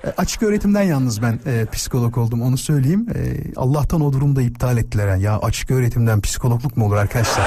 e, 0.05 0.09
açık 0.17 0.43
öğretimden 0.43 0.83
yalnız 0.83 1.23
ben 1.23 1.41
e, 1.47 1.67
psikolog 1.73 2.19
oldum 2.19 2.43
onu 2.43 2.59
söyleyeyim. 2.59 3.07
E, 3.15 3.53
Allah'tan 3.57 4.01
o 4.01 4.13
durumda 4.13 4.43
iptal 4.43 4.79
ettiler. 4.79 5.17
Ya 5.17 5.39
açık 5.39 5.71
öğretimden 5.71 6.21
psikologluk 6.21 6.77
mu 6.77 6.87
olur 6.87 6.97
arkadaşlar? 6.97 7.47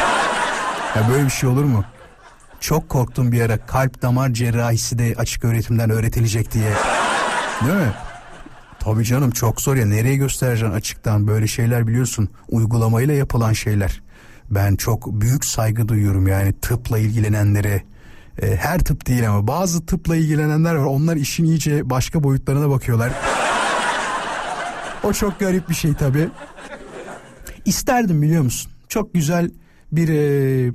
Ya 0.95 1.09
böyle 1.11 1.25
bir 1.25 1.29
şey 1.29 1.49
olur 1.49 1.63
mu? 1.63 1.83
Çok 2.59 2.89
korktum 2.89 3.31
bir 3.31 3.41
ara 3.41 3.65
kalp 3.65 4.01
damar 4.01 4.29
cerrahisi 4.33 4.99
de 4.99 5.15
açık 5.17 5.45
öğretimden 5.45 5.89
öğretilecek 5.89 6.53
diye. 6.53 6.73
Değil 7.65 7.75
mi? 7.75 7.93
Tabii 8.79 9.05
canım 9.05 9.31
çok 9.31 9.61
zor 9.61 9.75
ya 9.75 9.85
nereye 9.85 10.15
göstereceksin 10.15 10.75
açıktan 10.75 11.27
böyle 11.27 11.47
şeyler 11.47 11.87
biliyorsun 11.87 12.29
uygulamayla 12.49 13.13
yapılan 13.13 13.53
şeyler. 13.53 14.01
Ben 14.49 14.75
çok 14.75 15.21
büyük 15.21 15.45
saygı 15.45 15.87
duyuyorum 15.87 16.27
yani 16.27 16.53
tıpla 16.53 16.99
ilgilenenlere. 16.99 17.83
E, 18.41 18.55
her 18.55 18.79
tıp 18.79 19.07
değil 19.07 19.29
ama 19.29 19.47
bazı 19.47 19.85
tıpla 19.85 20.15
ilgilenenler 20.15 20.75
var 20.75 20.85
onlar 20.85 21.15
işin 21.15 21.43
iyice 21.45 21.89
başka 21.89 22.23
boyutlarına 22.23 22.69
bakıyorlar. 22.69 23.11
o 25.03 25.13
çok 25.13 25.39
garip 25.39 25.69
bir 25.69 25.75
şey 25.75 25.93
tabii. 25.93 26.29
İsterdim 27.65 28.21
biliyor 28.21 28.43
musun? 28.43 28.71
Çok 28.89 29.13
güzel 29.13 29.51
bir 29.91 30.09
e, 30.09 30.71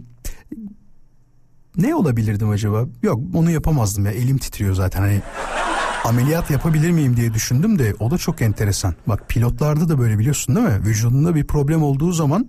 ne 1.76 1.94
olabilirdim 1.94 2.50
acaba? 2.50 2.84
Yok 3.02 3.20
onu 3.34 3.50
yapamazdım 3.50 4.06
ya 4.06 4.12
elim 4.12 4.38
titriyor 4.38 4.74
zaten 4.74 5.00
hani 5.00 5.22
ameliyat 6.04 6.50
yapabilir 6.50 6.90
miyim 6.90 7.16
diye 7.16 7.34
düşündüm 7.34 7.78
de 7.78 7.94
o 8.00 8.10
da 8.10 8.18
çok 8.18 8.42
enteresan. 8.42 8.94
Bak 9.06 9.28
pilotlarda 9.28 9.88
da 9.88 9.98
böyle 9.98 10.18
biliyorsun 10.18 10.56
değil 10.56 10.66
mi? 10.66 10.80
Vücudunda 10.86 11.34
bir 11.34 11.46
problem 11.46 11.82
olduğu 11.82 12.12
zaman 12.12 12.48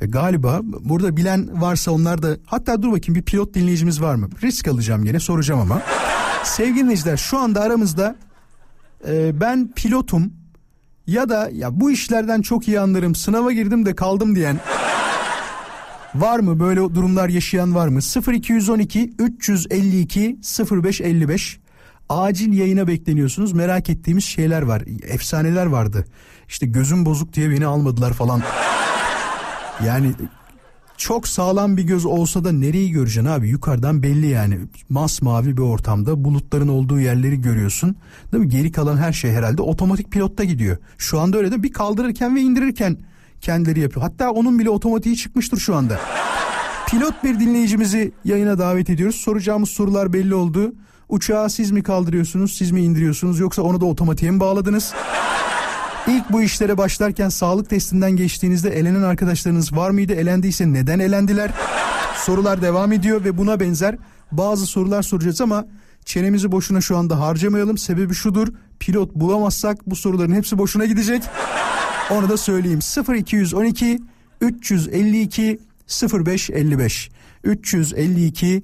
e, 0.00 0.06
galiba 0.06 0.60
burada 0.62 1.16
bilen 1.16 1.60
varsa 1.62 1.90
onlar 1.90 2.22
da 2.22 2.36
hatta 2.46 2.82
dur 2.82 2.92
bakayım 2.92 3.14
bir 3.14 3.22
pilot 3.22 3.54
dinleyicimiz 3.54 4.02
var 4.02 4.14
mı? 4.14 4.28
Risk 4.42 4.68
alacağım 4.68 5.04
gene 5.04 5.20
soracağım 5.20 5.60
ama. 5.60 5.82
Sevgili 6.44 6.78
dinleyiciler 6.78 7.16
şu 7.16 7.38
anda 7.38 7.60
aramızda 7.60 8.16
e, 9.08 9.40
ben 9.40 9.72
pilotum 9.76 10.32
ya 11.06 11.28
da 11.28 11.50
ya 11.52 11.80
bu 11.80 11.90
işlerden 11.90 12.42
çok 12.42 12.68
iyi 12.68 12.80
anlarım 12.80 13.14
sınava 13.14 13.52
girdim 13.52 13.86
de 13.86 13.96
kaldım 13.96 14.36
diyen 14.36 14.60
Var 16.14 16.38
mı 16.38 16.60
böyle 16.60 16.80
durumlar 16.80 17.28
yaşayan 17.28 17.74
var 17.74 17.88
mı? 17.88 18.00
0212 18.32 19.12
352 19.18 20.38
0555 20.70 21.58
acil 22.08 22.52
yayına 22.52 22.88
bekleniyorsunuz. 22.88 23.52
Merak 23.52 23.90
ettiğimiz 23.90 24.24
şeyler 24.24 24.62
var. 24.62 24.82
Efsaneler 25.02 25.66
vardı. 25.66 26.04
İşte 26.48 26.66
gözüm 26.66 27.06
bozuk 27.06 27.32
diye 27.32 27.50
beni 27.50 27.66
almadılar 27.66 28.12
falan. 28.12 28.42
Yani 29.86 30.12
çok 30.96 31.28
sağlam 31.28 31.76
bir 31.76 31.82
göz 31.82 32.06
olsa 32.06 32.44
da 32.44 32.52
nereyi 32.52 32.90
göreceksin 32.90 33.30
abi? 33.30 33.48
Yukarıdan 33.48 34.02
belli 34.02 34.26
yani. 34.26 34.58
Masmavi 34.88 35.56
bir 35.56 35.62
ortamda 35.62 36.24
bulutların 36.24 36.68
olduğu 36.68 37.00
yerleri 37.00 37.40
görüyorsun. 37.40 37.96
Değil 38.32 38.44
mi? 38.44 38.48
Geri 38.48 38.72
kalan 38.72 38.96
her 38.96 39.12
şey 39.12 39.32
herhalde 39.32 39.62
otomatik 39.62 40.10
pilotta 40.10 40.44
gidiyor. 40.44 40.76
Şu 40.98 41.20
anda 41.20 41.38
öyle 41.38 41.52
de 41.52 41.62
bir 41.62 41.72
kaldırırken 41.72 42.36
ve 42.36 42.40
indirirken 42.40 42.98
kendileri 43.42 43.80
yapıyor. 43.80 44.02
Hatta 44.02 44.30
onun 44.30 44.58
bile 44.58 44.70
otomatiği 44.70 45.16
çıkmıştır 45.16 45.58
şu 45.58 45.76
anda. 45.76 46.00
Pilot 46.86 47.24
bir 47.24 47.40
dinleyicimizi 47.40 48.12
yayına 48.24 48.58
davet 48.58 48.90
ediyoruz. 48.90 49.16
Soracağımız 49.16 49.70
sorular 49.70 50.12
belli 50.12 50.34
oldu. 50.34 50.72
Uçağı 51.08 51.50
siz 51.50 51.70
mi 51.70 51.82
kaldırıyorsunuz, 51.82 52.56
siz 52.56 52.70
mi 52.70 52.80
indiriyorsunuz 52.80 53.38
yoksa 53.38 53.62
onu 53.62 53.80
da 53.80 53.84
otomatiğe 53.84 54.30
mi 54.30 54.40
bağladınız? 54.40 54.94
İlk 56.06 56.32
bu 56.32 56.42
işlere 56.42 56.78
başlarken 56.78 57.28
sağlık 57.28 57.70
testinden 57.70 58.10
geçtiğinizde 58.10 58.70
elenen 58.70 59.02
arkadaşlarınız 59.02 59.76
var 59.76 59.90
mıydı? 59.90 60.12
Elendiyse 60.12 60.72
neden 60.72 60.98
elendiler? 60.98 61.50
Sorular 62.16 62.62
devam 62.62 62.92
ediyor 62.92 63.24
ve 63.24 63.38
buna 63.38 63.60
benzer 63.60 63.96
bazı 64.32 64.66
sorular 64.66 65.02
soracağız 65.02 65.40
ama 65.40 65.64
çenemizi 66.04 66.52
boşuna 66.52 66.80
şu 66.80 66.96
anda 66.96 67.20
harcamayalım. 67.20 67.78
Sebebi 67.78 68.14
şudur. 68.14 68.48
Pilot 68.80 69.14
bulamazsak 69.14 69.86
bu 69.86 69.96
soruların 69.96 70.32
hepsi 70.32 70.58
boşuna 70.58 70.84
gidecek. 70.84 71.22
Onu 72.10 72.28
da 72.28 72.36
söyleyeyim. 72.36 72.80
0212 73.16 73.98
352 74.40 75.58
0555 76.12 77.10
352 77.44 78.62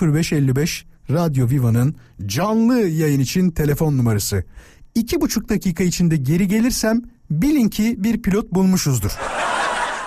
0555 0.00 0.86
Radyo 1.10 1.48
Viva'nın 1.48 1.96
canlı 2.26 2.80
yayın 2.80 3.20
için 3.20 3.50
telefon 3.50 3.98
numarası. 3.98 4.44
İki 4.94 5.20
buçuk 5.20 5.48
dakika 5.48 5.84
içinde 5.84 6.16
geri 6.16 6.48
gelirsem 6.48 7.02
bilin 7.30 7.68
ki 7.68 7.94
bir 7.98 8.22
pilot 8.22 8.52
bulmuşuzdur. 8.52 9.10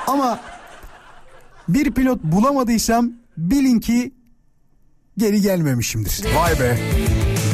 Ama 0.08 0.40
bir 1.70 1.92
pilot 1.92 2.24
bulamadıysam 2.24 3.12
bilin 3.38 3.80
ki 3.80 4.12
geri 5.18 5.42
gelmemişimdir. 5.42 6.24
Vay 6.36 6.60
be. 6.60 6.80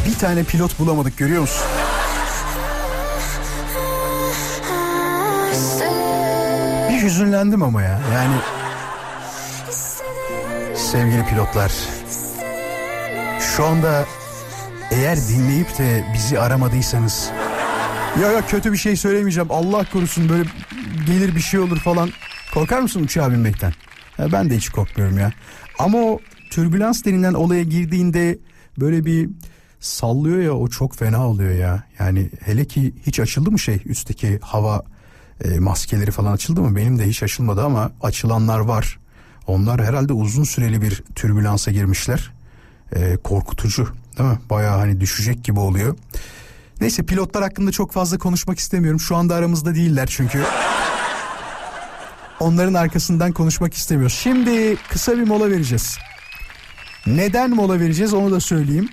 Bir 0.08 0.14
tane 0.14 0.44
pilot 0.44 0.80
bulamadık 0.80 1.18
görüyor 1.18 1.42
musun? 1.42 1.62
Bir 7.04 7.08
hüzünlendim 7.08 7.64
ama 7.64 7.82
ya. 7.82 8.02
Yani 8.14 8.36
sevgili 10.76 11.26
pilotlar. 11.26 11.72
Şu 13.40 13.66
anda 13.66 14.06
eğer 14.92 15.18
dinleyip 15.18 15.78
de 15.78 16.06
bizi 16.14 16.40
aramadıysanız 16.40 17.32
ya 18.22 18.32
ya 18.32 18.46
kötü 18.46 18.72
bir 18.72 18.78
şey 18.78 18.96
söylemeyeceğim. 18.96 19.52
Allah 19.52 19.86
korusun 19.92 20.30
böyle 20.30 20.44
gelir 21.08 21.36
bir 21.36 21.42
şey 21.42 21.60
olur 21.60 21.80
falan. 21.80 22.10
Korkar 22.54 22.80
mısın 22.80 23.04
uçağa 23.04 23.32
binmekten? 23.32 23.74
Ya 24.18 24.32
ben 24.32 24.50
de 24.50 24.56
hiç 24.58 24.70
korkmuyorum 24.70 25.20
ya. 25.20 25.32
Ama 25.80 25.98
o 25.98 26.20
türbülans 26.52 27.06
denilen 27.06 27.34
olaya 27.34 27.64
girdiğinde 27.64 28.40
böyle 28.80 29.06
bir 29.06 29.30
sallıyor 29.80 30.40
ya 30.40 30.54
o 30.54 30.68
çok 30.68 30.96
fena 30.96 31.28
oluyor 31.28 31.56
ya. 31.56 31.84
Yani 32.00 32.30
hele 32.46 32.66
ki 32.66 32.94
hiç 33.08 33.20
açıldı 33.20 33.52
mı 33.52 33.60
şey 33.60 33.82
üstteki 33.86 34.40
hava 34.42 34.93
e, 35.44 35.60
maskeleri 35.60 36.12
falan 36.12 36.32
açıldı 36.32 36.62
mı? 36.62 36.76
Benim 36.76 37.00
de 37.00 37.08
hiç 37.08 37.24
açılmadı 37.24 37.64
ama 37.64 37.92
açılanlar 38.02 38.60
var. 38.60 39.00
Onlar 39.48 39.86
herhalde 39.86 40.14
uzun 40.14 40.44
süreli 40.44 40.82
bir 40.82 41.04
türbülansa 41.16 41.72
girmişler. 41.72 42.32
E, 42.96 43.18
korkutucu 43.18 43.88
değil 44.18 44.30
mi? 44.30 44.40
Bayağı 44.50 44.78
hani 44.78 45.02
düşecek 45.02 45.44
gibi 45.44 45.60
oluyor. 45.60 45.98
Neyse 46.82 47.04
pilotlar 47.04 47.44
hakkında 47.44 47.72
çok 47.72 47.92
fazla 47.92 48.18
konuşmak 48.18 48.60
istemiyorum. 48.60 49.00
Şu 49.00 49.16
anda 49.16 49.36
aramızda 49.36 49.76
değiller 49.76 50.08
çünkü. 50.12 50.44
Onların 52.40 52.74
arkasından 52.74 53.32
konuşmak 53.32 53.74
istemiyoruz. 53.74 54.18
Şimdi 54.24 54.78
kısa 54.90 55.18
bir 55.18 55.28
mola 55.28 55.52
vereceğiz. 55.52 55.98
Neden 57.08 57.50
mola 57.50 57.80
vereceğiz 57.80 58.14
onu 58.14 58.32
da 58.32 58.40
söyleyeyim. 58.40 58.90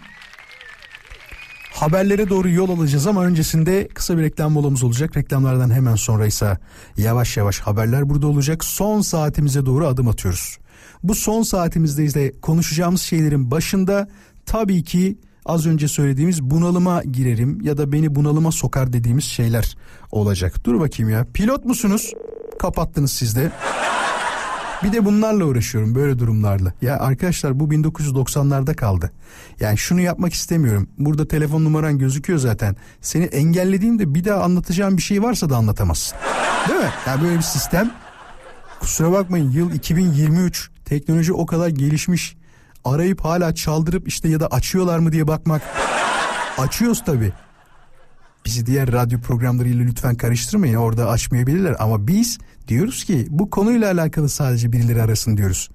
Haberlere 1.81 2.29
doğru 2.29 2.51
yol 2.51 2.79
alacağız 2.79 3.07
ama 3.07 3.25
öncesinde 3.25 3.89
kısa 3.89 4.19
bir 4.19 4.23
reklam 4.23 4.53
molamız 4.53 4.83
olacak. 4.83 5.17
Reklamlardan 5.17 5.71
hemen 5.71 5.95
sonra 5.95 6.27
ise 6.27 6.59
yavaş 6.97 7.37
yavaş 7.37 7.61
haberler 7.61 8.09
burada 8.11 8.27
olacak. 8.27 8.65
Son 8.65 9.01
saatimize 9.01 9.67
doğru 9.67 9.87
adım 9.87 10.09
atıyoruz. 10.09 10.59
Bu 11.03 11.15
son 11.15 11.43
saatimizde 11.43 12.15
de 12.15 12.41
konuşacağımız 12.41 13.01
şeylerin 13.01 13.51
başında 13.51 14.09
tabii 14.47 14.85
ki 14.85 15.19
az 15.47 15.67
önce 15.67 15.89
söylediğimiz 15.89 16.43
bunalıma 16.43 17.03
girerim 17.03 17.61
ya 17.61 17.77
da 17.77 17.93
beni 17.93 18.15
bunalıma 18.15 18.53
sokar 18.53 18.93
dediğimiz 18.93 19.25
şeyler 19.25 19.77
olacak. 20.11 20.65
Dur 20.65 20.81
bakayım 20.81 21.11
ya. 21.11 21.27
Pilot 21.35 21.65
musunuz? 21.65 22.13
Kapattınız 22.59 23.13
siz 23.13 23.37
de. 23.37 23.53
Bir 24.83 24.93
de 24.93 25.05
bunlarla 25.05 25.45
uğraşıyorum 25.45 25.95
böyle 25.95 26.19
durumlarla. 26.19 26.73
Ya 26.83 26.99
arkadaşlar 26.99 27.61
bu 27.61 27.65
1990'larda 27.69 28.75
kaldı. 28.75 29.13
Yani 29.61 29.79
şunu 29.79 30.01
yapmak 30.01 30.33
istemiyorum. 30.33 30.89
Burada 30.99 31.29
telefon 31.29 31.65
numaran 31.65 31.99
gözüküyor 31.99 32.39
zaten. 32.39 32.77
Seni 33.01 33.25
engellediğimde 33.25 34.15
bir 34.15 34.25
daha 34.25 34.43
anlatacağım 34.43 34.97
bir 34.97 35.03
şey 35.03 35.23
varsa 35.23 35.51
da 35.51 35.57
anlatamazsın. 35.57 36.19
Değil 36.69 36.81
mi? 36.81 36.91
Yani 37.07 37.23
böyle 37.23 37.37
bir 37.37 37.43
sistem. 37.43 37.91
Kusura 38.81 39.13
bakmayın 39.13 39.51
yıl 39.51 39.73
2023. 39.73 40.71
Teknoloji 40.85 41.33
o 41.33 41.47
kadar 41.47 41.69
gelişmiş. 41.69 42.37
Arayıp 42.85 43.25
hala 43.25 43.55
çaldırıp 43.55 44.09
işte 44.09 44.29
ya 44.29 44.41
da 44.41 44.47
açıyorlar 44.47 44.99
mı 44.99 45.13
diye 45.13 45.29
bakmak. 45.29 45.63
Açıyoruz 46.59 47.05
tabii. 47.05 47.33
Bizi 48.45 48.67
diğer 48.67 48.93
radyo 48.93 49.21
programlarıyla 49.21 49.85
lütfen 49.85 50.15
karıştırmayın. 50.15 50.75
Orada 50.75 51.09
açmayabilirler 51.09 51.77
ama 51.79 52.07
biz 52.07 52.39
diyoruz 52.71 53.05
ki 53.05 53.27
bu 53.31 53.51
konuyla 53.51 53.93
alakalı 53.93 54.29
sadece 54.29 54.73
birileri 54.73 55.03
arasın 55.03 55.37
diyoruz. 55.37 55.69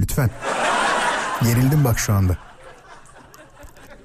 Lütfen. 0.00 0.30
Gerildim 1.42 1.84
bak 1.84 1.98
şu 1.98 2.12
anda. 2.12 2.38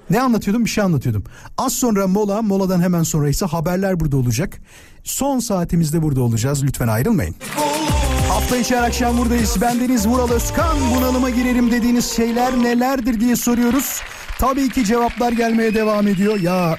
Ne 0.10 0.22
anlatıyordum? 0.22 0.66
Bir 0.66 0.70
şey 0.70 0.84
anlatıyordum. 0.84 1.24
Az 1.58 1.74
sonra 1.74 2.08
mola, 2.08 2.42
moladan 2.42 2.82
hemen 2.82 3.04
sonra 3.04 3.30
ise 3.30 3.46
haberler 3.46 4.00
burada 4.00 4.18
olacak. 4.18 4.62
Son 5.04 5.40
saatimizde 5.40 6.02
burada 6.02 6.22
olacağız. 6.22 6.64
Lütfen 6.64 6.88
ayrılmayın. 6.88 7.36
Hafta 8.30 8.58
içi 8.58 8.76
her 8.76 8.84
akşam 8.84 9.18
buradayız. 9.18 9.58
Ben 9.62 9.80
Deniz 9.80 10.08
Vural 10.08 10.30
Özkan. 10.32 10.78
Bunalıma 10.96 11.30
girerim 11.30 11.72
dediğiniz 11.72 12.12
şeyler 12.12 12.54
nelerdir 12.54 13.20
diye 13.20 13.36
soruyoruz. 13.36 14.02
Tabii 14.40 14.70
ki 14.70 14.86
cevaplar 14.86 15.32
gelmeye 15.32 15.74
devam 15.74 16.08
ediyor. 16.08 16.40
Ya 16.40 16.78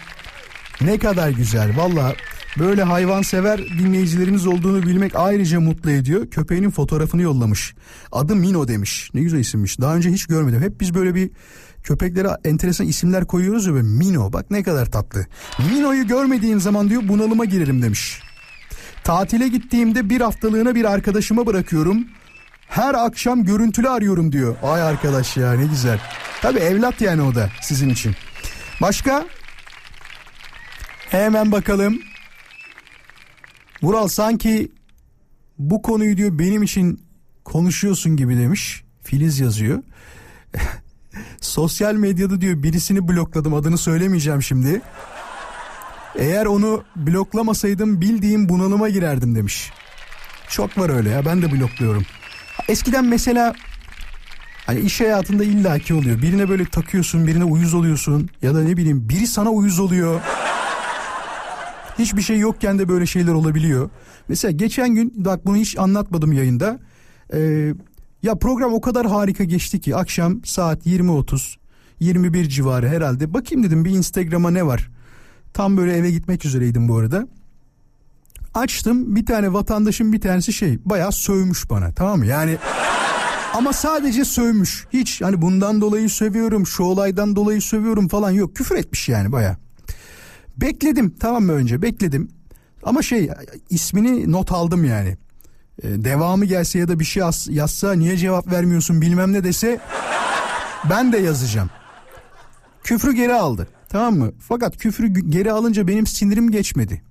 ne 0.80 0.98
kadar 0.98 1.28
güzel 1.28 1.76
valla 1.76 2.14
böyle 2.58 2.82
hayvansever 2.82 3.58
dinleyicilerimiz 3.78 4.46
olduğunu 4.46 4.82
bilmek 4.82 5.16
ayrıca 5.16 5.60
mutlu 5.60 5.90
ediyor. 5.90 6.30
Köpeğinin 6.30 6.70
fotoğrafını 6.70 7.22
yollamış. 7.22 7.74
Adı 8.12 8.36
Mino 8.36 8.68
demiş. 8.68 9.10
Ne 9.14 9.20
güzel 9.20 9.38
isimmiş. 9.38 9.80
Daha 9.80 9.96
önce 9.96 10.10
hiç 10.10 10.26
görmedim. 10.26 10.62
Hep 10.62 10.80
biz 10.80 10.94
böyle 10.94 11.14
bir 11.14 11.30
köpeklere 11.82 12.28
enteresan 12.44 12.86
isimler 12.86 13.26
koyuyoruz 13.26 13.66
ya 13.66 13.72
böyle 13.72 13.86
Mino 13.86 14.32
bak 14.32 14.50
ne 14.50 14.62
kadar 14.62 14.86
tatlı. 14.86 15.26
Mino'yu 15.70 16.06
görmediğim 16.06 16.60
zaman 16.60 16.90
diyor 16.90 17.08
bunalıma 17.08 17.44
girerim 17.44 17.82
demiş. 17.82 18.20
Tatile 19.04 19.48
gittiğimde 19.48 20.10
bir 20.10 20.20
haftalığına 20.20 20.74
bir 20.74 20.84
arkadaşıma 20.84 21.46
bırakıyorum. 21.46 22.04
Her 22.68 22.94
akşam 22.94 23.44
görüntülü 23.44 23.88
arıyorum 23.88 24.32
diyor. 24.32 24.56
Ay 24.62 24.82
arkadaş 24.82 25.36
ya 25.36 25.52
ne 25.52 25.66
güzel. 25.66 26.00
Tabi 26.42 26.58
evlat 26.58 27.00
yani 27.00 27.22
o 27.22 27.34
da 27.34 27.50
sizin 27.62 27.88
için. 27.88 28.14
Başka? 28.82 29.26
Hemen 31.10 31.52
bakalım. 31.52 31.98
Vural 33.84 34.08
sanki 34.08 34.72
bu 35.58 35.82
konuyu 35.82 36.16
diyor 36.16 36.38
benim 36.38 36.62
için 36.62 37.00
konuşuyorsun 37.44 38.16
gibi 38.16 38.38
demiş. 38.38 38.84
Filiz 39.02 39.40
yazıyor. 39.40 39.82
Sosyal 41.40 41.94
medyada 41.94 42.40
diyor 42.40 42.62
birisini 42.62 43.08
blokladım 43.08 43.54
adını 43.54 43.78
söylemeyeceğim 43.78 44.42
şimdi. 44.42 44.80
Eğer 46.18 46.46
onu 46.46 46.84
bloklamasaydım 46.96 48.00
bildiğim 48.00 48.48
bunalıma 48.48 48.88
girerdim 48.88 49.34
demiş. 49.34 49.70
Çok 50.48 50.78
var 50.78 50.90
öyle 50.90 51.10
ya 51.10 51.24
ben 51.24 51.42
de 51.42 51.52
blokluyorum. 51.52 52.02
Eskiden 52.68 53.04
mesela 53.04 53.54
hani 54.66 54.80
iş 54.80 55.00
hayatında 55.00 55.44
illaki 55.44 55.94
oluyor. 55.94 56.22
Birine 56.22 56.48
böyle 56.48 56.64
takıyorsun 56.64 57.26
birine 57.26 57.44
uyuz 57.44 57.74
oluyorsun 57.74 58.30
ya 58.42 58.54
da 58.54 58.62
ne 58.62 58.76
bileyim 58.76 59.08
biri 59.08 59.26
sana 59.26 59.50
uyuz 59.50 59.78
oluyor. 59.78 60.20
Hiçbir 61.98 62.22
şey 62.22 62.38
yokken 62.38 62.78
de 62.78 62.88
böyle 62.88 63.06
şeyler 63.06 63.32
olabiliyor. 63.32 63.90
Mesela 64.28 64.52
geçen 64.52 64.94
gün 64.94 65.12
bak 65.16 65.46
bunu 65.46 65.56
hiç 65.56 65.78
anlatmadım 65.78 66.32
yayında. 66.32 66.78
Ee, 67.32 67.72
ya 68.22 68.34
program 68.34 68.74
o 68.74 68.80
kadar 68.80 69.06
harika 69.06 69.44
geçti 69.44 69.80
ki 69.80 69.96
akşam 69.96 70.44
saat 70.44 70.86
20.30 70.86 71.56
21 72.00 72.48
civarı 72.48 72.88
herhalde. 72.88 73.34
Bakayım 73.34 73.64
dedim 73.64 73.84
bir 73.84 73.90
Instagram'a 73.90 74.50
ne 74.50 74.66
var. 74.66 74.90
Tam 75.52 75.76
böyle 75.76 75.96
eve 75.96 76.10
gitmek 76.10 76.44
üzereydim 76.44 76.88
bu 76.88 76.96
arada. 76.96 77.28
Açtım 78.54 79.16
bir 79.16 79.26
tane 79.26 79.52
vatandaşın 79.52 80.12
bir 80.12 80.20
tanesi 80.20 80.52
şey 80.52 80.78
bayağı 80.84 81.12
sövmüş 81.12 81.70
bana 81.70 81.92
tamam 81.92 82.18
mı? 82.18 82.26
Yani 82.26 82.58
ama 83.54 83.72
sadece 83.72 84.24
sövmüş. 84.24 84.86
Hiç 84.92 85.22
hani 85.22 85.42
bundan 85.42 85.80
dolayı 85.80 86.10
sövüyorum, 86.10 86.66
şu 86.66 86.82
olaydan 86.82 87.36
dolayı 87.36 87.62
sövüyorum 87.62 88.08
falan 88.08 88.30
yok. 88.30 88.56
Küfür 88.56 88.76
etmiş 88.76 89.08
yani 89.08 89.32
bayağı. 89.32 89.56
Bekledim 90.56 91.14
tamam 91.20 91.44
mı 91.44 91.52
önce 91.52 91.82
bekledim. 91.82 92.28
Ama 92.82 93.02
şey 93.02 93.30
ismini 93.70 94.32
not 94.32 94.52
aldım 94.52 94.84
yani. 94.84 95.16
Ee, 95.82 96.04
devamı 96.04 96.44
gelse 96.44 96.78
ya 96.78 96.88
da 96.88 97.00
bir 97.00 97.04
şey 97.04 97.20
yaz- 97.20 97.48
yazsa 97.50 97.92
niye 97.92 98.16
cevap 98.16 98.52
vermiyorsun 98.52 99.00
bilmem 99.00 99.32
ne 99.32 99.44
dese 99.44 99.80
ben 100.90 101.12
de 101.12 101.18
yazacağım. 101.18 101.70
Küfrü 102.84 103.12
geri 103.12 103.34
aldı. 103.34 103.68
Tamam 103.88 104.18
mı? 104.18 104.32
Fakat 104.40 104.76
küfrü 104.78 105.06
geri 105.08 105.52
alınca 105.52 105.88
benim 105.88 106.06
sinirim 106.06 106.50
geçmedi. 106.50 107.02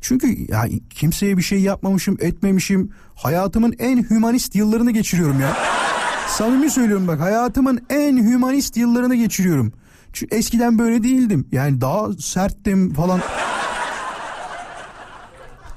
Çünkü 0.00 0.52
ya 0.52 0.64
kimseye 0.90 1.36
bir 1.36 1.42
şey 1.42 1.60
yapmamışım, 1.60 2.16
etmemişim. 2.20 2.90
Hayatımın 3.14 3.74
en 3.78 4.10
hümanist 4.10 4.54
yıllarını 4.54 4.90
geçiriyorum 4.90 5.40
ya. 5.40 5.56
Samimi 6.28 6.70
söylüyorum 6.70 7.06
bak 7.08 7.20
hayatımın 7.20 7.80
en 7.90 8.16
hümanist 8.16 8.76
yıllarını 8.76 9.14
geçiriyorum. 9.14 9.72
Çünkü 10.14 10.36
eskiden 10.36 10.78
böyle 10.78 11.02
değildim. 11.02 11.48
Yani 11.52 11.80
daha 11.80 12.12
serttim 12.12 12.94
falan. 12.94 13.20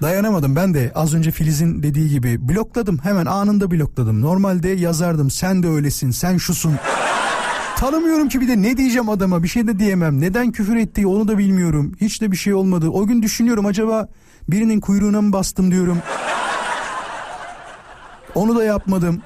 Dayanamadım 0.02 0.56
ben 0.56 0.74
de 0.74 0.92
az 0.96 1.14
önce 1.14 1.32
Filiz'in 1.32 1.84
dediği 1.84 2.10
gibi 2.10 2.50
blokladım 2.50 3.00
hemen 3.04 3.26
anında 3.26 3.72
blokladım. 3.72 4.22
Normalde 4.22 4.70
yazardım 4.70 5.32
sen 5.32 5.64
de 5.64 5.68
öylesin 5.68 6.12
sen 6.12 6.38
şusun. 6.38 6.76
Tanımıyorum 7.76 8.30
ki 8.30 8.42
bir 8.42 8.48
de 8.48 8.62
ne 8.62 8.78
diyeceğim 8.78 9.10
adama 9.10 9.44
bir 9.44 9.48
şey 9.48 9.68
de 9.68 9.80
diyemem. 9.80 10.22
Neden 10.22 10.52
küfür 10.52 10.76
ettiği 10.76 11.08
onu 11.08 11.28
da 11.28 11.38
bilmiyorum. 11.38 11.96
Hiç 12.02 12.22
de 12.22 12.32
bir 12.32 12.38
şey 12.38 12.54
olmadı. 12.54 12.90
O 12.90 13.08
gün 13.08 13.22
düşünüyorum 13.22 13.66
acaba 13.66 14.08
birinin 14.50 14.80
kuyruğuna 14.80 15.22
mı 15.22 15.34
bastım 15.34 15.72
diyorum. 15.72 15.98
Onu 18.36 18.56
da 18.56 18.64
yapmadım. 18.64 19.22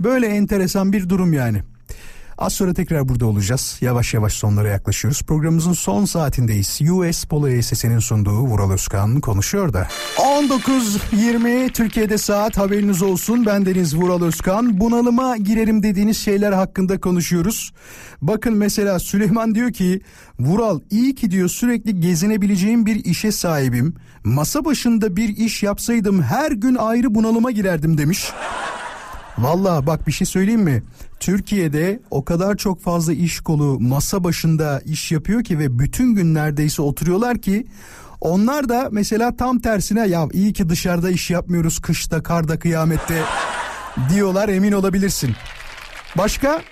Böyle 0.00 0.26
enteresan 0.26 0.92
bir 0.92 1.08
durum 1.08 1.32
yani. 1.32 1.62
Az 2.38 2.52
sonra 2.52 2.74
tekrar 2.74 3.08
burada 3.08 3.26
olacağız. 3.26 3.78
Yavaş 3.80 4.14
yavaş 4.14 4.32
sonlara 4.32 4.68
yaklaşıyoruz. 4.68 5.22
Programımızın 5.22 5.72
son 5.72 6.04
saatindeyiz. 6.04 6.80
US 6.90 7.24
Polo 7.24 7.48
ESS'nin 7.48 7.98
sunduğu 7.98 8.38
Vural 8.38 8.70
Özkan 8.70 9.20
konuşuyor 9.20 9.72
da. 9.72 9.88
19.20 10.16 11.72
Türkiye'de 11.72 12.18
saat 12.18 12.58
haberiniz 12.58 13.02
olsun. 13.02 13.46
Ben 13.46 13.66
Deniz 13.66 13.96
Vural 13.96 14.22
Özkan. 14.22 14.80
Bunalıma 14.80 15.36
girerim 15.36 15.82
dediğiniz 15.82 16.18
şeyler 16.18 16.52
hakkında 16.52 17.00
konuşuyoruz. 17.00 17.72
Bakın 18.22 18.54
mesela 18.56 18.98
Süleyman 18.98 19.54
diyor 19.54 19.72
ki 19.72 20.00
Vural 20.38 20.80
iyi 20.90 21.14
ki 21.14 21.30
diyor 21.30 21.48
sürekli 21.48 22.00
gezinebileceğim 22.00 22.86
bir 22.86 23.04
işe 23.04 23.32
sahibim. 23.32 23.94
Masa 24.24 24.64
başında 24.64 25.16
bir 25.16 25.28
iş 25.28 25.62
yapsaydım 25.62 26.22
her 26.22 26.52
gün 26.52 26.74
ayrı 26.74 27.14
bunalıma 27.14 27.50
girerdim 27.50 27.98
demiş. 27.98 28.32
Valla 29.38 29.86
bak 29.86 30.06
bir 30.06 30.12
şey 30.12 30.26
söyleyeyim 30.26 30.60
mi? 30.60 30.82
Türkiye'de 31.20 32.00
o 32.10 32.24
kadar 32.24 32.56
çok 32.56 32.80
fazla 32.80 33.12
iş 33.12 33.40
kolu 33.40 33.80
masa 33.80 34.24
başında 34.24 34.80
iş 34.84 35.12
yapıyor 35.12 35.44
ki 35.44 35.58
ve 35.58 35.78
bütün 35.78 36.14
gün 36.14 36.34
neredeyse 36.34 36.82
oturuyorlar 36.82 37.38
ki 37.38 37.66
onlar 38.20 38.68
da 38.68 38.88
mesela 38.92 39.36
tam 39.36 39.58
tersine 39.58 40.08
ya 40.08 40.28
iyi 40.32 40.52
ki 40.52 40.68
dışarıda 40.68 41.10
iş 41.10 41.30
yapmıyoruz 41.30 41.78
kışta 41.78 42.22
karda 42.22 42.58
kıyamette 42.58 43.22
diyorlar 44.10 44.48
emin 44.48 44.72
olabilirsin. 44.72 45.34
Başka? 46.18 46.62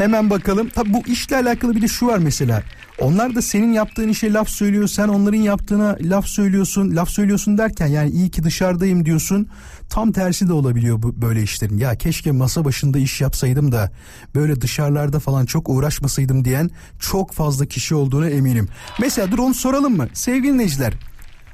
Hemen 0.00 0.30
bakalım. 0.30 0.68
Tabi 0.68 0.92
bu 0.92 1.02
işle 1.06 1.36
alakalı 1.36 1.74
bir 1.76 1.82
de 1.82 1.88
şu 1.88 2.06
var 2.06 2.18
mesela. 2.18 2.62
Onlar 2.98 3.34
da 3.34 3.42
senin 3.42 3.72
yaptığın 3.72 4.08
işe 4.08 4.32
laf 4.32 4.48
söylüyor. 4.48 4.88
Sen 4.88 5.08
onların 5.08 5.38
yaptığına 5.38 5.96
laf 6.00 6.26
söylüyorsun. 6.26 6.96
Laf 6.96 7.08
söylüyorsun 7.08 7.58
derken 7.58 7.86
yani 7.86 8.10
iyi 8.10 8.30
ki 8.30 8.42
dışarıdayım 8.42 9.04
diyorsun. 9.04 9.48
Tam 9.90 10.12
tersi 10.12 10.48
de 10.48 10.52
olabiliyor 10.52 11.02
bu 11.02 11.22
böyle 11.22 11.42
işlerin. 11.42 11.78
Ya 11.78 11.94
keşke 11.94 12.30
masa 12.30 12.64
başında 12.64 12.98
iş 12.98 13.20
yapsaydım 13.20 13.72
da 13.72 13.90
böyle 14.34 14.60
dışarılarda 14.60 15.18
falan 15.18 15.46
çok 15.46 15.68
uğraşmasaydım 15.68 16.44
diyen 16.44 16.70
çok 16.98 17.32
fazla 17.32 17.66
kişi 17.66 17.94
olduğunu 17.94 18.28
eminim. 18.28 18.68
Mesela 19.00 19.30
dur 19.30 19.38
onu 19.38 19.54
soralım 19.54 19.96
mı? 19.96 20.08
Sevgili 20.12 20.52
dinleyiciler 20.52 20.94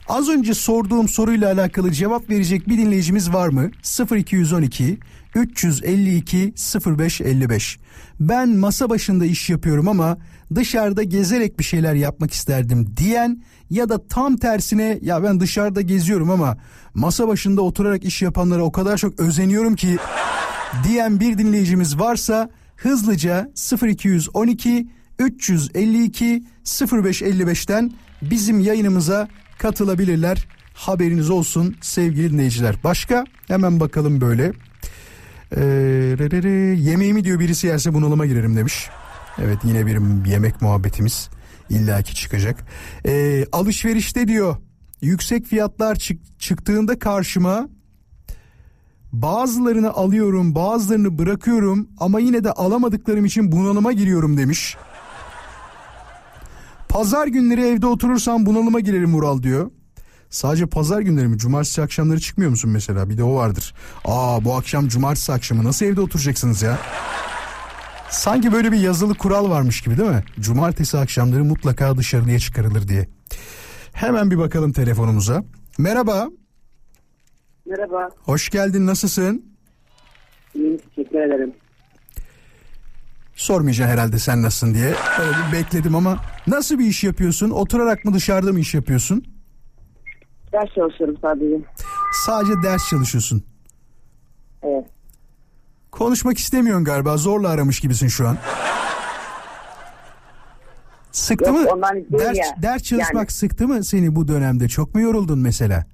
Az 0.08 0.28
önce 0.28 0.54
sorduğum 0.54 1.08
soruyla 1.08 1.52
alakalı 1.52 1.92
cevap 1.92 2.30
verecek 2.30 2.68
bir 2.68 2.78
dinleyicimiz 2.78 3.32
var 3.32 3.48
mı? 3.48 3.70
0212 4.16 4.98
352 5.36 6.54
0555. 6.98 7.78
Ben 8.20 8.48
masa 8.48 8.90
başında 8.90 9.26
iş 9.26 9.50
yapıyorum 9.50 9.88
ama 9.88 10.18
dışarıda 10.54 11.02
gezerek 11.02 11.58
bir 11.58 11.64
şeyler 11.64 11.94
yapmak 11.94 12.32
isterdim 12.32 12.94
diyen 12.96 13.42
ya 13.70 13.88
da 13.88 14.08
tam 14.08 14.36
tersine 14.36 14.98
ya 15.02 15.22
ben 15.22 15.40
dışarıda 15.40 15.80
geziyorum 15.80 16.30
ama 16.30 16.56
masa 16.94 17.28
başında 17.28 17.62
oturarak 17.62 18.04
iş 18.04 18.22
yapanlara 18.22 18.62
o 18.62 18.72
kadar 18.72 18.96
çok 18.96 19.20
özeniyorum 19.20 19.76
ki 19.76 19.96
diyen 20.84 21.20
bir 21.20 21.38
dinleyicimiz 21.38 21.98
varsa 21.98 22.50
hızlıca 22.76 23.52
0212 23.82 24.88
352 25.18 26.42
0555'ten 26.64 27.92
bizim 28.22 28.60
yayınımıza 28.60 29.28
katılabilirler. 29.58 30.48
Haberiniz 30.74 31.30
olsun 31.30 31.76
sevgili 31.80 32.32
dinleyiciler. 32.32 32.76
Başka 32.84 33.24
hemen 33.48 33.80
bakalım 33.80 34.20
böyle. 34.20 34.52
Ee, 35.52 35.60
re 36.18 36.42
re 36.42 36.76
yemeğimi 36.80 37.24
diyor 37.24 37.40
birisi 37.40 37.66
yerse 37.66 37.94
bunalıma 37.94 38.26
girerim 38.26 38.56
demiş. 38.56 38.88
Evet 39.38 39.58
yine 39.64 39.86
bir 39.86 40.30
yemek 40.30 40.62
muhabbetimiz 40.62 41.28
illaki 41.70 42.14
çıkacak. 42.14 42.64
Ee, 43.06 43.44
alışverişte 43.52 44.28
diyor 44.28 44.56
yüksek 45.02 45.46
fiyatlar 45.46 45.96
çık- 45.96 46.40
çıktığında 46.40 46.98
karşıma 46.98 47.68
bazılarını 49.12 49.90
alıyorum 49.92 50.54
bazılarını 50.54 51.18
bırakıyorum 51.18 51.88
ama 51.98 52.20
yine 52.20 52.44
de 52.44 52.52
alamadıklarım 52.52 53.24
için 53.24 53.52
bunalıma 53.52 53.92
giriyorum 53.92 54.36
demiş. 54.36 54.76
Pazar 56.88 57.26
günleri 57.26 57.60
evde 57.60 57.86
oturursam 57.86 58.46
bunalıma 58.46 58.80
girerim 58.80 59.14
Ural 59.14 59.42
diyor. 59.42 59.70
Sadece 60.30 60.66
pazar 60.66 61.00
günleri 61.00 61.28
mi? 61.28 61.38
Cumartesi 61.38 61.82
akşamları 61.82 62.20
çıkmıyor 62.20 62.50
musun 62.50 62.70
mesela? 62.70 63.08
Bir 63.10 63.18
de 63.18 63.24
o 63.24 63.34
vardır. 63.34 63.74
Aa 64.04 64.44
bu 64.44 64.54
akşam 64.56 64.88
cumartesi 64.88 65.32
akşamı 65.32 65.64
nasıl 65.64 65.86
evde 65.86 66.00
oturacaksınız 66.00 66.62
ya? 66.62 66.78
Sanki 68.10 68.52
böyle 68.52 68.72
bir 68.72 68.78
yazılı 68.78 69.14
kural 69.14 69.50
varmış 69.50 69.80
gibi 69.80 69.98
değil 69.98 70.10
mi? 70.10 70.24
Cumartesi 70.40 70.98
akşamları 70.98 71.44
mutlaka 71.44 71.96
dışarıya 71.96 72.38
çıkarılır 72.38 72.88
diye. 72.88 73.08
Hemen 73.92 74.30
bir 74.30 74.38
bakalım 74.38 74.72
telefonumuza. 74.72 75.44
Merhaba, 75.78 76.28
Merhaba. 77.66 78.08
hoş 78.24 78.48
geldin, 78.48 78.86
nasılsın? 78.86 79.44
İyiyim 80.54 80.78
teşekkür 80.78 81.18
ederim. 81.20 81.52
Sormayacaksın 83.34 83.92
herhalde 83.92 84.18
sen 84.18 84.42
nasılsın 84.42 84.74
diye. 84.74 84.94
Öyle 85.20 85.36
bir 85.48 85.52
bekledim 85.58 85.94
ama 85.94 86.18
nasıl 86.46 86.78
bir 86.78 86.86
iş 86.86 87.04
yapıyorsun? 87.04 87.50
Oturarak 87.50 88.04
mı 88.04 88.14
dışarıda 88.14 88.52
mı 88.52 88.60
iş 88.60 88.74
yapıyorsun? 88.74 89.24
Ders 90.56 90.74
çalışıyorum 90.74 91.16
sadece. 91.22 91.56
Sadece 92.26 92.52
ders 92.62 92.88
çalışıyorsun. 92.90 93.42
Evet. 94.62 94.84
Konuşmak 95.90 96.38
istemiyorsun 96.38 96.84
galiba. 96.84 97.16
Zorla 97.16 97.48
aramış 97.48 97.80
gibisin 97.80 98.08
şu 98.08 98.28
an. 98.28 98.36
Sıktı 101.12 101.50
Yok, 101.50 101.76
mı? 101.76 101.82
Ders, 102.18 102.36
ya. 102.36 102.44
ders 102.62 102.82
çalışmak 102.82 103.14
Yani- 103.14 103.30
sıktı 103.30 103.68
mı 103.68 103.84
seni 103.84 104.16
bu 104.16 104.28
dönemde? 104.28 104.68
Çok 104.68 104.94
mu 104.94 105.00
yoruldun 105.00 105.38
mesela? 105.38 105.84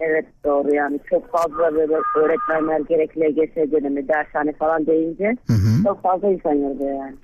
Evet 0.00 0.26
doğru 0.44 0.74
yani 0.74 1.00
çok 1.10 1.32
fazla 1.32 1.74
böyle 1.74 1.92
öğretmenler 2.16 2.80
gerek 2.88 3.10
LGS 3.16 3.72
dönemi 3.72 4.08
dershane 4.08 4.52
falan 4.52 4.86
deyince 4.86 5.36
çok 5.84 6.02
fazla 6.02 6.28
insan 6.28 6.52
yoruluyor 6.54 6.98
yani. 7.06 7.14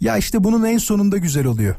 Ya 0.00 0.16
işte 0.16 0.44
bunun 0.44 0.64
en 0.64 0.78
sonunda 0.78 1.18
güzel 1.18 1.46
oluyor. 1.46 1.74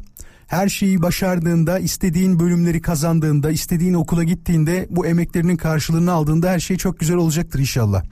Her 0.50 0.70
şeyi 0.70 1.02
başardığında, 1.02 1.80
istediğin 1.80 2.40
bölümleri 2.40 2.82
kazandığında, 2.82 3.52
istediğin 3.52 3.94
okula 3.94 4.24
gittiğinde 4.24 4.88
bu 4.90 5.06
emeklerinin 5.06 5.58
karşılığını 5.58 6.12
aldığında 6.12 6.50
her 6.50 6.60
şey 6.60 6.78
çok 6.78 7.00
güzel 7.00 7.18
olacaktır 7.18 7.60
inşallah. 7.60 8.04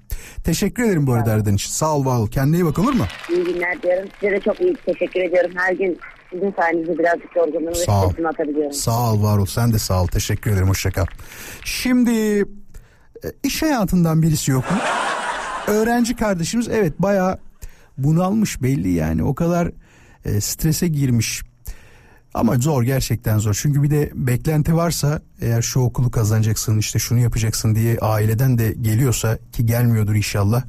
Teşekkür 0.44 0.84
ederim 0.84 1.08
bu 1.08 1.14
arada 1.14 1.34
Erden 1.34 1.54
için. 1.56 1.70
Sağ 1.72 1.96
ol, 1.96 2.06
var 2.06 2.18
ol. 2.18 2.28
Kendine 2.28 2.56
iyi 2.58 2.66
bak 2.66 2.80
olur 2.80 2.94
mu? 2.94 3.06
İyi 3.30 3.44
günler 3.44 3.82
diyorum. 3.82 4.10
Size 4.20 4.32
de 4.32 4.40
çok 4.40 4.62
iyi 4.62 4.76
teşekkür 4.86 5.20
ediyorum. 5.22 5.52
Her 5.56 5.74
gün 5.74 6.00
sizin 6.34 6.54
sayenizde 6.60 7.00
birazcık 7.00 7.36
yorgunluğumu 7.36 7.76
Sağ 7.76 8.06
ol. 8.06 8.14
atabiliyorum. 8.30 8.74
Sağ 8.74 9.14
ol, 9.14 9.24
var 9.24 9.38
ol. 9.38 9.46
Sen 9.46 9.74
de 9.74 9.80
sağ 9.80 10.04
ol. 10.04 10.08
Teşekkür 10.08 10.52
ederim. 10.52 10.70
Hoşça 10.70 10.92
kal. 10.92 11.06
Şimdi 11.64 12.40
e, 13.24 13.28
iş 13.44 13.62
hayatından 13.62 14.22
birisi 14.22 14.52
yok 14.52 14.72
mu? 14.72 14.78
Öğrenci 15.68 16.16
kardeşimiz 16.16 16.68
evet 16.68 16.94
bayağı 17.00 17.38
bunalmış 17.98 18.62
belli 18.62 18.90
yani. 18.92 19.24
O 19.24 19.36
kadar 19.36 19.72
e, 20.26 20.42
strese 20.42 20.88
girmiş. 20.88 21.44
Ama 22.34 22.56
zor 22.56 22.84
gerçekten 22.84 23.38
zor. 23.38 23.60
Çünkü 23.62 23.84
bir 23.84 23.92
de 23.92 24.12
beklenti 24.16 24.76
varsa 24.76 25.22
eğer 25.42 25.62
şu 25.62 25.80
okulu 25.80 26.12
kazanacaksın 26.12 26.78
işte 26.78 27.00
şunu 27.00 27.20
yapacaksın 27.20 27.76
diye 27.76 27.98
aileden 28.00 28.58
de 28.58 28.74
geliyorsa 28.82 29.38
ki 29.54 29.66
gelmiyordur 29.66 30.16
inşallah. 30.16 30.64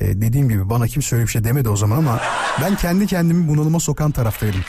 E, 0.00 0.20
dediğim 0.20 0.48
gibi 0.48 0.70
bana 0.70 0.86
kimse 0.86 1.16
öyle 1.16 1.26
bir 1.26 1.30
şey 1.30 1.44
demedi 1.44 1.68
o 1.68 1.76
zaman 1.76 1.96
ama 1.96 2.20
ben 2.62 2.76
kendi 2.76 3.06
kendimi 3.06 3.48
bunalıma 3.48 3.80
sokan 3.80 4.10
taraftaydım. 4.10 4.60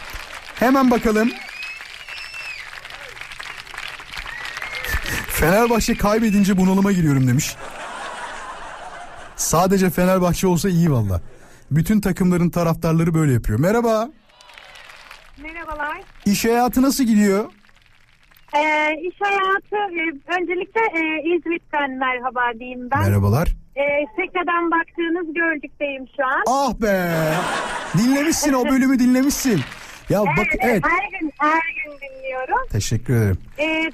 Hemen 0.55 0.91
bakalım. 0.91 1.29
Fenerbahçe 5.27 5.95
kaybedince 5.95 6.57
bunalıma 6.57 6.91
giriyorum 6.91 7.27
demiş. 7.27 7.55
Sadece 9.35 9.89
Fenerbahçe 9.89 10.47
olsa 10.47 10.69
iyi 10.69 10.91
valla. 10.91 11.21
Bütün 11.71 12.01
takımların 12.01 12.49
taraftarları 12.49 13.13
böyle 13.13 13.33
yapıyor. 13.33 13.59
Merhaba. 13.59 14.09
Merhabalar. 15.43 16.01
İş 16.25 16.45
hayatı 16.45 16.81
nasıl 16.81 17.03
gidiyor? 17.03 17.45
Ee, 18.55 18.93
iş 19.01 19.15
hayatı 19.21 19.75
e, 19.75 20.01
öncelikle 20.41 20.81
e, 20.81 21.23
İzmit'ten 21.35 21.91
merhaba 21.91 22.59
diyeyim 22.59 22.89
ben. 22.91 22.99
Merhabalar. 23.01 23.47
E, 23.75 23.83
Sekre'den 24.15 24.71
baktığınız 24.71 25.33
Gölcük'teyim 25.33 26.05
şu 26.17 26.25
an. 26.25 26.43
Ah 26.47 26.73
be. 26.81 27.11
Dinlemişsin 27.97 28.53
o 28.53 28.65
bölümü 28.65 28.99
dinlemişsin. 28.99 29.61
Ya 30.09 30.21
bak 30.21 30.29
Evet, 30.37 30.59
evet. 30.61 30.83
Her 30.85 31.19
gün 31.19 31.31
her 31.39 31.61
gün 31.85 31.91
dinliyorum. 31.91 32.67
Teşekkür 32.71 33.13
ederim. 33.15 33.37
E, 33.59 33.91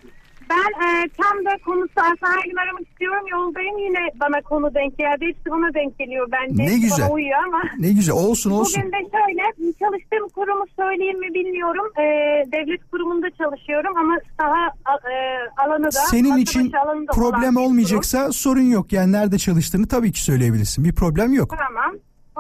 ben 0.50 0.72
e, 0.86 1.10
tam 1.22 1.46
da 1.46 1.58
konusu 1.66 2.00
gün 2.46 2.56
aramak 2.56 2.82
istiyorum. 2.90 3.26
Yoldayım 3.32 3.78
yine 3.78 4.00
bana 4.20 4.42
konu 4.42 4.74
denk 4.74 4.98
geldi. 4.98 5.26
Hepsi 5.26 5.52
bana 5.52 5.74
denk 5.74 6.00
geliyor 6.00 6.28
bence. 6.32 6.64
Ne 6.66 6.80
güzel. 6.80 7.06
Bana 7.06 7.14
uyuyor 7.14 7.40
ama. 7.48 7.62
Ne 7.80 7.94
güzel 7.94 8.16
olsun 8.16 8.52
olsun. 8.52 8.82
Bugün 8.82 8.92
de 8.92 8.98
şöyle 8.98 9.74
çalıştığım 9.80 10.30
kurumu 10.30 10.66
söyleyeyim 10.80 11.20
mi 11.20 11.34
bilmiyorum. 11.34 11.86
E, 11.98 12.04
devlet 12.52 12.92
kurumunda 12.92 13.28
çalışıyorum 13.30 13.98
ama 13.98 14.18
saha 14.40 14.66
e, 15.12 15.16
alanı 15.64 15.86
da. 15.86 15.92
Senin 15.92 16.38
için 16.38 16.72
alanı 16.72 17.08
da 17.08 17.12
problem 17.12 17.42
bir 17.52 17.56
kurum. 17.56 17.66
olmayacaksa 17.66 18.32
sorun 18.32 18.70
yok. 18.72 18.94
Yani 18.94 19.12
nerede 19.12 19.38
çalıştığını 19.38 19.88
tabii 19.88 20.12
ki 20.12 20.24
söyleyebilirsin. 20.24 20.86
Bir 20.86 20.96
problem 20.96 21.34
yok. 21.34 21.54
Tamam. 21.68 21.96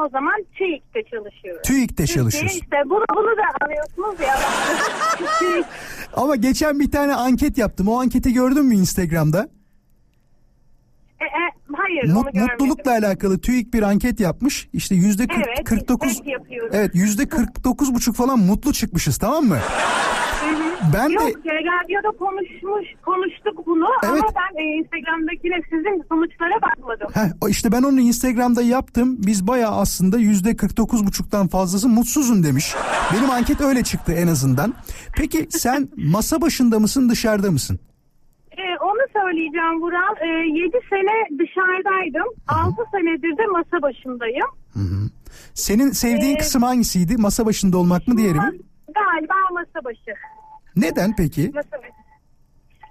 O 0.05 0.09
zaman 0.09 0.45
TÜİK'te 0.57 1.03
çalışıyorum. 1.03 1.61
TÜİK'te 1.63 2.07
çalışıyorsun. 2.07 2.57
işte 2.57 2.77
bunu, 2.85 3.03
bunu 3.15 3.37
da 3.37 3.43
anlıyorsunuz 3.61 4.19
ya. 4.19 4.35
Ama 6.13 6.35
geçen 6.35 6.79
bir 6.79 6.91
tane 6.91 7.15
anket 7.15 7.57
yaptım. 7.57 7.87
O 7.87 7.99
anketi 7.99 8.33
gördün 8.33 8.65
mü 8.65 8.75
Instagram'da? 8.75 9.49
E, 11.21 11.25
e, 11.25 11.41
hayır 11.77 12.03
Mut- 12.03 12.17
onu 12.17 12.31
görmedim. 12.33 12.41
mutlulukla 12.59 12.91
alakalı 12.91 13.41
TÜİK 13.41 13.73
bir 13.73 13.81
anket 13.83 14.19
yapmış. 14.19 14.69
İşte 14.73 14.95
yüzde 14.95 15.23
kırk- 15.27 15.47
Evet, 15.47 15.63
49 15.65 16.09
biz 16.09 16.21
yapıyoruz. 16.33 16.75
Evet 16.75 16.91
yüzde 16.95 17.29
49 17.29 17.93
buçuk 17.93 18.15
falan 18.15 18.39
mutlu 18.39 18.73
çıkmışız 18.73 19.17
tamam 19.17 19.45
mı? 19.45 19.57
Ben 20.93 21.09
Yok 21.09 21.21
de 21.23 21.49
radyoda 21.51 22.17
konuşmuş 22.17 22.87
konuştuk 23.05 23.65
bunu 23.67 23.85
Evet. 24.03 24.23
ama 24.23 24.29
ben 24.35 24.61
e, 24.63 24.65
Instagram'dakine 24.77 25.61
sizin 25.69 26.03
sonuçlara 26.09 26.61
bakmadım. 26.61 27.07
Heh, 27.13 27.29
o 27.41 27.49
işte 27.49 27.71
ben 27.71 27.83
onu 27.83 27.99
Instagram'da 27.99 28.61
yaptım. 28.61 29.15
Biz 29.19 29.47
bayağı 29.47 29.71
aslında 29.71 30.17
yüzde 30.17 30.55
49 30.55 31.07
buçuktan 31.07 31.47
fazlası 31.47 31.89
mutsuzun 31.89 32.43
demiş. 32.43 32.75
Benim 33.13 33.29
anket 33.29 33.61
öyle 33.61 33.83
çıktı 33.83 34.11
en 34.13 34.27
azından. 34.27 34.73
Peki 35.17 35.47
sen 35.49 35.89
masa 35.97 36.41
başında 36.41 36.79
mısın 36.79 37.09
dışarıda 37.09 37.51
mısın? 37.51 37.79
E, 38.51 38.61
onu 38.83 38.88
söyleyeceğim 39.21 39.81
Vural. 39.81 40.15
E, 40.21 40.27
7 40.27 40.79
sene 40.89 41.39
dışarıdaydım. 41.39 42.27
6 42.47 42.75
senedir 42.91 43.37
de 43.37 43.45
masa 43.45 43.81
başındayım. 43.81 44.47
Senin 45.53 45.91
sevdiğin 45.91 46.35
Ee, 46.35 46.39
kısım 46.39 46.63
hangisiydi? 46.63 47.17
Masa 47.17 47.45
başında 47.45 47.77
olmak 47.77 48.07
mı 48.07 48.17
diğeri 48.17 48.37
mi? 48.37 48.51
Galiba 48.95 49.33
masa 49.53 49.83
başı. 49.85 50.13
Neden 50.75 51.15
peki? 51.17 51.51
Masa 51.55 51.71
başı. 51.77 51.99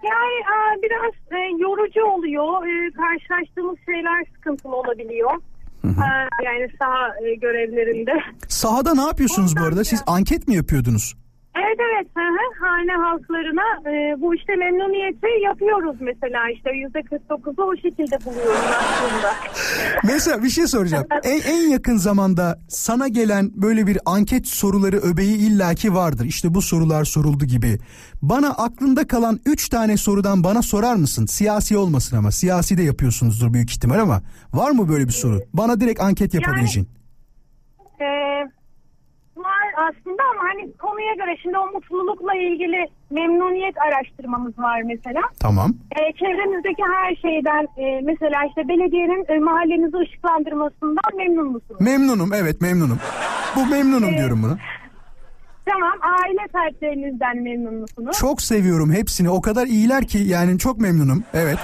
Yani 0.04 0.34
e, 0.52 0.82
biraz 0.82 1.40
e, 1.40 1.62
yorucu 1.62 2.04
oluyor. 2.04 2.66
E, 2.66 2.90
karşılaştığımız 2.92 3.76
şeyler 3.86 4.24
sıkıntılı 4.34 4.76
olabiliyor. 4.76 5.30
E, 5.84 6.06
yani 6.44 6.68
saha 6.78 7.08
e, 7.26 7.34
görevlerinde. 7.34 8.12
Sahada 8.48 8.94
ne 8.94 9.00
yapıyorsunuz 9.00 9.56
bu 9.56 9.60
Ondan 9.60 9.70
arada? 9.70 9.84
Siz 9.84 9.98
ya. 10.00 10.04
anket 10.06 10.48
mi 10.48 10.54
yapıyordunuz? 10.54 11.16
Evet 11.58 11.78
evet 11.88 12.06
hı 12.14 12.20
hı. 12.20 12.66
hane 12.66 12.92
halklarına 12.92 13.90
e, 13.90 14.20
bu 14.20 14.34
işte 14.34 14.56
memnuniyeti 14.56 15.44
yapıyoruz 15.44 15.96
mesela 16.00 16.50
işte 16.54 16.70
yüzde 16.70 16.98
49'u 16.98 17.64
o 17.64 17.76
şekilde 17.76 18.24
buluyoruz 18.24 18.60
aslında. 18.80 19.34
Mesela 20.04 20.42
bir 20.42 20.48
şey 20.48 20.66
soracağım. 20.66 21.06
En, 21.24 21.40
en 21.40 21.70
yakın 21.70 21.96
zamanda 21.96 22.58
sana 22.68 23.08
gelen 23.08 23.50
böyle 23.54 23.86
bir 23.86 23.98
anket 24.06 24.46
soruları 24.48 24.96
öbeği 24.96 25.36
illaki 25.36 25.94
vardır. 25.94 26.24
İşte 26.24 26.54
bu 26.54 26.62
sorular 26.62 27.04
soruldu 27.04 27.44
gibi. 27.44 27.78
Bana 28.22 28.48
aklında 28.48 29.06
kalan 29.06 29.40
3 29.46 29.68
tane 29.68 29.96
sorudan 29.96 30.44
bana 30.44 30.62
sorar 30.62 30.94
mısın? 30.94 31.26
Siyasi 31.26 31.76
olmasın 31.76 32.16
ama. 32.16 32.30
Siyasi 32.30 32.78
de 32.78 32.82
yapıyorsunuzdur 32.82 33.52
büyük 33.52 33.70
ihtimal 33.70 33.98
ama. 33.98 34.22
Var 34.52 34.70
mı 34.70 34.88
böyle 34.88 35.06
bir 35.06 35.12
soru? 35.12 35.40
Bana 35.52 35.80
direkt 35.80 36.00
anket 36.00 36.34
yapabileceğin. 36.34 36.88
Var 36.88 36.97
aslında 39.88 40.22
ama 40.32 40.42
hani 40.50 40.72
konuya 40.72 41.14
göre 41.14 41.36
şimdi 41.42 41.58
o 41.58 41.66
mutlulukla 41.72 42.34
ilgili 42.34 42.86
memnuniyet 43.10 43.74
araştırmamız 43.86 44.58
var 44.58 44.82
mesela. 44.82 45.20
Tamam. 45.40 45.70
E, 46.00 46.12
çevremizdeki 46.12 46.82
her 46.96 47.14
şeyden 47.16 47.62
e, 47.82 48.00
mesela 48.04 48.38
işte 48.48 48.68
belediyenin 48.68 49.24
e, 49.28 49.38
mahallenizi 49.38 49.96
ışıklandırmasından 49.96 51.16
memnun 51.16 51.46
musunuz? 51.52 51.80
Memnunum 51.80 52.30
evet 52.34 52.60
memnunum. 52.60 52.98
Bu 53.56 53.66
memnunum 53.66 54.08
Ee, 54.14 54.18
diyorum 54.18 54.42
buna. 54.42 54.58
tamam 55.66 55.98
aile 56.02 56.48
fertlerinizden 56.52 57.42
memnun 57.42 57.74
musunuz? 57.74 58.16
Çok 58.20 58.42
seviyorum 58.42 58.92
hepsini. 58.92 59.30
O 59.30 59.40
kadar 59.40 59.66
iyiler 59.66 60.06
ki 60.06 60.18
yani 60.18 60.58
çok 60.58 60.78
memnunum. 60.80 61.24
Evet. 61.34 61.58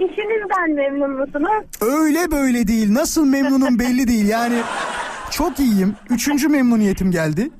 İşinizden 0.00 0.70
memnun 0.74 1.10
musunuz? 1.10 1.64
Öyle 1.80 2.30
böyle 2.30 2.68
değil. 2.68 2.94
Nasıl 2.94 3.26
memnunum 3.26 3.78
belli 3.78 4.08
değil. 4.08 4.28
Yani 4.28 4.58
çok 5.30 5.60
iyiyim. 5.60 5.94
Üçüncü 6.10 6.48
memnuniyetim 6.48 7.10
geldi. 7.10 7.50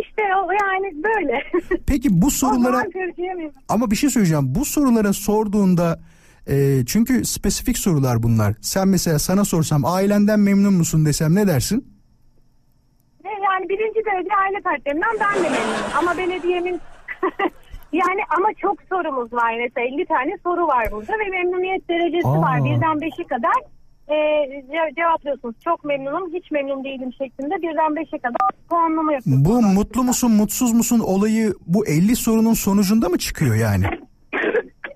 İşte 0.00 0.22
o 0.44 0.52
yani 0.52 0.94
böyle. 1.04 1.42
Peki 1.86 2.08
bu 2.22 2.30
sorulara 2.30 2.84
ama 3.68 3.90
bir 3.90 3.96
şey 3.96 4.10
söyleyeceğim. 4.10 4.54
Bu 4.54 4.64
sorulara 4.64 5.12
sorduğunda 5.12 6.00
e, 6.48 6.84
çünkü 6.86 7.24
spesifik 7.24 7.78
sorular 7.78 8.22
bunlar. 8.22 8.54
Sen 8.60 8.88
mesela 8.88 9.18
sana 9.18 9.44
sorsam 9.44 9.84
ailenden 9.84 10.40
memnun 10.40 10.74
musun 10.74 11.06
desem 11.06 11.34
ne 11.34 11.46
dersin? 11.46 11.96
Yani 13.24 13.68
birinci 13.68 14.04
derece 14.04 14.34
aile 14.44 14.60
fertlerinden 14.62 15.16
ben 15.20 15.34
de 15.44 15.50
memnunum. 15.50 15.90
Ama 15.98 16.16
belediyemin 16.16 16.80
yani 17.96 18.20
ama 18.38 18.48
çok 18.62 18.76
sorumuz 18.90 19.32
var. 19.32 19.54
Mesela 19.58 19.86
50 19.86 20.06
tane 20.06 20.32
soru 20.42 20.66
var 20.66 20.86
burada 20.92 21.12
ve 21.12 21.28
memnuniyet 21.30 21.88
derecesi 21.88 22.28
Aa. 22.28 22.40
var. 22.42 22.64
Birden 22.64 23.00
beşe 23.00 23.24
kadar 23.24 23.58
e, 24.08 24.14
ce- 24.72 24.94
cevaplıyorsunuz. 24.96 25.54
Çok 25.64 25.84
memnunum, 25.84 26.32
hiç 26.34 26.50
memnun 26.50 26.84
değilim 26.84 27.12
şeklinde 27.18 27.54
birden 27.62 27.96
beşe 27.96 28.18
kadar 28.18 28.50
puanlama 28.70 29.12
yapıyorsunuz. 29.12 29.44
Bu 29.44 29.62
mutlu 29.62 30.02
musun 30.04 30.32
mutsuz 30.32 30.72
musun 30.72 31.00
olayı 31.00 31.54
bu 31.66 31.86
50 31.86 32.16
sorunun 32.16 32.52
sonucunda 32.54 33.08
mı 33.08 33.18
çıkıyor 33.18 33.54
yani? 33.54 33.86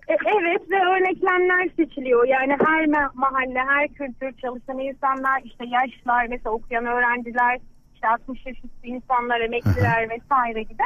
E, 0.09 0.15
Evet 0.41 0.71
ve 0.71 0.77
örneklemler 0.77 1.69
seçiliyor. 1.77 2.29
Yani 2.29 2.53
her 2.67 2.85
ma- 2.85 3.11
mahalle, 3.15 3.59
her 3.69 3.89
kültür 3.89 4.33
çalışan 4.33 4.79
insanlar, 4.79 5.43
işte 5.45 5.65
yaşlılar, 5.67 6.27
mesela 6.31 6.51
okuyan 6.51 6.87
öğrenciler, 6.87 7.59
işte 7.95 8.09
60 8.09 8.47
yaş 8.47 8.57
üstü 8.57 8.87
insanlar, 8.89 9.41
emekliler 9.41 10.11
vesaire 10.11 10.63
gibi. 10.63 10.83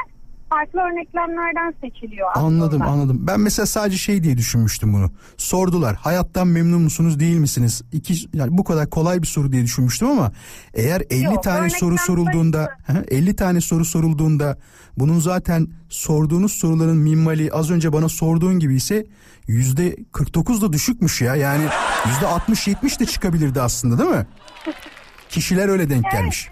Farklı 0.49 0.79
örneklemlerden 0.79 1.73
seçiliyor. 1.81 2.27
aslında. 2.31 2.45
Anladım 2.45 2.81
anladım. 2.81 3.17
Ben 3.27 3.39
mesela 3.39 3.65
sadece 3.65 3.97
şey 3.97 4.23
diye 4.23 4.37
düşünmüştüm 4.37 4.93
bunu. 4.93 5.11
Sordular 5.37 5.95
hayattan 5.95 6.47
memnun 6.47 6.81
musunuz 6.81 7.19
değil 7.19 7.37
misiniz? 7.37 7.81
İki, 7.91 8.13
yani 8.33 8.57
bu 8.57 8.63
kadar 8.63 8.89
kolay 8.89 9.21
bir 9.21 9.27
soru 9.27 9.51
diye 9.51 9.63
düşünmüştüm 9.63 10.07
ama 10.07 10.31
eğer 10.73 11.01
50 11.09 11.23
Yok, 11.23 11.43
tane 11.43 11.69
soru 11.69 11.97
sorulduğunda 11.97 12.69
sayısı. 12.87 13.05
Hı, 13.05 13.15
50 13.15 13.35
tane 13.35 13.61
soru 13.61 13.85
sorulduğunda 13.85 14.57
bunun 14.97 15.19
zaten 15.19 15.67
sorduğunuz 15.89 16.53
soruların 16.53 16.97
minvali 16.97 17.51
az 17.51 17.71
önce 17.71 17.93
bana 17.93 18.09
sorduğun 18.09 18.59
gibi 18.59 18.75
ise 18.75 19.05
yüzde 19.47 19.95
49 20.11 20.61
da 20.61 20.73
düşükmüş 20.73 21.21
ya. 21.21 21.35
Yani 21.35 21.63
yüzde 22.07 22.25
60-70 22.25 22.99
de 22.99 23.05
çıkabilirdi 23.05 23.61
aslında 23.61 23.97
değil 23.99 24.09
mi? 24.09 24.27
Kişiler 25.29 25.69
öyle 25.69 25.89
denk 25.89 26.11
gelmiş. 26.11 26.49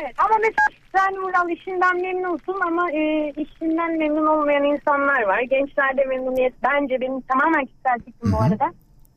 Evet 0.00 0.14
ama 0.18 0.38
mesela 0.40 0.78
sen 0.98 1.22
Vural 1.22 1.48
işinden 1.50 2.00
memnunsun 2.00 2.60
ama 2.66 2.90
e, 2.92 3.32
işinden 3.36 3.98
memnun 3.98 4.26
olmayan 4.26 4.64
insanlar 4.64 5.22
var. 5.22 5.40
Gençlerde 5.40 6.04
memnuniyet 6.04 6.54
bence 6.62 7.00
benim 7.00 7.20
tamamen 7.20 7.64
kişisel 7.64 7.98
fikrim 7.98 8.32
bu 8.32 8.36
arada. 8.36 8.72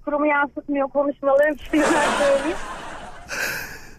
Kurumu 0.06 0.26
yansıtmıyor 0.26 0.90
konuşmalarım 0.90 1.58
şeyler 1.72 1.86
söyleyeyim. 1.86 2.58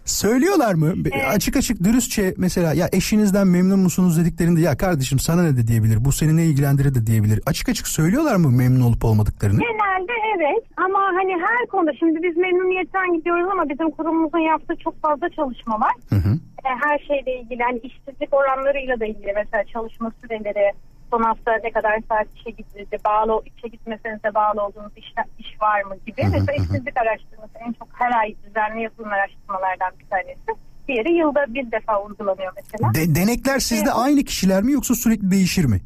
Söylüyorlar 0.04 0.74
mı? 0.74 1.04
Be- 1.04 1.26
Açık 1.26 1.56
açık 1.56 1.84
dürüstçe 1.84 2.34
mesela 2.38 2.74
ya 2.74 2.88
eşinizden 2.92 3.46
memnun 3.46 3.78
musunuz 3.80 4.20
dediklerinde 4.20 4.60
ya 4.60 4.76
kardeşim 4.76 5.18
sana 5.18 5.42
ne 5.42 5.56
de 5.56 5.66
diyebilir. 5.66 6.04
Bu 6.04 6.12
seni 6.12 6.36
ne 6.36 6.44
ilgilendirir 6.44 6.94
de 6.94 7.06
diyebilir. 7.06 7.40
Açık 7.46 7.68
açık 7.68 7.88
söylüyorlar 7.88 8.36
mı 8.36 8.50
memnun 8.50 8.80
olup 8.80 9.04
olmadıklarını? 9.04 9.60
Genelde 9.60 10.12
evet 10.36 10.64
ama 10.76 10.98
hani 10.98 11.32
her 11.32 11.66
konuda 11.66 11.90
şimdi 11.98 12.22
biz 12.22 12.36
memnuniyetten 12.36 13.16
gidiyoruz 13.16 13.48
ama 13.52 13.68
bizim 13.68 13.90
kurumumuzun 13.90 14.38
yaptığı 14.38 14.76
çok 14.76 15.00
fazla 15.02 15.28
çalışma 15.28 15.80
var. 15.80 15.92
Hı 16.08 16.16
hı. 16.16 16.32
E, 16.64 16.68
her 16.84 16.98
şeyle 16.98 17.40
ilgili 17.40 17.62
hani 17.62 17.78
işsizlik 17.78 18.34
oranlarıyla 18.34 19.00
da 19.00 19.06
ilgili 19.06 19.32
mesela 19.36 19.64
çalışma 19.64 20.12
süreleri 20.22 20.72
son 21.12 21.22
hafta 21.22 21.52
ne 21.64 21.70
kadar 21.72 21.98
saat 22.08 22.26
işe 22.36 22.50
gidildi 22.50 22.96
bağlı 23.04 23.42
işe 23.56 23.68
gitmesenize 23.68 24.34
bağlı 24.34 24.62
olduğunuz 24.66 24.92
iş, 24.96 25.06
iş 25.38 25.60
var 25.60 25.82
mı 25.82 25.96
gibi 26.06 26.22
mesela 26.22 26.52
işsizlik 26.52 26.96
araştırması 26.96 27.52
en 27.66 27.72
çok 27.72 27.88
her 27.94 28.10
ay 28.20 28.34
düzenli 28.46 28.82
yapılan 28.82 29.10
araştırmalardan 29.10 29.92
bir 29.98 30.06
tanesi. 30.06 30.60
Diğeri 30.88 31.12
yılda 31.12 31.54
bir 31.54 31.70
defa 31.72 32.02
uygulanıyor 32.02 32.52
mesela. 32.56 32.94
De- 32.94 33.14
denekler 33.14 33.58
sizde 33.58 33.92
aynı 33.92 34.24
kişiler 34.24 34.62
mi 34.62 34.72
yoksa 34.72 34.94
sürekli 34.94 35.30
değişir 35.30 35.64
mi? 35.64 35.80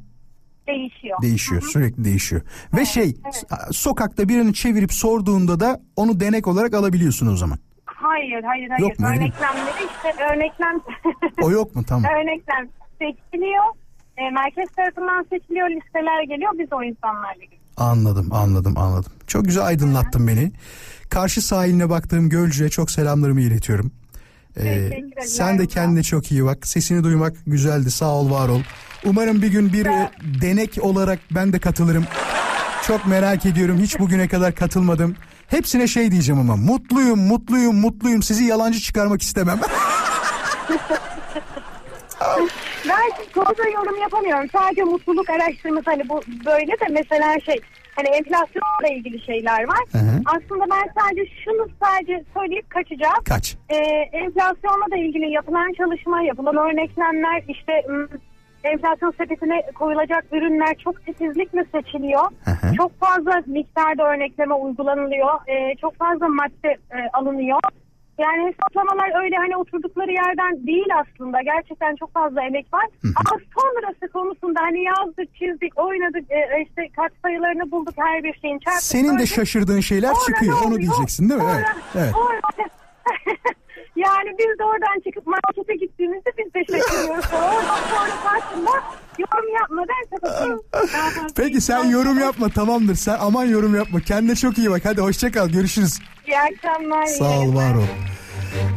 Değişiyor. 0.66 1.22
Değişiyor, 1.22 1.62
sürekli 1.62 2.05
değişiyor. 2.05 2.43
Ve 2.77 2.85
şey, 2.85 3.16
s- 3.33 3.47
sokakta 3.72 4.29
birini 4.29 4.55
çevirip 4.55 4.93
sorduğunda 4.93 5.61
da 5.61 5.81
onu 5.97 6.20
denek 6.20 6.47
olarak 6.47 6.74
alabiliyorsun 6.74 7.27
o 7.33 7.37
zaman. 7.37 7.59
Hayır 7.87 8.43
hayır 8.43 8.68
hayır. 8.68 8.81
Yok 8.83 8.99
mu? 8.99 9.07
Örneklemleri 9.07 9.85
işte 9.97 10.24
örneklem 10.33 10.81
O 11.43 11.51
yok 11.51 11.77
mu? 11.77 11.83
Tamam. 11.89 12.05
örneklem 12.20 12.68
seçiliyor. 12.99 13.64
E, 14.17 14.31
merkez 14.31 14.69
tarafından 14.77 15.27
seçiliyor 15.31 15.71
listeler 15.71 16.23
geliyor 16.23 16.53
biz 16.59 16.69
o 16.73 16.83
insanlarla. 16.83 17.45
Anladım, 17.77 18.29
anladım, 18.33 18.79
anladım. 18.79 19.12
Çok 19.27 19.45
güzel 19.45 19.64
aydınlattın 19.64 20.29
beni. 20.29 20.53
Karşı 21.11 21.43
sahiline 21.43 21.91
baktığım 21.91 22.29
Gölcü'ye 22.29 22.69
çok 22.69 22.91
selamlarımı 22.91 23.41
iletiyorum. 23.41 23.93
Ee, 24.61 24.91
sen 25.21 25.59
de 25.59 25.67
kendine 25.67 26.03
çok 26.03 26.33
iyi 26.33 26.45
bak. 26.45 26.67
Sesini 26.67 27.05
duymak 27.05 27.37
güzeldi. 27.47 27.91
Sağ 27.91 28.11
ol, 28.11 28.31
var 28.31 28.49
ol. 28.49 28.61
Umarım 29.05 29.43
bir 29.43 29.49
gün 29.49 29.73
bir 29.73 29.87
e, 29.87 30.11
denek 30.43 30.79
olarak 30.81 31.19
ben 31.31 31.53
de 31.53 31.59
katılırım. 31.59 32.05
Çok 32.87 33.07
merak 33.07 33.47
ediyorum. 33.47 33.79
Hiç 33.79 33.99
bugüne 33.99 34.29
kadar 34.29 34.55
katılmadım. 34.55 35.17
Hepsine 35.49 35.87
şey 35.87 36.11
diyeceğim 36.11 36.41
ama 36.41 36.57
mutluyum, 36.57 37.19
mutluyum, 37.19 37.77
mutluyum. 37.77 38.23
Sizi 38.23 38.45
yalancı 38.45 38.81
çıkarmak 38.81 39.23
istemem. 39.23 39.61
Ben 42.89 43.24
konuda 43.34 43.68
yorum 43.68 44.01
yapamıyorum. 44.03 44.49
Sadece 44.53 44.84
mutluluk 44.84 45.30
araştırması 45.30 45.91
hani 45.91 46.09
bu 46.09 46.20
böyle 46.47 46.72
de 46.72 46.87
mesela 46.91 47.41
şey 47.41 47.61
hani 47.97 48.09
enflasyonla 48.09 48.89
ilgili 48.91 49.20
şeyler 49.20 49.68
var. 49.68 49.84
Hı 49.93 49.99
hı. 49.99 50.20
Aslında 50.26 50.64
ben 50.70 51.01
sadece 51.01 51.26
şunu 51.45 51.68
sadece 51.82 52.24
söyleyip 52.34 52.70
kaçacağım. 52.70 53.24
Kaç? 53.24 53.57
Ee, 53.70 53.76
enflasyonla 54.12 54.91
da 54.91 54.97
ilgili 54.97 55.30
yapılan 55.30 55.72
çalışma, 55.72 56.22
yapılan 56.22 56.57
örneklemler 56.57 57.43
işte 57.49 57.72
enflasyon 58.64 59.11
sepetine 59.11 59.62
koyulacak 59.74 60.24
ürünler 60.32 60.74
çok 60.84 61.07
titizlikle 61.07 61.64
seçiliyor. 61.74 62.22
Hı 62.45 62.51
hı. 62.51 62.74
Çok 62.76 63.01
fazla 63.01 63.43
miktarda 63.47 64.14
örnekleme 64.14 64.55
uygulanılıyor. 64.55 65.34
Ee, 65.49 65.74
çok 65.80 65.97
fazla 65.97 66.28
madde 66.28 66.68
e, 66.68 66.99
alınıyor. 67.12 67.61
Yani 68.19 68.49
hesaplamalar 68.49 69.23
öyle 69.25 69.37
hani 69.37 69.57
oturdukları 69.57 70.12
yerden 70.12 70.67
değil 70.67 70.87
aslında. 71.01 71.43
Gerçekten 71.43 71.97
çok 71.97 72.12
fazla 72.14 72.43
emek 72.47 72.67
var. 72.75 72.87
Ama 73.05 73.41
sonrası 73.59 74.12
konusunda 74.12 74.61
hani 74.62 74.83
yazdık, 74.85 75.35
çizdik, 75.35 75.79
oynadık, 75.79 76.31
e, 76.31 76.62
işte 76.67 76.83
kat 76.97 77.12
sayılarını 77.23 77.71
bulduk 77.71 77.95
her 77.97 78.23
bir 78.25 78.35
şeyin 78.41 78.59
çarptık. 78.59 78.83
Senin 78.83 79.09
de 79.14 79.19
böldük. 79.19 79.29
şaşırdığın 79.35 79.81
şeyler 79.81 80.12
Sonra 80.14 80.25
çıkıyor. 80.27 80.57
Onu 80.67 80.77
diyeceksin 80.79 81.29
değil 81.29 81.41
mi? 81.41 81.47
Evet. 81.55 81.67
Sonra- 81.67 82.03
evet. 82.05 82.12
sonra- 82.14 82.41
yani 83.97 84.31
biz 84.39 84.59
de 84.59 84.64
oradan 84.64 85.01
çıkıp 85.05 85.27
markete 85.27 85.75
gittiğimizde 85.75 86.31
biz 86.39 86.55
de 86.55 86.64
şaşırıyoruz. 86.64 87.25
Oradan 87.33 87.81
sonra 87.91 88.11
farkında 88.11 88.71
yorum 89.19 89.55
yapmadan 89.61 89.95
kapatıyoruz. 90.11 90.62
Peki 91.37 91.61
sen 91.61 91.85
yorum 91.85 92.19
yapma 92.19 92.49
tamamdır. 92.49 92.95
Sen 92.95 93.17
aman 93.21 93.45
yorum 93.45 93.75
yapma. 93.75 94.01
Kendine 94.01 94.35
çok 94.35 94.59
iyi 94.59 94.71
bak. 94.71 94.81
Hadi 94.85 95.01
hoşça 95.01 95.31
kal. 95.33 95.49
Görüşürüz. 95.49 95.99
İyi 96.27 96.39
akşamlar. 96.39 97.07
Sağ 97.07 97.39
ol, 97.39 97.55
var 97.55 97.74
ol. 97.74 97.83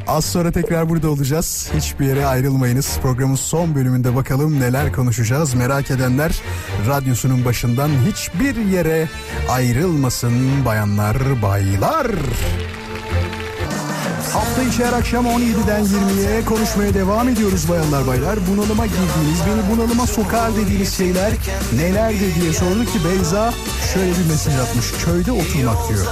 Az 0.07 0.25
sonra 0.25 0.51
tekrar 0.51 0.89
burada 0.89 1.09
olacağız. 1.09 1.69
Hiçbir 1.75 2.05
yere 2.05 2.25
ayrılmayınız. 2.25 2.99
Programın 3.01 3.35
son 3.35 3.75
bölümünde 3.75 4.15
bakalım 4.15 4.59
neler 4.59 4.93
konuşacağız. 4.93 5.53
Merak 5.53 5.91
edenler 5.91 6.41
radyosunun 6.87 7.45
başından 7.45 7.89
hiçbir 8.07 8.55
yere 8.55 9.07
ayrılmasın 9.49 10.65
bayanlar, 10.65 11.41
baylar. 11.41 12.07
Hafta 14.33 14.63
içi 14.63 14.85
her 14.85 14.93
akşam 14.93 15.25
17'den 15.25 15.83
20'ye 15.85 16.45
konuşmaya 16.45 16.93
devam 16.93 17.29
ediyoruz 17.29 17.69
bayanlar 17.69 18.07
baylar. 18.07 18.39
Bunalıma 18.47 18.85
girdiğiniz, 18.85 19.39
beni 19.47 19.75
bunalıma 19.75 20.07
sokar 20.07 20.55
dediğiniz 20.55 20.97
şeyler 20.97 21.31
nelerdir 21.75 22.35
diye 22.41 22.53
sordu 22.53 22.85
ki 22.85 22.99
Beyza 23.05 23.53
şöyle 23.93 24.11
bir 24.11 24.25
mesaj 24.29 24.55
atmış. 24.55 24.91
Köyde 25.05 25.31
oturmak 25.31 25.89
diyor. 25.89 26.05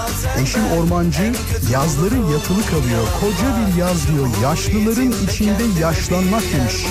Eşim 0.44 0.62
ormancı, 0.78 1.34
yazları 1.72 2.16
yatılı 2.16 2.66
kalıyor. 2.66 3.04
Koca 3.22 3.48
bir 3.58 3.80
yaz 3.80 4.08
diyor. 4.08 4.28
Yaşlıların 4.44 5.14
içinde 5.30 5.64
yaşlanmak 5.82 6.44
demiş. 6.54 6.86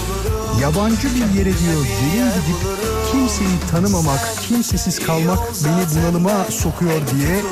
Yabancı 0.61 1.09
bir 1.14 1.39
yere 1.39 1.59
diyor 1.59 1.83
gelin 2.01 2.31
gidip 2.31 2.86
kimseyi 3.16 3.60
tanımamak, 3.70 4.20
kimsesiz 4.40 4.98
kalmak 4.98 5.38
beni 5.64 6.00
bunalıma 6.00 6.44
sokuyor 6.50 6.92
diye 6.92 7.42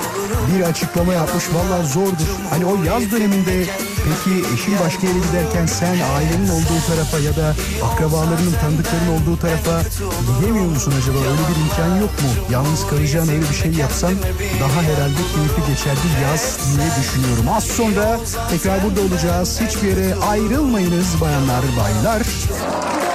bir 0.55 0.65
açıklama 0.65 1.13
yapmış. 1.13 1.45
Vallahi 1.55 1.87
zordur. 1.87 2.27
Hani 2.51 2.67
o 2.67 2.85
yaz 2.85 3.11
döneminde 3.11 3.67
peki 4.05 4.55
eşin 4.55 4.75
başka 4.85 5.07
yere 5.07 5.19
giderken 5.19 5.67
sen 5.67 5.97
ailenin 6.17 6.49
olduğu 6.49 6.81
tarafa 6.89 7.19
ya 7.19 7.37
da 7.37 7.55
akrabalarının 7.87 8.55
tanıdıkların 8.61 9.09
olduğu 9.17 9.37
tarafa 9.41 9.83
gidemiyor 10.29 10.67
musun 10.67 10.93
acaba? 11.03 11.19
Öyle 11.19 11.45
bir 11.51 11.61
imkan 11.65 11.97
yok 12.01 12.11
mu? 12.23 12.29
Yalnız 12.51 12.87
kalacağın 12.87 13.29
öyle 13.29 13.49
bir 13.51 13.55
şey 13.55 13.73
yapsan 13.73 14.13
daha 14.61 14.83
herhalde 14.83 15.23
keyifli 15.35 15.73
geçerdi 15.73 16.07
yaz 16.23 16.59
diye 16.77 16.91
düşünüyorum. 17.01 17.47
Az 17.57 17.65
sonra 17.65 18.19
tekrar 18.51 18.85
burada 18.85 19.01
olacağız. 19.01 19.61
Hiçbir 19.61 19.89
yere 19.89 20.15
ayrılmayınız 20.15 21.21
bayanlar 21.21 21.65
baylar. 21.79 22.23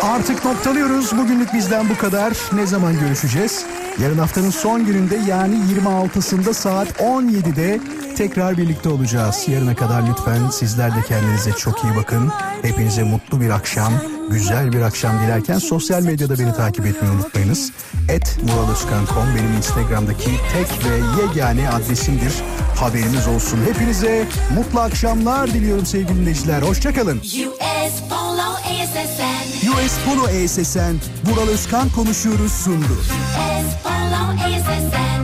Artık 0.03 0.45
noktalıyoruz. 0.45 1.17
Bugünlük 1.17 1.53
bizden 1.53 1.89
bu 1.89 1.97
kadar. 1.97 2.33
Ne 2.53 2.67
zaman 2.67 2.99
görüşeceğiz? 2.99 3.65
Yarın 4.03 4.17
haftanın 4.17 4.49
son 4.49 4.85
gününde 4.85 5.19
yani 5.27 5.55
26'sında 5.55 6.53
saat 6.53 6.87
17'de 6.87 7.79
tekrar 8.15 8.57
birlikte 8.57 8.89
olacağız. 8.89 9.45
Yarına 9.47 9.75
kadar 9.75 10.03
lütfen 10.09 10.49
sizler 10.79 10.95
de 10.95 11.07
kendinize 11.07 11.51
çok 11.51 11.83
iyi 11.83 11.95
bakın. 11.95 12.31
Hepinize 12.61 13.03
mutlu 13.03 13.41
bir 13.41 13.49
akşam, 13.49 13.93
güzel 14.29 14.73
bir 14.73 14.81
akşam 14.81 15.19
dilerken 15.23 15.57
sosyal 15.57 16.03
medyada 16.03 16.39
beni 16.39 16.53
takip 16.53 16.85
etmeyi 16.85 17.13
unutmayınız. 17.13 17.71
Et 18.09 18.37
muraloskan.com 18.43 19.35
benim 19.35 19.53
Instagram'daki 19.53 20.29
tek 20.53 20.85
ve 20.85 21.21
yegane 21.21 21.69
adresimdir. 21.69 22.33
Haberiniz 22.75 23.27
olsun. 23.27 23.59
Hepinize 23.73 24.25
mutlu 24.55 24.79
akşamlar 24.79 25.47
diliyorum 25.47 25.85
sevgili 25.85 26.19
dinleyiciler. 26.19 26.61
Hoşçakalın. 26.61 27.17
US 27.17 27.93
Polo 28.09 28.49
ASSN. 28.53 29.67
US 29.69 29.93
Polo 30.05 30.27
ESSN, 30.29 30.95
Vural 31.25 31.47
Özkan 31.47 31.89
konuşuyoruz 31.89 32.51
sundu. 32.51 32.93
US 32.93 33.83
Polo 33.83 34.45
ASSN. 34.45 35.19